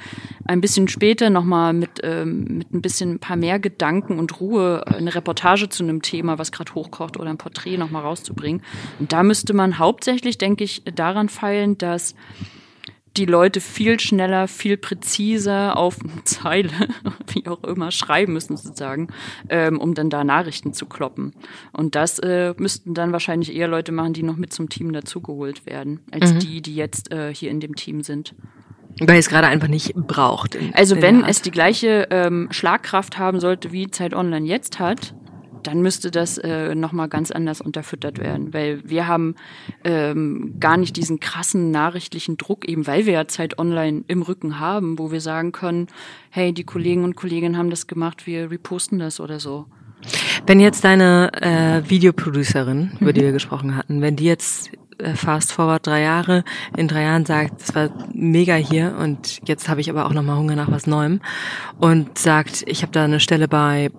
ein 0.46 0.62
bisschen 0.62 0.88
später 0.88 1.30
nochmal 1.30 1.74
mit, 1.74 2.02
ähm, 2.04 2.46
mit 2.58 2.74
ein 2.74 2.82
bisschen 2.82 3.14
ein 3.14 3.20
paar 3.20 3.38
mehr 3.38 3.60
Gedanken 3.60 4.20
und 4.20 4.40
Ruhe 4.40 4.86
eine 4.88 5.16
Reportage 5.16 5.70
zu 5.70 5.84
einem 5.84 6.02
Thema, 6.02 6.38
was 6.38 6.52
gerade 6.52 6.74
hochkocht 6.76 7.18
oder 7.18 7.30
ein 7.30 7.38
Porträt 7.38 7.78
nochmal 7.78 8.04
rauszubringen. 8.04 8.62
Und 9.00 9.12
da 9.12 9.24
müsste 9.24 9.54
man 9.54 9.80
hauptsächlich, 9.80 10.38
denke 10.38 10.64
ich, 10.64 10.84
daran 10.96 11.30
feilen, 11.30 11.78
dass 11.78 12.16
die 13.18 13.26
Leute 13.26 13.62
viel 13.62 14.00
schneller, 14.00 14.48
viel 14.48 14.78
präziser 14.78 15.78
auf 15.78 15.98
eine 16.02 16.24
Zeile, 16.24 16.72
wie 17.34 17.48
auch 17.48 17.64
immer, 17.64 17.92
schreiben 17.92 18.34
müssen 18.34 18.58
sozusagen, 18.58 19.08
ähm, 19.50 19.80
um 19.80 19.94
dann 19.94 20.10
da 20.10 20.24
Nachrichten 20.24 20.74
zu 20.74 20.86
kloppen. 20.86 21.34
Und 21.72 21.96
das 21.96 22.20
äh, 22.20 22.54
müssten 22.58 22.94
dann 22.94 23.12
wahrscheinlich 23.12 23.56
eher 23.56 23.68
Leute 23.68 23.92
machen, 23.92 24.14
die 24.14 24.24
noch 24.24 24.38
mit 24.38 24.54
zum 24.54 24.70
Team 24.70 24.94
dazugeholt 24.94 25.66
werden, 25.66 26.00
als 26.12 26.34
mhm. 26.34 26.40
die, 26.40 26.62
die 26.62 26.76
jetzt 26.76 27.12
äh, 27.12 27.34
hier 27.34 27.52
in 27.52 27.60
dem 27.60 27.76
Team 27.76 28.02
sind. 28.02 28.34
Weil 29.00 29.18
es 29.18 29.30
gerade 29.30 29.48
einfach 29.48 29.68
nicht 29.68 29.96
braucht. 29.96 30.56
In, 30.56 30.74
also 30.76 31.02
wenn 31.02 31.24
es 31.24 31.42
die 31.42 31.52
gleiche 31.52 32.08
ähm, 32.12 32.48
Schlagkraft 32.52 33.18
haben 33.18 33.40
sollte, 33.40 33.72
wie 33.72 33.90
Zeit 33.90 34.14
Online 34.14 34.46
jetzt 34.46 34.80
hat, 34.80 35.16
dann 35.64 35.82
müsste 35.82 36.12
das 36.12 36.38
äh, 36.38 36.76
nochmal 36.76 37.10
ganz 37.10 37.32
anders 37.32 37.62
unterfüttert 37.62 38.20
werden, 38.20 38.54
weil 38.54 38.82
wir 38.88 39.08
haben 39.08 39.36
ähm, 39.84 40.56
gar 40.60 40.78
nicht 40.78 40.96
diesen 40.96 41.20
krassen 41.20 41.72
nachrichtlichen 41.72 42.38
Druck, 42.38 42.68
eben 42.68 42.88
weil 42.88 43.06
wir 43.06 43.14
ja 43.14 43.28
Zeit 43.28 43.58
online 43.60 44.04
im 44.08 44.22
Rücken 44.22 44.60
haben, 44.60 45.00
wo 45.00 45.12
wir 45.12 45.22
sagen 45.22 45.52
können, 45.52 45.88
hey, 46.30 46.54
die 46.54 46.64
Kollegen 46.64 47.04
und 47.04 47.16
Kolleginnen 47.16 47.58
haben 47.58 47.70
das 47.70 47.88
gemacht, 47.88 48.28
wir 48.28 48.52
reposten 48.52 49.00
das 49.00 49.20
oder 49.20 49.40
so. 49.40 49.66
Wenn 50.46 50.60
jetzt 50.60 50.84
deine 50.84 51.32
äh, 51.42 51.90
Videoproducerin, 51.90 52.98
über 53.00 53.12
mhm. 53.12 53.14
die 53.14 53.22
wir 53.22 53.32
gesprochen 53.32 53.76
hatten, 53.76 54.02
wenn 54.02 54.16
die 54.16 54.26
jetzt 54.26 54.72
äh, 54.98 55.16
fast 55.16 55.52
forward 55.52 55.88
drei 55.88 56.02
Jahre, 56.02 56.44
in 56.76 56.88
drei 56.88 57.04
Jahren 57.04 57.26
sagt, 57.26 57.62
es 57.62 57.76
war 57.76 57.90
mega 58.14 58.56
hier 58.56 58.96
und 59.00 59.40
jetzt 59.46 59.70
habe 59.70 59.82
ich 59.82 59.90
aber 59.90 60.06
auch 60.06 60.14
nochmal 60.14 60.38
Hunger 60.38 60.56
nach 60.56 60.72
was 60.72 60.88
Neuem 60.88 61.22
und 61.80 62.18
sagt, 62.18 62.64
ich 62.68 62.82
habe 62.82 62.92
da 62.92 63.06
eine 63.06 63.20
Stelle 63.20 63.48
bei 63.48 63.92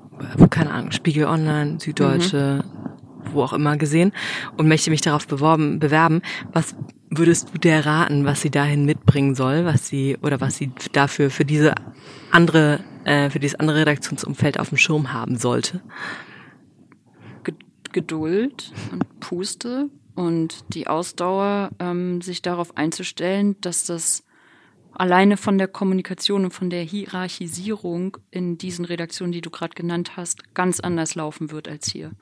keine 0.51 0.71
Ahnung, 0.71 0.93
Spiegel 0.93 1.25
Online, 1.27 1.79
Süddeutsche, 1.81 2.65
mhm. 2.65 3.33
wo 3.33 3.43
auch 3.43 3.53
immer 3.53 3.77
gesehen 3.77 4.13
und 4.57 4.69
möchte 4.69 4.91
mich 4.91 5.01
darauf 5.01 5.27
beworben, 5.27 5.79
bewerben. 5.79 6.23
Was 6.53 6.75
würdest 7.11 7.51
du 7.53 7.59
der 7.59 7.87
raten, 7.87 8.25
was 8.25 8.41
sie 8.41 8.51
dahin 8.51 8.85
mitbringen 8.85 9.35
soll, 9.35 9.65
was 9.65 9.87
sie 9.87 10.17
oder 10.23 10.41
was 10.41 10.57
sie 10.57 10.73
dafür 10.93 11.31
für 11.31 11.45
diese 11.45 11.75
andere, 12.31 12.81
äh, 13.05 13.31
für 13.31 13.39
dieses 13.39 13.59
andere 13.59 13.79
Redaktionsumfeld 13.81 14.59
auf 14.59 14.71
dem 14.71 14.79
Schirm 14.79 15.13
haben 15.13 15.37
sollte? 15.37 15.83
Geduld 17.93 18.73
und 18.91 19.21
Puste 19.21 19.89
und 20.17 20.75
die 20.75 20.89
Ausdauer, 20.89 21.71
ähm, 21.79 22.21
sich 22.21 22.43
darauf 22.43 22.77
einzustellen, 22.77 23.57
dass 23.61 23.85
das 23.85 24.25
alleine 24.95 25.37
von 25.37 25.59
der 25.59 25.69
Kommunikation 25.69 26.45
und 26.45 26.53
von 26.53 26.71
der 26.71 26.83
Hierarchisierung 26.83 28.17
in 28.31 28.59
diesen 28.59 28.85
Redaktionen, 28.85 29.33
die 29.33 29.41
du 29.41 29.51
gerade 29.51 29.75
genannt 29.75 30.17
hast, 30.17 30.55
ganz 30.55 30.81
anders 30.81 31.15
laufen 31.15 31.51
wird 31.51 31.69
als 31.69 31.91
hier. 31.91 32.13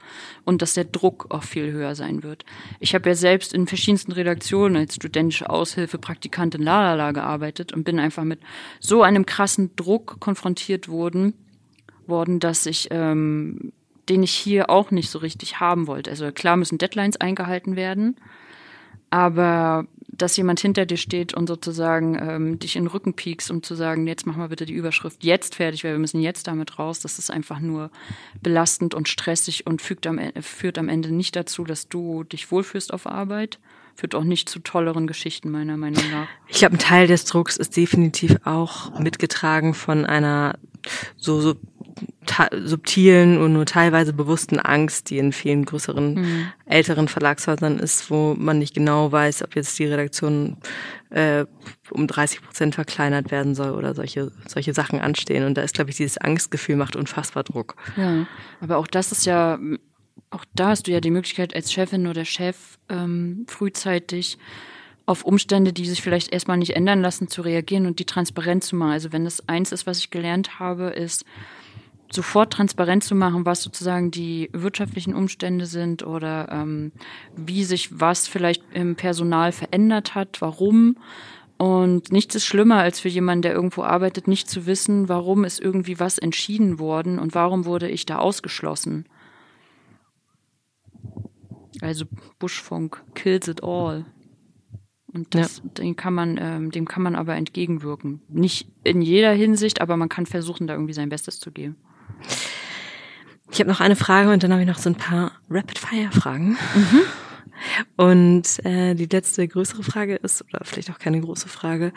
Und 0.45 0.63
dass 0.63 0.75
der 0.75 0.85
Druck 0.85 1.27
auch 1.31 1.43
viel 1.43 1.73
höher 1.73 1.95
sein 1.95 2.23
wird. 2.23 2.45
Ich 2.81 2.95
habe 2.95 3.11
ja 3.11 3.15
selbst 3.15 3.53
in 3.53 3.67
verschiedensten 3.67 4.13
Redaktionen 4.13 4.77
als 4.77 4.97
studentische 4.97 5.51
Aushilfe, 5.51 5.99
Praktikantin, 5.99 6.63
lalala 6.63 7.13
gearbeitet 7.13 7.73
und 7.73 7.85
bin 7.85 7.99
einfach 7.99 8.25
mit 8.25 8.41
so 8.81 9.03
einem 9.03 9.27
krassen 9.27 9.75
Druck 9.77 10.21
konfrontiert 10.21 10.89
worden, 10.89 11.35
worden, 12.07 12.41
dass 12.41 12.67
ich 12.67 12.89
ähm, 12.91 13.73
den 14.09 14.23
ich 14.23 14.33
hier 14.33 14.69
auch 14.71 14.91
nicht 14.91 15.11
so 15.11 15.19
richtig 15.19 15.61
haben 15.61 15.87
wollte. 15.87 16.11
Also 16.11 16.33
klar 16.33 16.57
müssen 16.57 16.79
Deadlines 16.79 17.21
eingehalten 17.21 17.77
werden, 17.77 18.17
aber 19.13 19.87
dass 20.09 20.37
jemand 20.37 20.61
hinter 20.61 20.87
dir 20.87 20.97
steht 20.97 21.35
und 21.35 21.47
sozusagen 21.47 22.19
ähm, 22.19 22.59
dich 22.59 22.77
in 22.77 22.85
den 22.85 22.91
Rücken 22.91 23.15
piekst, 23.15 23.51
um 23.51 23.63
zu 23.63 23.75
sagen, 23.75 24.07
jetzt 24.07 24.27
mach 24.27 24.37
mal 24.37 24.49
bitte 24.49 24.65
die 24.65 24.73
Überschrift 24.73 25.23
jetzt 25.23 25.55
fertig, 25.55 25.85
weil 25.85 25.93
wir 25.93 25.99
müssen 25.99 26.21
jetzt 26.21 26.47
damit 26.47 26.79
raus, 26.79 27.01
das 27.01 27.19
ist 27.19 27.31
einfach 27.31 27.61
nur 27.61 27.91
belastend 28.43 28.95
und 28.95 29.09
stressig 29.09 29.67
und 29.67 29.83
fügt 29.83 30.07
am, 30.07 30.19
e-, 30.19 30.33
führt 30.41 30.79
am 30.79 30.89
Ende 30.89 31.13
nicht 31.13 31.37
dazu, 31.37 31.65
dass 31.65 31.89
du 31.89 32.25
dich 32.25 32.51
wohlfühlst 32.51 32.93
auf 32.93 33.07
Arbeit. 33.07 33.59
Führt 33.95 34.15
auch 34.15 34.25
nicht 34.25 34.49
zu 34.49 34.61
tolleren 34.61 35.07
Geschichten, 35.07 35.51
meiner 35.51 35.77
Meinung 35.77 36.03
nach. 36.11 36.27
Ich 36.49 36.61
glaube, 36.61 36.77
ein 36.77 36.79
Teil 36.79 37.07
des 37.07 37.27
Drucks 37.27 37.59
ist 37.59 37.77
definitiv 37.77 38.37
auch 38.45 38.99
mitgetragen 38.99 39.75
von 39.75 40.07
einer 40.07 40.59
so, 41.19 41.43
so 41.43 41.57
subtilen 42.65 43.39
und 43.39 43.53
nur 43.53 43.67
teilweise 43.67 44.13
bewussten 44.13 44.59
Angst, 44.59 45.11
die 45.11 45.19
in 45.19 45.33
vielen 45.33 45.65
größeren, 45.65 46.15
mhm. 46.15 46.47
älteren 46.67 47.09
Verlagshäusern 47.09 47.79
ist, 47.79 48.11
wo 48.11 48.35
man 48.39 48.59
nicht 48.59 48.75
genau 48.75 49.13
weiß, 49.13 49.43
ob 49.43 49.55
jetzt 49.57 49.79
die 49.79 49.87
Redaktion 49.87 50.57
äh, 51.11 51.45
um 51.91 52.07
30 52.07 52.43
Prozent 52.43 52.75
verkleinert 52.75 53.31
werden 53.31 53.55
soll 53.55 53.73
oder 53.73 53.95
solche, 53.95 54.33
solche 54.47 54.75
Sachen 54.75 55.01
anstehen. 55.01 55.45
Und 55.45 55.57
da 55.57 55.63
ist, 55.63 55.75
glaube 55.75 55.91
ich, 55.91 55.97
dieses 55.97 56.19
Angstgefühl 56.19 56.77
macht 56.77 56.97
unfassbar 56.97 57.45
Druck. 57.45 57.77
Ja, 57.97 58.27
aber 58.61 58.79
auch 58.79 58.87
das 58.87 59.13
ist 59.13 59.27
ja, 59.27 59.59
auch 60.31 60.45
da 60.55 60.69
hast 60.69 60.87
du 60.87 60.93
ja 60.93 61.01
die 61.01 61.11
Möglichkeit 61.11 61.55
als 61.55 61.73
Chefin 61.73 62.07
oder 62.07 62.25
Chef 62.25 62.79
ähm, 62.89 63.45
frühzeitig 63.49 64.39
auf 65.07 65.25
Umstände, 65.25 65.73
die 65.73 65.87
sich 65.87 66.03
vielleicht 66.03 66.33
erstmal 66.33 66.57
nicht 66.57 66.77
ändern 66.77 67.03
lassen, 67.03 67.29
zu 67.29 67.43
reagieren 67.43 67.87
und 67.87 67.99
die 67.99 68.05
transparent 68.05 68.65
zu 68.65 68.77
machen. 68.77 68.93
Also 68.93 69.13
wenn 69.13 69.25
das 69.25 69.49
eins 69.49 69.73
ist, 69.73 69.87
was 69.87 69.99
ich 69.99 70.11
gelernt 70.11 70.59
habe, 70.59 70.91
ist, 70.91 71.25
sofort 72.15 72.53
transparent 72.53 73.05
zu 73.05 73.15
machen, 73.15 73.47
was 73.47 73.63
sozusagen 73.63 74.11
die 74.11 74.51
wirtschaftlichen 74.53 75.15
Umstände 75.15 75.67
sind 75.67 76.05
oder 76.07 76.49
ähm, 76.51 76.93
wie 77.37 77.65
sich 77.65 78.01
was 78.01 78.29
vielleicht 78.29 78.63
im 78.73 78.97
Personal 78.97 79.53
verändert 79.53 80.15
hat, 80.15 80.41
warum. 80.41 80.97
Und 81.59 82.11
nichts 82.11 82.35
ist 82.35 82.45
schlimmer, 82.45 82.79
als 82.79 83.01
für 83.01 83.09
jemanden, 83.09 83.43
der 83.43 83.53
irgendwo 83.53 83.83
arbeitet, 83.83 84.27
nicht 84.27 84.51
zu 84.51 84.67
wissen, 84.67 85.09
warum 85.09 85.45
ist 85.45 85.61
irgendwie 85.61 86.01
was 86.01 86.19
entschieden 86.19 86.79
worden 86.79 87.19
und 87.19 87.35
warum 87.35 87.65
wurde 87.65 87.89
ich 87.89 88.05
da 88.05 88.19
ausgeschlossen. 88.19 89.07
Also 91.81 92.05
Buschfunk 92.39 93.03
kills 93.15 93.49
it 93.49 93.63
all. 93.63 94.05
Und 95.13 95.35
das, 95.35 95.59
ja. 95.59 95.71
den 95.71 95.95
kann 95.95 96.15
man, 96.15 96.39
ähm, 96.41 96.71
dem 96.71 96.89
kann 96.89 97.03
man 97.03 97.15
aber 97.15 97.37
entgegenwirken. 97.37 98.23
Nicht 98.29 98.67
in 98.83 99.03
jeder 99.03 99.33
Hinsicht, 99.33 99.81
aber 99.81 99.97
man 99.97 100.09
kann 100.09 100.27
versuchen, 100.27 100.67
da 100.67 100.75
irgendwie 100.75 100.95
sein 100.95 101.11
Bestes 101.11 101.39
zu 101.39 101.53
geben. 101.53 101.77
Ich 103.51 103.61
habe 103.61 103.71
noch 103.71 103.81
eine 103.81 103.97
Frage 103.97 104.31
und 104.31 104.43
dann 104.43 104.53
habe 104.53 104.63
ich 104.63 104.69
noch 104.69 104.79
so 104.79 104.89
ein 104.89 104.97
paar 104.97 105.33
Rapid-Fire-Fragen. 105.51 106.57
Mhm. 106.75 107.01
Und 107.97 108.65
äh, 108.65 108.95
die 108.95 109.07
letzte 109.07 109.47
größere 109.47 109.83
Frage 109.83 110.17
ist, 110.17 110.43
oder 110.43 110.65
vielleicht 110.65 110.91
auch 110.91 110.99
keine 110.99 111.21
große 111.21 111.49
Frage, 111.49 111.93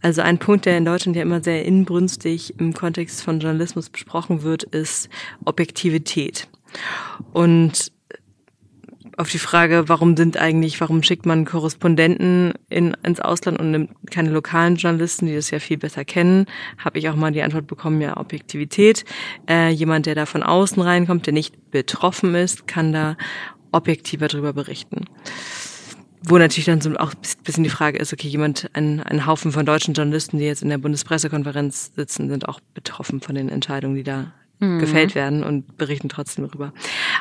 also 0.00 0.22
ein 0.22 0.38
Punkt, 0.38 0.66
der 0.66 0.78
in 0.78 0.84
Deutschland 0.84 1.16
ja 1.16 1.22
immer 1.22 1.42
sehr 1.42 1.64
inbrünstig 1.64 2.58
im 2.58 2.72
Kontext 2.72 3.22
von 3.22 3.40
Journalismus 3.40 3.90
besprochen 3.90 4.42
wird, 4.42 4.62
ist 4.62 5.08
Objektivität. 5.44 6.48
Und 7.32 7.92
auf 9.20 9.30
die 9.30 9.38
Frage, 9.38 9.84
warum 9.88 10.16
sind 10.16 10.38
eigentlich, 10.38 10.80
warum 10.80 11.02
schickt 11.02 11.26
man 11.26 11.44
Korrespondenten 11.44 12.54
in, 12.70 12.96
ins 13.02 13.20
Ausland 13.20 13.60
und 13.60 13.70
nimmt 13.70 13.90
keine 14.10 14.30
lokalen 14.30 14.76
Journalisten, 14.76 15.26
die 15.26 15.34
das 15.34 15.50
ja 15.50 15.58
viel 15.58 15.76
besser 15.76 16.06
kennen, 16.06 16.46
habe 16.78 16.98
ich 16.98 17.08
auch 17.08 17.16
mal 17.16 17.30
die 17.30 17.42
Antwort 17.42 17.66
bekommen, 17.66 18.00
ja, 18.00 18.16
Objektivität. 18.16 19.04
Äh, 19.48 19.68
jemand, 19.70 20.06
der 20.06 20.14
da 20.14 20.24
von 20.24 20.42
außen 20.42 20.82
reinkommt, 20.82 21.26
der 21.26 21.34
nicht 21.34 21.70
betroffen 21.70 22.34
ist, 22.34 22.66
kann 22.66 22.92
da 22.92 23.16
objektiver 23.72 24.26
darüber 24.26 24.54
berichten. 24.54 25.04
Wo 26.22 26.38
natürlich 26.38 26.66
dann 26.66 26.80
so 26.80 26.94
auch 26.96 27.12
ein 27.12 27.44
bisschen 27.44 27.64
die 27.64 27.70
Frage 27.70 27.98
ist, 27.98 28.12
okay, 28.12 28.28
jemand, 28.28 28.70
ein, 28.72 29.02
ein 29.02 29.26
Haufen 29.26 29.52
von 29.52 29.66
deutschen 29.66 29.94
Journalisten, 29.94 30.38
die 30.38 30.44
jetzt 30.44 30.62
in 30.62 30.70
der 30.70 30.78
Bundespressekonferenz 30.78 31.92
sitzen, 31.94 32.30
sind 32.30 32.48
auch 32.48 32.60
betroffen 32.74 33.20
von 33.20 33.34
den 33.34 33.48
Entscheidungen, 33.50 33.96
die 33.96 34.02
da 34.02 34.32
mhm. 34.60 34.78
gefällt 34.78 35.14
werden 35.14 35.42
und 35.42 35.76
berichten 35.76 36.08
trotzdem 36.08 36.46
darüber. 36.46 36.72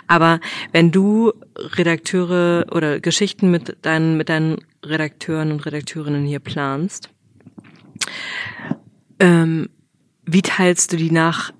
Aber 0.07 0.39
wenn 0.71 0.91
du 0.91 1.33
Redakteure 1.57 2.65
oder 2.71 2.99
Geschichten 2.99 3.49
mit 3.49 3.77
deinen, 3.81 4.17
mit 4.17 4.29
deinen 4.29 4.57
Redakteuren 4.85 5.51
und 5.51 5.65
Redakteurinnen 5.65 6.25
hier 6.25 6.39
planst, 6.39 7.09
ähm, 9.19 9.69
wie 10.25 10.41
teilst 10.41 10.93
du 10.93 10.97
die 10.97 11.11
nach 11.11 11.51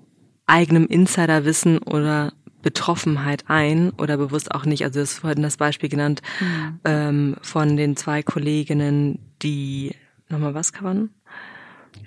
eigenem 0.46 0.86
Insiderwissen 0.86 1.78
oder 1.78 2.32
Betroffenheit 2.62 3.44
ein 3.48 3.90
oder 3.90 4.16
bewusst 4.16 4.52
auch 4.54 4.64
nicht. 4.64 4.84
Also 4.84 4.98
du 4.98 5.02
hast 5.02 5.18
vorhin 5.18 5.42
das 5.42 5.56
Beispiel 5.56 5.88
genannt 5.88 6.22
mhm. 6.40 6.80
ähm, 6.84 7.36
von 7.42 7.76
den 7.76 7.96
zwei 7.96 8.22
Kolleginnen, 8.22 9.18
die 9.42 9.94
nochmal 10.28 10.54
was 10.54 10.72
covern? 10.72 11.10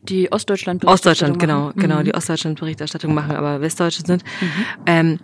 Die 0.03 0.31
Ostdeutschland 0.31 0.83
Ostdeutschland, 0.85 1.39
genau, 1.39 1.67
machen. 1.67 1.79
genau, 1.79 1.99
mhm. 1.99 2.03
die 2.03 2.13
Ostdeutschland 2.13 2.59
Berichterstattung 2.59 3.13
machen, 3.13 3.35
aber 3.35 3.61
Westdeutsche 3.61 4.03
sind. 4.05 4.23
Mhm. 4.41 4.47
Ähm, 4.85 5.19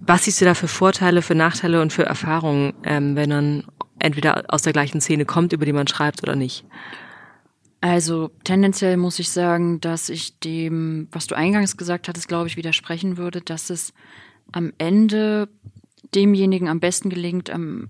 was 0.00 0.24
siehst 0.24 0.40
du 0.40 0.44
da 0.44 0.54
für 0.54 0.68
Vorteile, 0.68 1.22
für 1.22 1.34
Nachteile 1.34 1.80
und 1.80 1.92
für 1.92 2.04
Erfahrungen, 2.04 2.74
ähm, 2.84 3.16
wenn 3.16 3.30
man 3.30 3.64
entweder 3.98 4.44
aus 4.48 4.62
der 4.62 4.72
gleichen 4.72 5.00
Szene 5.00 5.24
kommt, 5.24 5.52
über 5.52 5.64
die 5.64 5.72
man 5.72 5.86
schreibt 5.86 6.22
oder 6.22 6.36
nicht? 6.36 6.64
Also 7.80 8.30
tendenziell 8.44 8.96
muss 8.96 9.18
ich 9.18 9.30
sagen, 9.30 9.80
dass 9.80 10.08
ich 10.08 10.38
dem, 10.40 11.08
was 11.12 11.26
du 11.26 11.34
eingangs 11.34 11.76
gesagt 11.76 12.08
hattest, 12.08 12.28
glaube 12.28 12.48
ich, 12.48 12.56
widersprechen 12.56 13.18
würde, 13.18 13.40
dass 13.40 13.70
es 13.70 13.92
am 14.52 14.72
Ende 14.78 15.48
demjenigen 16.14 16.68
am 16.68 16.80
besten 16.80 17.10
gelingt, 17.10 17.50
am 17.50 17.88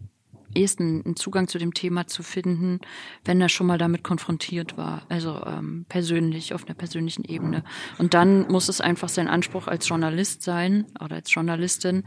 ehesten 0.55 1.02
einen 1.05 1.16
Zugang 1.16 1.48
zu 1.48 1.59
dem 1.59 1.74
Thema 1.74 2.07
zu 2.07 2.22
finden, 2.22 2.80
wenn 3.24 3.40
er 3.40 3.48
schon 3.48 3.66
mal 3.66 3.78
damit 3.78 4.05
konfrontiert 4.05 4.76
war, 4.76 5.02
also 5.09 5.42
ähm, 5.46 5.86
persönlich, 5.88 6.55
auf 6.55 6.64
einer 6.64 6.74
persönlichen 6.74 7.24
Ebene. 7.24 7.64
Und 7.98 8.14
dann 8.14 8.48
muss 8.48 8.68
es 8.68 8.80
einfach 8.80 9.09
sein 9.09 9.28
Anspruch 9.28 9.66
als 9.66 9.88
Journalist 9.88 10.42
sein 10.42 10.86
oder 11.02 11.16
als 11.16 11.32
Journalistin, 11.32 12.05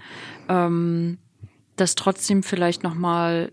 ähm, 0.49 1.17
das 1.75 1.95
trotzdem 1.95 2.43
vielleicht 2.43 2.83
nochmal 2.83 3.51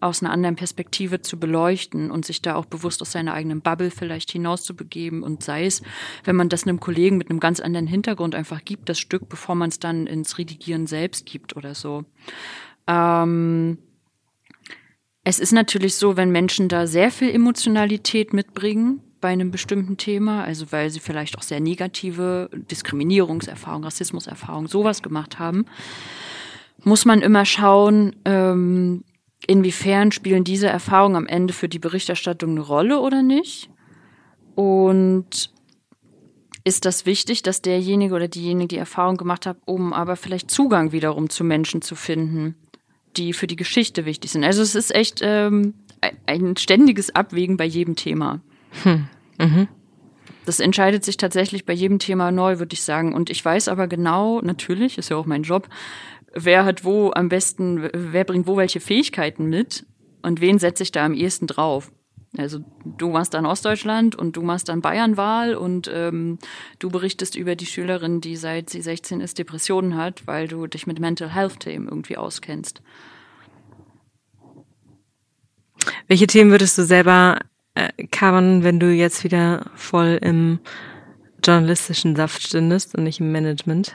aus 0.00 0.22
einer 0.22 0.32
anderen 0.32 0.56
Perspektive 0.56 1.22
zu 1.22 1.38
beleuchten 1.38 2.10
und 2.10 2.24
sich 2.24 2.40
da 2.40 2.54
auch 2.54 2.66
bewusst 2.66 3.02
aus 3.02 3.12
seiner 3.12 3.34
eigenen 3.34 3.62
Bubble 3.62 3.90
vielleicht 3.90 4.30
hinauszubegeben 4.30 5.22
und 5.22 5.42
sei 5.42 5.66
es, 5.66 5.82
wenn 6.24 6.36
man 6.36 6.48
das 6.48 6.64
einem 6.64 6.78
Kollegen 6.78 7.16
mit 7.18 7.30
einem 7.30 7.40
ganz 7.40 7.58
anderen 7.58 7.88
Hintergrund 7.88 8.34
einfach 8.34 8.64
gibt, 8.64 8.88
das 8.88 8.98
Stück, 9.00 9.28
bevor 9.28 9.56
man 9.56 9.70
es 9.70 9.80
dann 9.80 10.06
ins 10.06 10.38
Redigieren 10.38 10.86
selbst 10.86 11.26
gibt 11.26 11.56
oder 11.56 11.74
so. 11.74 12.04
Ähm, 12.86 13.78
es 15.28 15.38
ist 15.38 15.52
natürlich 15.52 15.96
so, 15.96 16.16
wenn 16.16 16.30
Menschen 16.30 16.70
da 16.70 16.86
sehr 16.86 17.10
viel 17.10 17.28
Emotionalität 17.28 18.32
mitbringen, 18.32 19.02
bei 19.20 19.28
einem 19.28 19.50
bestimmten 19.50 19.98
Thema, 19.98 20.42
also 20.42 20.72
weil 20.72 20.88
sie 20.88 21.00
vielleicht 21.00 21.36
auch 21.36 21.42
sehr 21.42 21.60
negative 21.60 22.48
Diskriminierungserfahrungen, 22.70 23.84
Rassismuserfahrungen, 23.84 24.68
sowas 24.68 25.02
gemacht 25.02 25.38
haben, 25.38 25.66
muss 26.82 27.04
man 27.04 27.20
immer 27.20 27.44
schauen, 27.44 28.16
ähm, 28.24 29.04
inwiefern 29.46 30.12
spielen 30.12 30.44
diese 30.44 30.68
Erfahrungen 30.68 31.16
am 31.16 31.26
Ende 31.26 31.52
für 31.52 31.68
die 31.68 31.78
Berichterstattung 31.78 32.52
eine 32.52 32.60
Rolle 32.60 33.00
oder 33.00 33.22
nicht? 33.22 33.68
Und 34.54 35.50
ist 36.64 36.86
das 36.86 37.04
wichtig, 37.04 37.42
dass 37.42 37.60
derjenige 37.60 38.14
oder 38.14 38.28
diejenige 38.28 38.68
die 38.68 38.78
Erfahrung 38.78 39.18
gemacht 39.18 39.44
hat, 39.44 39.58
um 39.66 39.92
aber 39.92 40.16
vielleicht 40.16 40.50
Zugang 40.50 40.92
wiederum 40.92 41.28
zu 41.28 41.44
Menschen 41.44 41.82
zu 41.82 41.96
finden, 41.96 42.54
die 43.16 43.32
für 43.32 43.46
die 43.46 43.56
Geschichte 43.56 44.04
wichtig 44.04 44.32
sind? 44.32 44.44
Also 44.44 44.62
es 44.62 44.74
ist 44.74 44.94
echt 44.94 45.20
ähm, 45.22 45.74
ein 46.26 46.56
ständiges 46.56 47.14
Abwägen 47.14 47.56
bei 47.56 47.64
jedem 47.64 47.96
Thema. 47.96 48.40
Hm. 48.82 49.08
Mhm. 49.38 49.68
Das 50.44 50.60
entscheidet 50.60 51.04
sich 51.04 51.16
tatsächlich 51.16 51.66
bei 51.66 51.72
jedem 51.72 51.98
Thema 51.98 52.30
neu, 52.30 52.58
würde 52.58 52.72
ich 52.72 52.82
sagen. 52.82 53.14
Und 53.14 53.28
ich 53.28 53.44
weiß 53.44 53.68
aber 53.68 53.86
genau, 53.86 54.40
natürlich, 54.40 54.96
ist 54.98 55.10
ja 55.10 55.16
auch 55.16 55.26
mein 55.26 55.42
Job, 55.42 55.68
wer 56.34 56.64
hat 56.64 56.84
wo 56.84 57.10
am 57.14 57.28
besten, 57.28 57.90
wer 57.92 58.24
bringt 58.24 58.46
wo 58.46 58.56
welche 58.56 58.80
Fähigkeiten 58.80 59.46
mit 59.46 59.84
und 60.22 60.40
wen 60.40 60.58
setze 60.58 60.82
ich 60.82 60.92
da 60.92 61.04
am 61.04 61.14
ehesten 61.14 61.46
drauf. 61.46 61.92
Also 62.36 62.60
du 62.84 63.08
machst 63.08 63.34
dann 63.34 63.46
Ostdeutschland 63.46 64.14
und 64.14 64.36
du 64.36 64.42
machst 64.42 64.68
dann 64.68 64.82
Bayernwahl 64.82 65.54
und 65.54 65.90
ähm, 65.92 66.38
du 66.78 66.90
berichtest 66.90 67.36
über 67.36 67.56
die 67.56 67.66
Schülerin, 67.66 68.20
die 68.20 68.36
seit 68.36 68.68
sie 68.68 68.82
16 68.82 69.20
ist 69.20 69.38
Depressionen 69.38 69.96
hat, 69.96 70.26
weil 70.26 70.46
du 70.46 70.66
dich 70.66 70.86
mit 70.86 71.00
Mental 71.00 71.34
Health 71.34 71.60
Themen 71.60 71.88
irgendwie 71.88 72.18
auskennst. 72.18 72.82
Welche 76.06 76.26
Themen 76.26 76.50
würdest 76.50 76.76
du 76.76 76.84
selber 76.84 77.38
äh, 77.74 78.06
covern, 78.08 78.62
wenn 78.62 78.78
du 78.78 78.92
jetzt 78.92 79.24
wieder 79.24 79.70
voll 79.74 80.18
im 80.20 80.58
journalistischen 81.44 82.14
Saft 82.14 82.42
stündest 82.42 82.94
und 82.94 83.04
nicht 83.04 83.20
im 83.20 83.32
Management? 83.32 83.94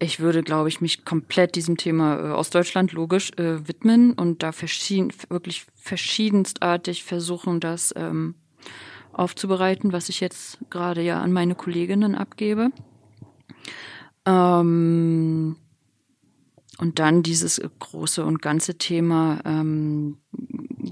Ich 0.00 0.20
würde, 0.20 0.42
glaube 0.42 0.68
ich, 0.68 0.80
mich 0.80 1.04
komplett 1.04 1.54
diesem 1.56 1.76
Thema 1.76 2.18
äh, 2.18 2.32
aus 2.32 2.50
Deutschland 2.50 2.92
logisch 2.92 3.32
äh, 3.36 3.66
widmen 3.66 4.12
und 4.12 4.42
da 4.42 4.52
verschieden, 4.52 5.12
wirklich 5.28 5.66
verschiedenstartig 5.74 7.04
versuchen, 7.04 7.60
das 7.60 7.92
ähm, 7.96 8.34
aufzubereiten, 9.12 9.92
was 9.92 10.08
ich 10.08 10.20
jetzt 10.20 10.58
gerade 10.70 11.02
ja 11.02 11.20
an 11.20 11.32
meine 11.32 11.54
Kolleginnen 11.54 12.14
abgebe. 12.14 12.70
Ähm, 14.24 15.56
und 16.78 16.98
dann 17.00 17.24
dieses 17.24 17.60
große 17.80 18.24
und 18.24 18.40
ganze 18.40 18.78
Thema 18.78 19.40
ähm, 19.44 20.18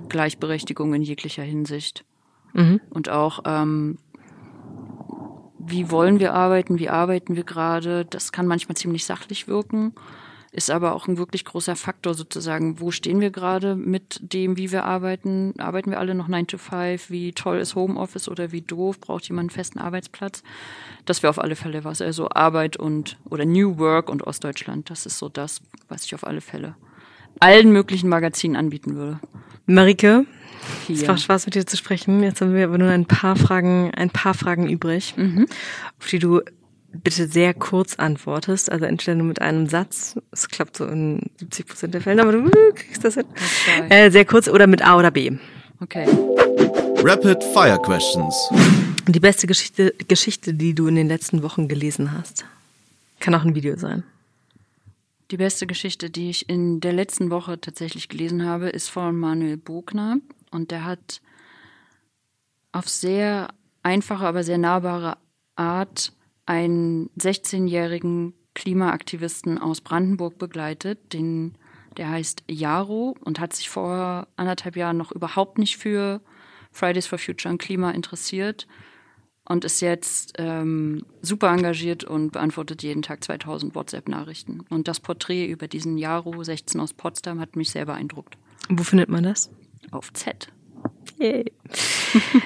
Gleichberechtigung 0.08 0.94
in 0.94 1.02
jeglicher 1.02 1.44
Hinsicht. 1.44 2.04
Mhm. 2.54 2.80
Und 2.90 3.08
auch 3.08 3.40
ähm, 3.44 3.98
wie 5.68 5.90
wollen 5.90 6.20
wir 6.20 6.34
arbeiten, 6.34 6.78
wie 6.78 6.88
arbeiten 6.88 7.36
wir 7.36 7.44
gerade. 7.44 8.04
Das 8.04 8.32
kann 8.32 8.46
manchmal 8.46 8.76
ziemlich 8.76 9.04
sachlich 9.04 9.48
wirken, 9.48 9.94
ist 10.52 10.70
aber 10.70 10.94
auch 10.94 11.06
ein 11.06 11.18
wirklich 11.18 11.44
großer 11.44 11.76
Faktor 11.76 12.14
sozusagen. 12.14 12.80
Wo 12.80 12.90
stehen 12.90 13.20
wir 13.20 13.30
gerade 13.30 13.74
mit 13.74 14.20
dem, 14.22 14.56
wie 14.56 14.72
wir 14.72 14.84
arbeiten? 14.84 15.54
Arbeiten 15.58 15.90
wir 15.90 15.98
alle 15.98 16.14
noch 16.14 16.28
9 16.28 16.46
to 16.46 16.58
5? 16.58 17.10
Wie 17.10 17.32
toll 17.32 17.58
ist 17.58 17.74
Homeoffice 17.74 18.28
oder 18.28 18.52
wie 18.52 18.62
doof? 18.62 19.00
Braucht 19.00 19.28
jemand 19.28 19.50
einen 19.50 19.56
festen 19.56 19.78
Arbeitsplatz? 19.78 20.42
Das 21.04 21.22
wäre 21.22 21.30
auf 21.30 21.38
alle 21.38 21.56
Fälle 21.56 21.84
was. 21.84 22.00
Also 22.00 22.28
Arbeit 22.30 22.76
und 22.76 23.18
oder 23.28 23.44
New 23.44 23.78
Work 23.78 24.08
und 24.08 24.26
Ostdeutschland. 24.26 24.88
Das 24.90 25.04
ist 25.06 25.18
so 25.18 25.28
das, 25.28 25.60
was 25.88 26.04
ich 26.04 26.14
auf 26.14 26.26
alle 26.26 26.40
Fälle 26.40 26.74
allen 27.40 27.72
möglichen 27.72 28.08
Magazinen 28.08 28.56
anbieten 28.56 28.96
würde. 28.96 29.20
Marike, 29.66 30.26
hier. 30.86 30.96
Es 30.96 31.08
war 31.08 31.16
Spaß 31.16 31.46
mit 31.46 31.54
dir 31.54 31.66
zu 31.66 31.76
sprechen. 31.76 32.22
Jetzt 32.22 32.40
haben 32.40 32.54
wir 32.54 32.64
aber 32.64 32.78
nur 32.78 32.90
ein 32.90 33.06
paar 33.06 33.36
Fragen, 33.36 33.92
ein 33.94 34.10
paar 34.10 34.34
Fragen 34.34 34.68
übrig, 34.68 35.14
mhm. 35.16 35.46
auf 35.98 36.06
die 36.08 36.18
du 36.18 36.40
bitte 36.92 37.26
sehr 37.28 37.54
kurz 37.54 37.96
antwortest. 37.96 38.70
Also 38.70 38.84
entweder 38.84 39.16
nur 39.16 39.26
mit 39.26 39.40
einem 39.40 39.68
Satz. 39.68 40.16
Es 40.32 40.48
klappt 40.48 40.76
so 40.76 40.86
in 40.86 41.30
70 41.38 41.66
Prozent 41.66 41.94
der 41.94 42.00
Fälle, 42.00 42.22
aber 42.22 42.32
du 42.32 42.50
kriegst 42.74 43.04
das 43.04 43.14
hin. 43.14 43.26
Okay. 43.30 43.86
Äh, 43.88 44.10
sehr 44.10 44.24
kurz 44.24 44.48
oder 44.48 44.66
mit 44.66 44.82
A 44.82 44.96
oder 44.96 45.10
B. 45.10 45.32
Okay. 45.80 46.06
Rapid 47.04 47.44
Fire 47.52 47.78
Questions. 47.82 48.34
Die 49.08 49.20
beste 49.20 49.46
Geschichte, 49.46 49.94
Geschichte, 50.08 50.54
die 50.54 50.74
du 50.74 50.88
in 50.88 50.96
den 50.96 51.08
letzten 51.08 51.42
Wochen 51.42 51.68
gelesen 51.68 52.12
hast. 52.12 52.44
Kann 53.20 53.34
auch 53.34 53.44
ein 53.44 53.54
Video 53.54 53.76
sein. 53.76 54.02
Die 55.30 55.36
beste 55.36 55.66
Geschichte, 55.66 56.08
die 56.08 56.30
ich 56.30 56.48
in 56.48 56.80
der 56.80 56.92
letzten 56.92 57.30
Woche 57.30 57.60
tatsächlich 57.60 58.08
gelesen 58.08 58.44
habe, 58.44 58.68
ist 58.68 58.88
von 58.88 59.18
Manuel 59.18 59.56
Bogner. 59.56 60.18
Und 60.50 60.70
der 60.70 60.84
hat 60.84 61.20
auf 62.72 62.88
sehr 62.88 63.48
einfache, 63.82 64.26
aber 64.26 64.42
sehr 64.42 64.58
nahbare 64.58 65.16
Art 65.56 66.12
einen 66.44 67.10
16-jährigen 67.18 68.34
Klimaaktivisten 68.54 69.58
aus 69.58 69.80
Brandenburg 69.80 70.38
begleitet, 70.38 71.12
den, 71.12 71.56
der 71.96 72.10
heißt 72.10 72.44
Jaro 72.48 73.16
und 73.24 73.38
hat 73.38 73.52
sich 73.52 73.68
vor 73.68 74.28
anderthalb 74.36 74.76
Jahren 74.76 74.96
noch 74.96 75.12
überhaupt 75.12 75.58
nicht 75.58 75.76
für 75.76 76.20
Fridays 76.72 77.06
for 77.06 77.18
Future 77.18 77.52
und 77.52 77.58
Klima 77.58 77.90
interessiert 77.90 78.66
und 79.44 79.64
ist 79.64 79.80
jetzt 79.80 80.34
ähm, 80.38 81.04
super 81.22 81.48
engagiert 81.48 82.04
und 82.04 82.32
beantwortet 82.32 82.82
jeden 82.82 83.02
Tag 83.02 83.22
2000 83.22 83.74
WhatsApp-Nachrichten. 83.74 84.64
Und 84.70 84.88
das 84.88 85.00
Porträt 85.00 85.46
über 85.46 85.68
diesen 85.68 85.98
Jaro 85.98 86.42
16 86.42 86.80
aus 86.80 86.92
Potsdam 86.92 87.40
hat 87.40 87.56
mich 87.56 87.70
sehr 87.70 87.86
beeindruckt. 87.86 88.36
Wo 88.68 88.82
findet 88.82 89.08
man 89.08 89.22
das? 89.22 89.50
Auf 89.90 90.12
Z. 90.12 90.52
Yay. 91.18 91.52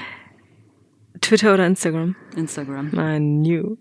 Twitter 1.20 1.54
oder 1.54 1.66
Instagram? 1.66 2.16
Instagram. 2.36 2.90
Mein 2.92 3.42
New. 3.42 3.76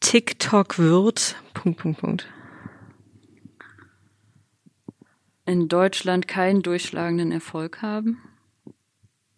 TikTok 0.00 0.78
wird. 0.78 1.36
Punkt, 1.54 1.78
Punkt, 1.80 2.00
Punkt. 2.00 2.28
In 5.46 5.68
Deutschland 5.68 6.26
keinen 6.26 6.62
durchschlagenden 6.62 7.32
Erfolg 7.32 7.82
haben. 7.82 8.18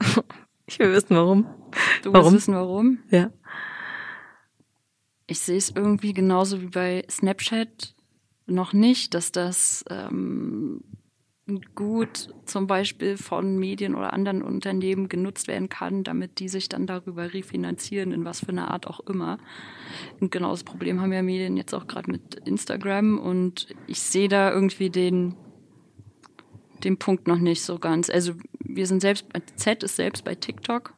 Ich 0.68 0.81
will 0.81 0.93
wissen, 0.93 1.14
warum. 1.14 1.47
Du 2.03 2.12
Warum? 2.12 2.33
willst 2.33 2.49
wissen, 2.49 2.55
warum? 2.55 2.99
Ja. 3.11 3.31
Ich 5.29 5.39
sehe 5.39 5.57
es 5.57 5.70
irgendwie 5.70 6.12
genauso 6.12 6.61
wie 6.61 6.66
bei 6.66 7.05
Snapchat 7.09 7.95
noch 8.47 8.72
nicht, 8.72 9.14
dass 9.14 9.31
das 9.31 9.85
ähm, 9.91 10.83
gut 11.76 12.34
zum 12.44 12.66
Beispiel 12.66 13.16
von 13.16 13.57
Medien 13.57 13.94
oder 13.94 14.12
anderen 14.12 14.42
Unternehmen 14.42 15.09
genutzt 15.09 15.47
werden 15.47 15.68
kann, 15.68 16.03
damit 16.03 16.40
die 16.40 16.49
sich 16.49 16.68
dann 16.68 16.86
darüber 16.86 17.32
refinanzieren, 17.32 18.11
in 18.11 18.24
was 18.24 18.40
für 18.40 18.49
einer 18.49 18.70
Art 18.70 18.86
auch 18.88 19.01
immer. 19.01 19.38
Und 20.20 20.32
genau 20.32 20.51
das 20.51 20.64
Problem 20.64 21.01
haben 21.01 21.12
ja 21.12 21.22
Medien 21.22 21.57
jetzt 21.57 21.72
auch 21.72 21.86
gerade 21.86 22.11
mit 22.11 22.34
Instagram 22.47 23.18
und 23.18 23.68
ich 23.86 24.01
sehe 24.01 24.28
da 24.28 24.51
irgendwie 24.51 24.90
den, 24.90 25.36
den 26.82 26.99
Punkt 26.99 27.28
noch 27.28 27.38
nicht 27.38 27.62
so 27.62 27.78
ganz. 27.78 28.11
Also 28.11 28.32
wir 28.59 28.88
sind 28.88 29.01
selbst, 29.01 29.26
Z 29.55 29.84
ist 29.84 29.97
selbst 29.97 30.24
bei 30.24 30.34
TikTok 30.34 30.94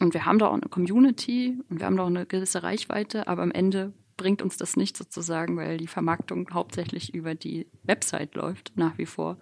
und 0.00 0.12
wir 0.12 0.26
haben 0.26 0.40
da 0.40 0.48
auch 0.48 0.54
eine 0.54 0.68
Community 0.68 1.56
und 1.70 1.78
wir 1.78 1.86
haben 1.86 1.96
da 1.96 2.02
auch 2.02 2.08
eine 2.08 2.26
gewisse 2.26 2.64
Reichweite, 2.64 3.28
aber 3.28 3.42
am 3.42 3.52
Ende 3.52 3.92
bringt 4.16 4.42
uns 4.42 4.56
das 4.56 4.76
nicht 4.76 4.96
sozusagen, 4.96 5.56
weil 5.56 5.78
die 5.78 5.86
Vermarktung 5.86 6.48
hauptsächlich 6.52 7.14
über 7.14 7.34
die 7.34 7.66
Website 7.84 8.34
läuft, 8.34 8.72
nach 8.76 8.96
wie 8.98 9.06
vor. 9.06 9.38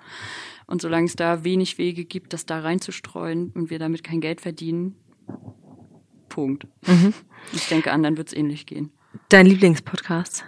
Und 0.67 0.83
solange 0.83 1.07
es 1.07 1.17
da 1.17 1.45
wenig 1.45 1.79
Wege 1.79 2.05
gibt, 2.05 2.33
das 2.33 2.47
da 2.47 2.61
reinzustreuen 2.61 3.51
und 3.55 3.71
wir 3.71 3.79
damit 3.79 4.03
kein 4.03 4.21
Geld 4.21 4.41
verdienen, 4.41 4.97
Punkt. 6.29 6.67
Ich 7.53 7.69
denke, 7.69 7.93
anderen 7.93 8.17
wird 8.17 8.29
es 8.29 8.35
ähnlich 8.35 8.67
gehen. 8.67 8.91
Dein 9.29 9.47
Lieblingspodcast? 9.47 10.45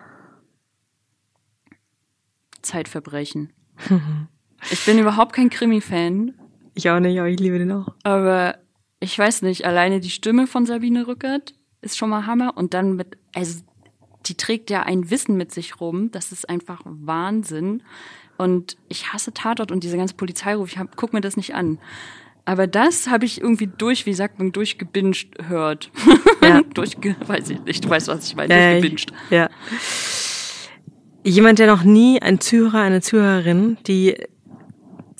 Zeitverbrechen. 2.63 3.53
ich 4.71 4.85
bin 4.85 4.99
überhaupt 4.99 5.33
kein 5.33 5.51
Krimi-Fan, 5.51 6.35
Ich 6.75 6.91
auch 6.91 6.99
nicht, 6.99 7.19
aber 7.19 7.29
ich 7.29 7.39
liebe 7.39 7.59
den 7.59 7.71
auch. 7.73 7.95
aber 8.03 8.59
ich 8.99 9.17
weiß 9.17 9.43
nicht, 9.43 9.65
alleine 9.67 10.01
die 10.01 10.11
Stimme 10.11 10.47
von 10.47 10.67
Sabine 10.67 11.07
Rückert 11.07 11.55
ist 11.83 11.97
schon 11.99 12.11
mal 12.11 12.27
Hammer 12.27 12.57
und 12.57 12.75
dann 12.75 12.97
mit, 12.97 13.19
also 13.35 13.61
die 14.29 14.35
trägt 14.37 14.71
ja 14.71 14.83
ein 14.83 15.11
Wissen 15.11 15.37
mit 15.37 15.53
sich 15.53 15.81
rum, 15.81 16.11
das 16.11 16.33
ist 16.33 16.49
einfach 16.49 16.83
Wahnsinn. 16.85 17.83
Und 18.39 18.77
ich 18.89 19.13
hasse 19.13 19.33
Tatort 19.33 19.73
und 19.73 19.83
diese 19.83 19.97
ganze 19.97 20.15
Polizeiruf, 20.15 20.71
ich 20.71 20.79
hab, 20.79 20.97
guck 20.97 21.13
mir 21.13 21.21
das 21.23 21.37
nicht 21.37 21.55
an. 21.55 21.79
Aber 22.45 22.67
das 22.67 23.09
habe 23.09 23.25
ich 23.25 23.41
irgendwie 23.41 23.67
durch, 23.67 24.07
wie 24.07 24.15
sagt 24.15 24.39
man, 24.39 24.53
durchgebinged 24.53 25.49
hört. 25.49 25.91
Ja. 26.43 26.61
Durchge, 26.75 27.17
weiß 27.27 27.51
ich 27.51 27.61
nicht, 27.63 27.85
du 27.85 27.89
weißt, 27.89 28.09
was 28.09 28.29
ich 28.29 28.37
meine, 28.37 28.55
durchgebinged. 28.55 29.11
ich- 29.11 29.31
ja. 29.31 29.49
Jemand, 31.25 31.59
der 31.59 31.67
noch 31.67 31.83
nie 31.83 32.23
ein 32.23 32.41
Zuhörer, 32.41 32.83
eine 32.83 33.01
Zuhörerin, 33.01 33.79
die 33.89 34.15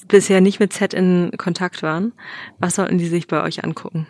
bisher 0.07 0.41
nicht 0.41 0.61
mit 0.61 0.73
Z 0.73 0.95
in 0.95 1.33
Kontakt 1.37 1.83
waren, 1.83 2.13
was 2.61 2.77
sollten 2.77 2.99
die 2.99 3.07
sich 3.09 3.27
bei 3.27 3.43
euch 3.43 3.65
angucken? 3.65 4.07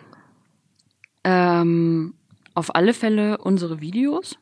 Ähm, 1.23 2.13
auf 2.53 2.75
alle 2.75 2.93
Fälle 2.93 3.39
unsere 3.39 3.81
Videos. 3.81 4.37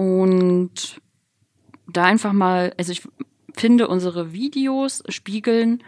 Und 0.00 0.98
da 1.86 2.04
einfach 2.04 2.32
mal, 2.32 2.72
also 2.78 2.90
ich 2.90 3.02
finde, 3.52 3.86
unsere 3.86 4.32
Videos 4.32 5.02
spiegeln 5.10 5.84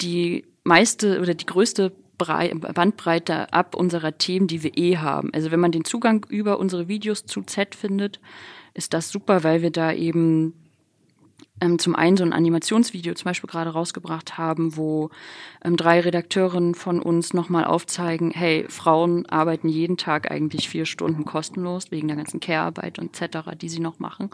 die 0.00 0.44
meiste 0.64 1.20
oder 1.20 1.34
die 1.34 1.46
größte 1.46 1.92
Brei 2.18 2.52
Bandbreite 2.52 3.52
ab 3.52 3.76
unserer 3.76 4.18
Themen, 4.18 4.48
die 4.48 4.64
wir 4.64 4.76
eh 4.76 4.96
haben. 4.96 5.32
Also 5.32 5.52
wenn 5.52 5.60
man 5.60 5.70
den 5.70 5.84
Zugang 5.84 6.26
über 6.28 6.58
unsere 6.58 6.88
Videos 6.88 7.26
zu 7.26 7.42
Z 7.42 7.76
findet, 7.76 8.18
ist 8.72 8.92
das 8.92 9.10
super, 9.10 9.44
weil 9.44 9.62
wir 9.62 9.70
da 9.70 9.92
eben 9.92 10.54
ähm, 11.60 11.78
zum 11.78 11.94
einen 11.94 12.16
so 12.16 12.24
ein 12.24 12.32
Animationsvideo 12.32 13.14
zum 13.14 13.24
Beispiel 13.24 13.48
gerade 13.48 13.70
rausgebracht 13.70 14.38
haben, 14.38 14.76
wo 14.76 15.10
ähm, 15.64 15.76
drei 15.76 16.00
Redakteurinnen 16.00 16.74
von 16.74 17.00
uns 17.00 17.32
nochmal 17.32 17.64
aufzeigen, 17.64 18.30
hey, 18.32 18.66
Frauen 18.68 19.26
arbeiten 19.26 19.68
jeden 19.68 19.96
Tag 19.96 20.30
eigentlich 20.30 20.68
vier 20.68 20.84
Stunden 20.84 21.24
kostenlos, 21.24 21.90
wegen 21.90 22.08
der 22.08 22.16
ganzen 22.16 22.40
Care-Arbeit 22.40 22.98
und 22.98 23.20
etc., 23.20 23.50
die 23.60 23.68
sie 23.68 23.80
noch 23.80 23.98
machen. 23.98 24.30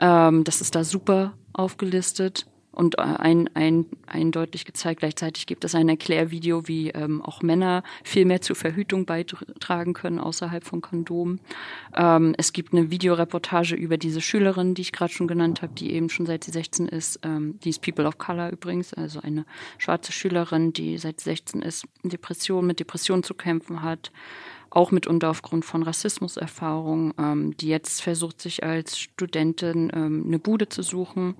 Ähm, 0.00 0.44
das 0.44 0.60
ist 0.60 0.74
da 0.74 0.84
super 0.84 1.34
aufgelistet 1.52 2.46
und 2.78 2.96
äh, 2.96 3.02
ein, 3.02 3.50
ein, 3.54 3.86
eindeutig 4.06 4.64
gezeigt. 4.64 5.00
Gleichzeitig 5.00 5.46
gibt 5.46 5.64
es 5.64 5.74
ein 5.74 5.88
Erklärvideo, 5.88 6.68
wie 6.68 6.90
ähm, 6.90 7.20
auch 7.22 7.42
Männer 7.42 7.82
viel 8.04 8.24
mehr 8.24 8.40
zur 8.40 8.54
Verhütung 8.54 9.04
beitragen 9.04 9.94
können 9.94 10.20
außerhalb 10.20 10.62
von 10.64 10.80
Kondomen. 10.80 11.40
Ähm, 11.96 12.36
es 12.38 12.52
gibt 12.52 12.72
eine 12.72 12.90
Videoreportage 12.90 13.74
über 13.74 13.98
diese 13.98 14.20
Schülerin, 14.20 14.74
die 14.74 14.82
ich 14.82 14.92
gerade 14.92 15.12
schon 15.12 15.26
genannt 15.26 15.60
habe, 15.60 15.74
die 15.74 15.92
eben 15.92 16.08
schon 16.08 16.24
seit 16.24 16.44
sie 16.44 16.52
16 16.52 16.86
ist. 16.86 17.18
Ähm, 17.24 17.58
die 17.64 17.70
ist 17.70 17.82
People 17.82 18.06
of 18.06 18.18
Color 18.18 18.50
übrigens, 18.50 18.94
also 18.94 19.20
eine 19.20 19.44
schwarze 19.78 20.12
Schülerin, 20.12 20.72
die 20.72 20.98
seit 20.98 21.18
sie 21.18 21.30
16 21.30 21.62
ist, 21.62 21.84
Depression 22.04 22.64
mit 22.64 22.78
Depression 22.78 23.24
zu 23.24 23.34
kämpfen 23.34 23.82
hat 23.82 24.12
auch 24.70 24.90
mitunter 24.90 25.30
aufgrund 25.30 25.64
von 25.64 25.82
Rassismuserfahrungen, 25.82 27.14
ähm, 27.18 27.56
die 27.56 27.68
jetzt 27.68 28.02
versucht, 28.02 28.40
sich 28.40 28.62
als 28.64 28.98
Studentin 28.98 29.90
ähm, 29.94 30.24
eine 30.26 30.38
Bude 30.38 30.68
zu 30.68 30.82
suchen. 30.82 31.34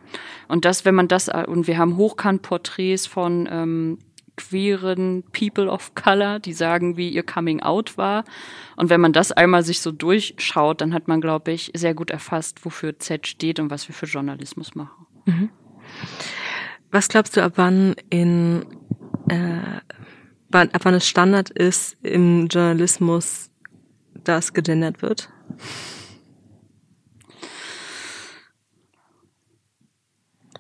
Und 0.49 0.64
das, 0.64 0.85
wenn 0.85 0.95
man 0.95 1.09
das, 1.09 1.29
und 1.29 1.66
wir 1.66 1.79
haben 1.79 1.97
Hochkant-Porträts 1.97 3.07
von 3.07 3.49
ähm, 3.51 3.99
queeren 4.37 5.24
People 5.33 5.68
of 5.68 5.95
Color, 5.95 6.39
die 6.39 6.53
sagen, 6.53 6.97
wie 6.97 7.09
ihr 7.09 7.24
Coming 7.24 7.61
Out 7.61 7.99
war. 7.99 8.24
Und 8.76 8.89
wenn 8.89 9.01
man 9.01 9.12
das 9.12 9.33
einmal 9.33 9.64
sich 9.64 9.81
so 9.81 9.93
durchschaut, 9.93 10.81
dann 10.81 10.95
hat 10.95 11.09
man, 11.09 11.20
glaube 11.20 11.53
ich, 11.53 11.72
sehr 11.74 11.95
gut 11.95 12.11
erfasst, 12.11 12.64
wofür 12.64 12.99
Z 12.99 13.26
steht 13.26 13.59
und 13.59 13.70
was 13.70 13.89
wir 13.89 13.95
für 13.95 14.07
Journalismus 14.07 14.74
machen. 14.74 15.07
Was 16.91 17.09
glaubst 17.09 17.37
du, 17.37 17.43
ab 17.43 17.55
wann 17.57 17.95
in 18.09 18.64
äh, 19.29 19.81
wann, 20.49 20.70
ab 20.70 20.84
wann 20.84 20.94
es 20.94 21.07
Standard 21.07 21.51
ist 21.51 21.96
im 22.03 22.46
Journalismus, 22.49 23.51
dass 24.24 24.53
gegendert 24.53 25.03
wird? 25.03 25.30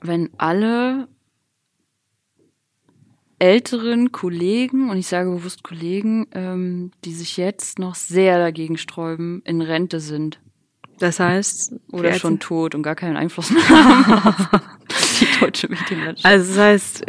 wenn 0.00 0.30
alle 0.36 1.08
älteren 3.38 4.10
Kollegen, 4.10 4.90
und 4.90 4.98
ich 4.98 5.06
sage 5.06 5.30
bewusst 5.30 5.62
Kollegen, 5.62 6.26
ähm, 6.32 6.90
die 7.04 7.12
sich 7.12 7.36
jetzt 7.36 7.78
noch 7.78 7.94
sehr 7.94 8.38
dagegen 8.38 8.78
sträuben, 8.78 9.42
in 9.44 9.62
Rente 9.62 10.00
sind 10.00 10.40
Das 10.98 11.20
heißt, 11.20 11.74
oder 11.92 12.14
schon 12.14 12.40
tot 12.40 12.74
und 12.74 12.82
gar 12.82 12.96
keinen 12.96 13.16
Einfluss 13.16 13.50
mehr 13.50 13.68
haben 13.68 14.60
die 15.20 15.40
deutsche 15.40 15.68
Medienlandschaft. 15.68 16.24
Also 16.24 16.54
das 16.54 16.58
heißt, 16.58 17.06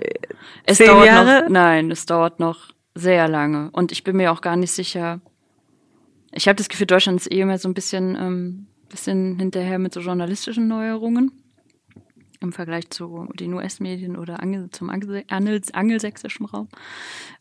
es 0.66 0.78
zehn 0.78 0.88
dauert 0.88 1.06
Jahre? 1.06 1.42
noch, 1.44 1.50
nein, 1.50 1.92
es 1.92 2.06
dauert 2.06 2.40
noch 2.40 2.70
sehr 2.96 3.28
lange. 3.28 3.70
Und 3.72 3.92
ich 3.92 4.04
bin 4.04 4.18
mir 4.18 4.32
auch 4.32 4.42
gar 4.42 4.56
nicht 4.56 4.72
sicher. 4.72 5.22
Ich 6.32 6.48
habe 6.48 6.56
das 6.56 6.70
Gefühl, 6.70 6.88
Deutschland 6.88 7.20
ist 7.20 7.32
eh 7.32 7.42
immer 7.42 7.58
so 7.58 7.68
ein 7.70 7.74
bisschen, 7.74 8.16
ähm, 8.16 8.68
bisschen 8.90 9.40
hinterher 9.40 9.80
mit 9.80 9.94
so 9.94 10.00
journalistischen 10.00 10.68
Neuerungen 10.68 11.32
im 12.42 12.54
Vergleich 12.54 12.90
zu 12.90 13.28
den 13.34 13.54
US-Medien 13.54 14.16
oder 14.16 14.42
Angel, 14.42 14.70
zum 14.72 14.90
Angel, 14.90 15.24
Angel, 15.28 15.62
angelsächsischen 15.74 16.46
Raum, 16.46 16.70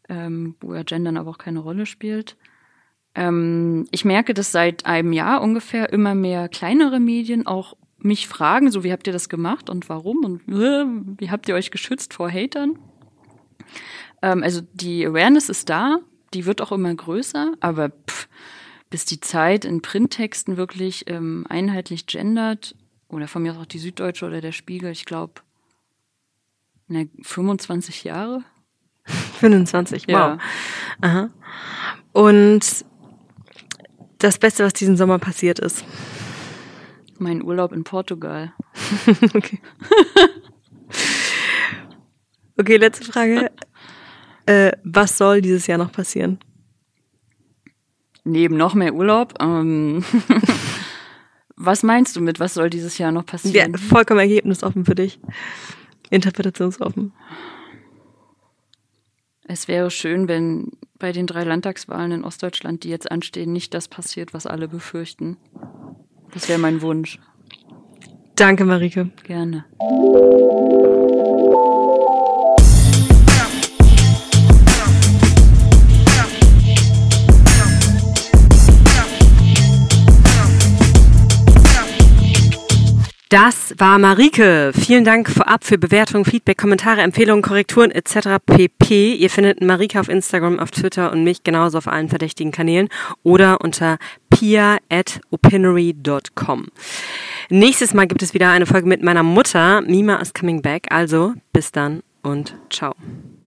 ähm, 0.09 0.57
wo 0.61 0.75
ja 0.75 0.83
Gendern 0.83 1.16
aber 1.16 1.31
auch 1.31 1.39
keine 1.39 1.61
Rolle 1.61 1.87
spielt. 1.87 2.37
Ähm, 3.14 3.87
ich 3.91 4.05
merke, 4.05 4.35
dass 4.35 4.53
seit 4.53 4.87
einem 4.87 5.12
Jahr 5.12 5.41
ungefähr 5.41 5.93
immer 5.93 6.14
mehr 6.14 6.49
kleinere 6.49 7.01
Medien 7.01 7.47
auch 7.47 7.77
mich 7.99 8.29
fragen, 8.29 8.71
so 8.71 8.85
wie 8.85 8.93
habt 8.93 9.07
ihr 9.07 9.13
das 9.13 9.29
gemacht 9.29 9.71
und 9.71 9.89
warum 9.89 10.25
und 10.25 10.49
äh, 10.49 10.85
wie 11.19 11.31
habt 11.31 11.49
ihr 11.49 11.55
euch 11.55 11.71
geschützt 11.71 12.15
vor 12.15 12.31
Hatern? 12.31 12.79
Ähm, 14.23 14.43
also 14.43 14.61
die 14.73 15.05
Awareness 15.07 15.49
ist 15.49 15.69
da, 15.69 15.99
die 16.35 16.47
wird 16.47 16.61
auch 16.61 16.73
immer 16.73 16.95
größer, 16.95 17.53
aber 17.61 17.91
pff, 17.91 18.29
bis 18.91 19.05
die 19.05 19.21
Zeit 19.21 19.65
in 19.65 19.83
Printtexten 19.83 20.57
wirklich 20.57 21.09
ähm, 21.09 21.45
einheitlich 21.49 22.07
gendert, 22.07 22.75
oder 23.09 23.27
von 23.27 23.43
mir 23.43 23.53
aus 23.53 23.59
auch 23.59 23.67
die 23.67 23.79
Süddeutsche 23.79 24.27
oder 24.27 24.41
der 24.41 24.53
Spiegel, 24.53 24.91
ich 24.91 25.05
glaube, 25.05 25.41
25 27.23 28.05
Jahre. 28.05 28.45
25, 29.41 30.09
wow. 30.09 30.15
Ja. 30.15 30.39
Aha. 31.01 31.31
Und 32.13 32.85
das 34.19 34.39
Beste, 34.39 34.65
was 34.65 34.73
diesen 34.73 34.97
Sommer 34.97 35.19
passiert 35.19 35.59
ist. 35.59 35.85
Mein 37.21 37.43
Urlaub 37.43 37.73
in 37.73 37.85
Portugal. 37.85 38.53
okay. 39.35 39.61
Okay, 42.57 42.77
letzte 42.77 43.05
Frage. 43.05 43.51
Äh, 44.47 44.73
was 44.83 45.19
soll 45.19 45.41
dieses 45.41 45.66
Jahr 45.66 45.79
noch 45.79 45.93
passieren? 45.93 46.39
Neben 48.25 48.57
noch 48.57 48.75
mehr 48.75 48.95
Urlaub. 48.95 49.35
Ähm 49.41 50.05
was 51.57 51.83
meinst 51.83 52.16
du 52.16 52.21
mit, 52.21 52.41
was 52.41 52.55
soll 52.55 52.71
dieses 52.71 52.99
Jahr 52.99 53.12
noch 53.12 53.27
passieren? 53.27 53.73
Ja, 53.73 53.79
vollkommen 53.79 54.21
ergebnisoffen 54.21 54.85
für 54.85 54.95
dich. 54.95 55.21
Interpretationsoffen. 56.11 57.12
Es 59.45 59.69
wäre 59.69 59.91
schön, 59.91 60.29
wenn 60.29 60.73
bei 60.99 61.12
den 61.12 61.27
drei 61.27 61.45
Landtagswahlen 61.45 62.12
in 62.12 62.25
Ostdeutschland, 62.25 62.85
die 62.85 62.91
jetzt 62.91 63.11
anstehen, 63.11 63.53
nicht 63.53 63.73
das 63.73 63.89
passiert, 63.89 64.35
was 64.35 64.47
alle 64.47 64.69
befürchten. 64.69 65.37
Das 66.33 66.49
wäre 66.49 66.59
mein 66.59 66.81
Wunsch. 66.83 67.18
Danke, 68.37 68.64
Marike. 68.64 69.11
Gerne. 69.24 69.64
Das 83.29 83.74
war 83.76 83.99
Marike. 83.99 84.72
Vielen 84.74 85.05
Dank 85.05 85.29
vorab 85.29 85.62
für 85.62 85.76
Bewertungen, 85.76 86.24
Feedback, 86.24 86.57
Kommentare, 86.57 87.03
Empfehlungen, 87.03 87.43
Korrekturen 87.43 87.91
etc. 87.91 88.39
pp. 88.45 89.12
Ihr 89.12 89.29
findet 89.29 89.61
Marike 89.61 90.01
auf 90.01 90.09
Instagram, 90.09 90.59
auf 90.59 90.70
Twitter 90.70 91.12
und 91.12 91.24
mich 91.24 91.43
genauso 91.43 91.76
auf 91.76 91.89
allen 91.89 92.09
verdächtigen 92.09 92.53
Kanälen 92.53 92.89
oder 93.22 93.61
unter 93.61 93.99
pia 94.31 94.79
at 94.89 95.20
opinory.com. 95.31 96.68
Nächstes 97.51 97.93
Mal 97.93 98.07
gibt 98.07 98.22
es 98.22 98.33
wieder 98.33 98.51
eine 98.51 98.64
Folge 98.64 98.89
mit 98.89 99.03
meiner 99.03 99.22
Mutter. 99.22 99.83
Mima 99.83 100.16
is 100.16 100.33
coming 100.33 100.62
back. 100.62 100.87
Also 100.91 101.35
bis 101.53 101.70
dann 101.70 102.03
und 102.22 102.55
ciao. 102.70 102.95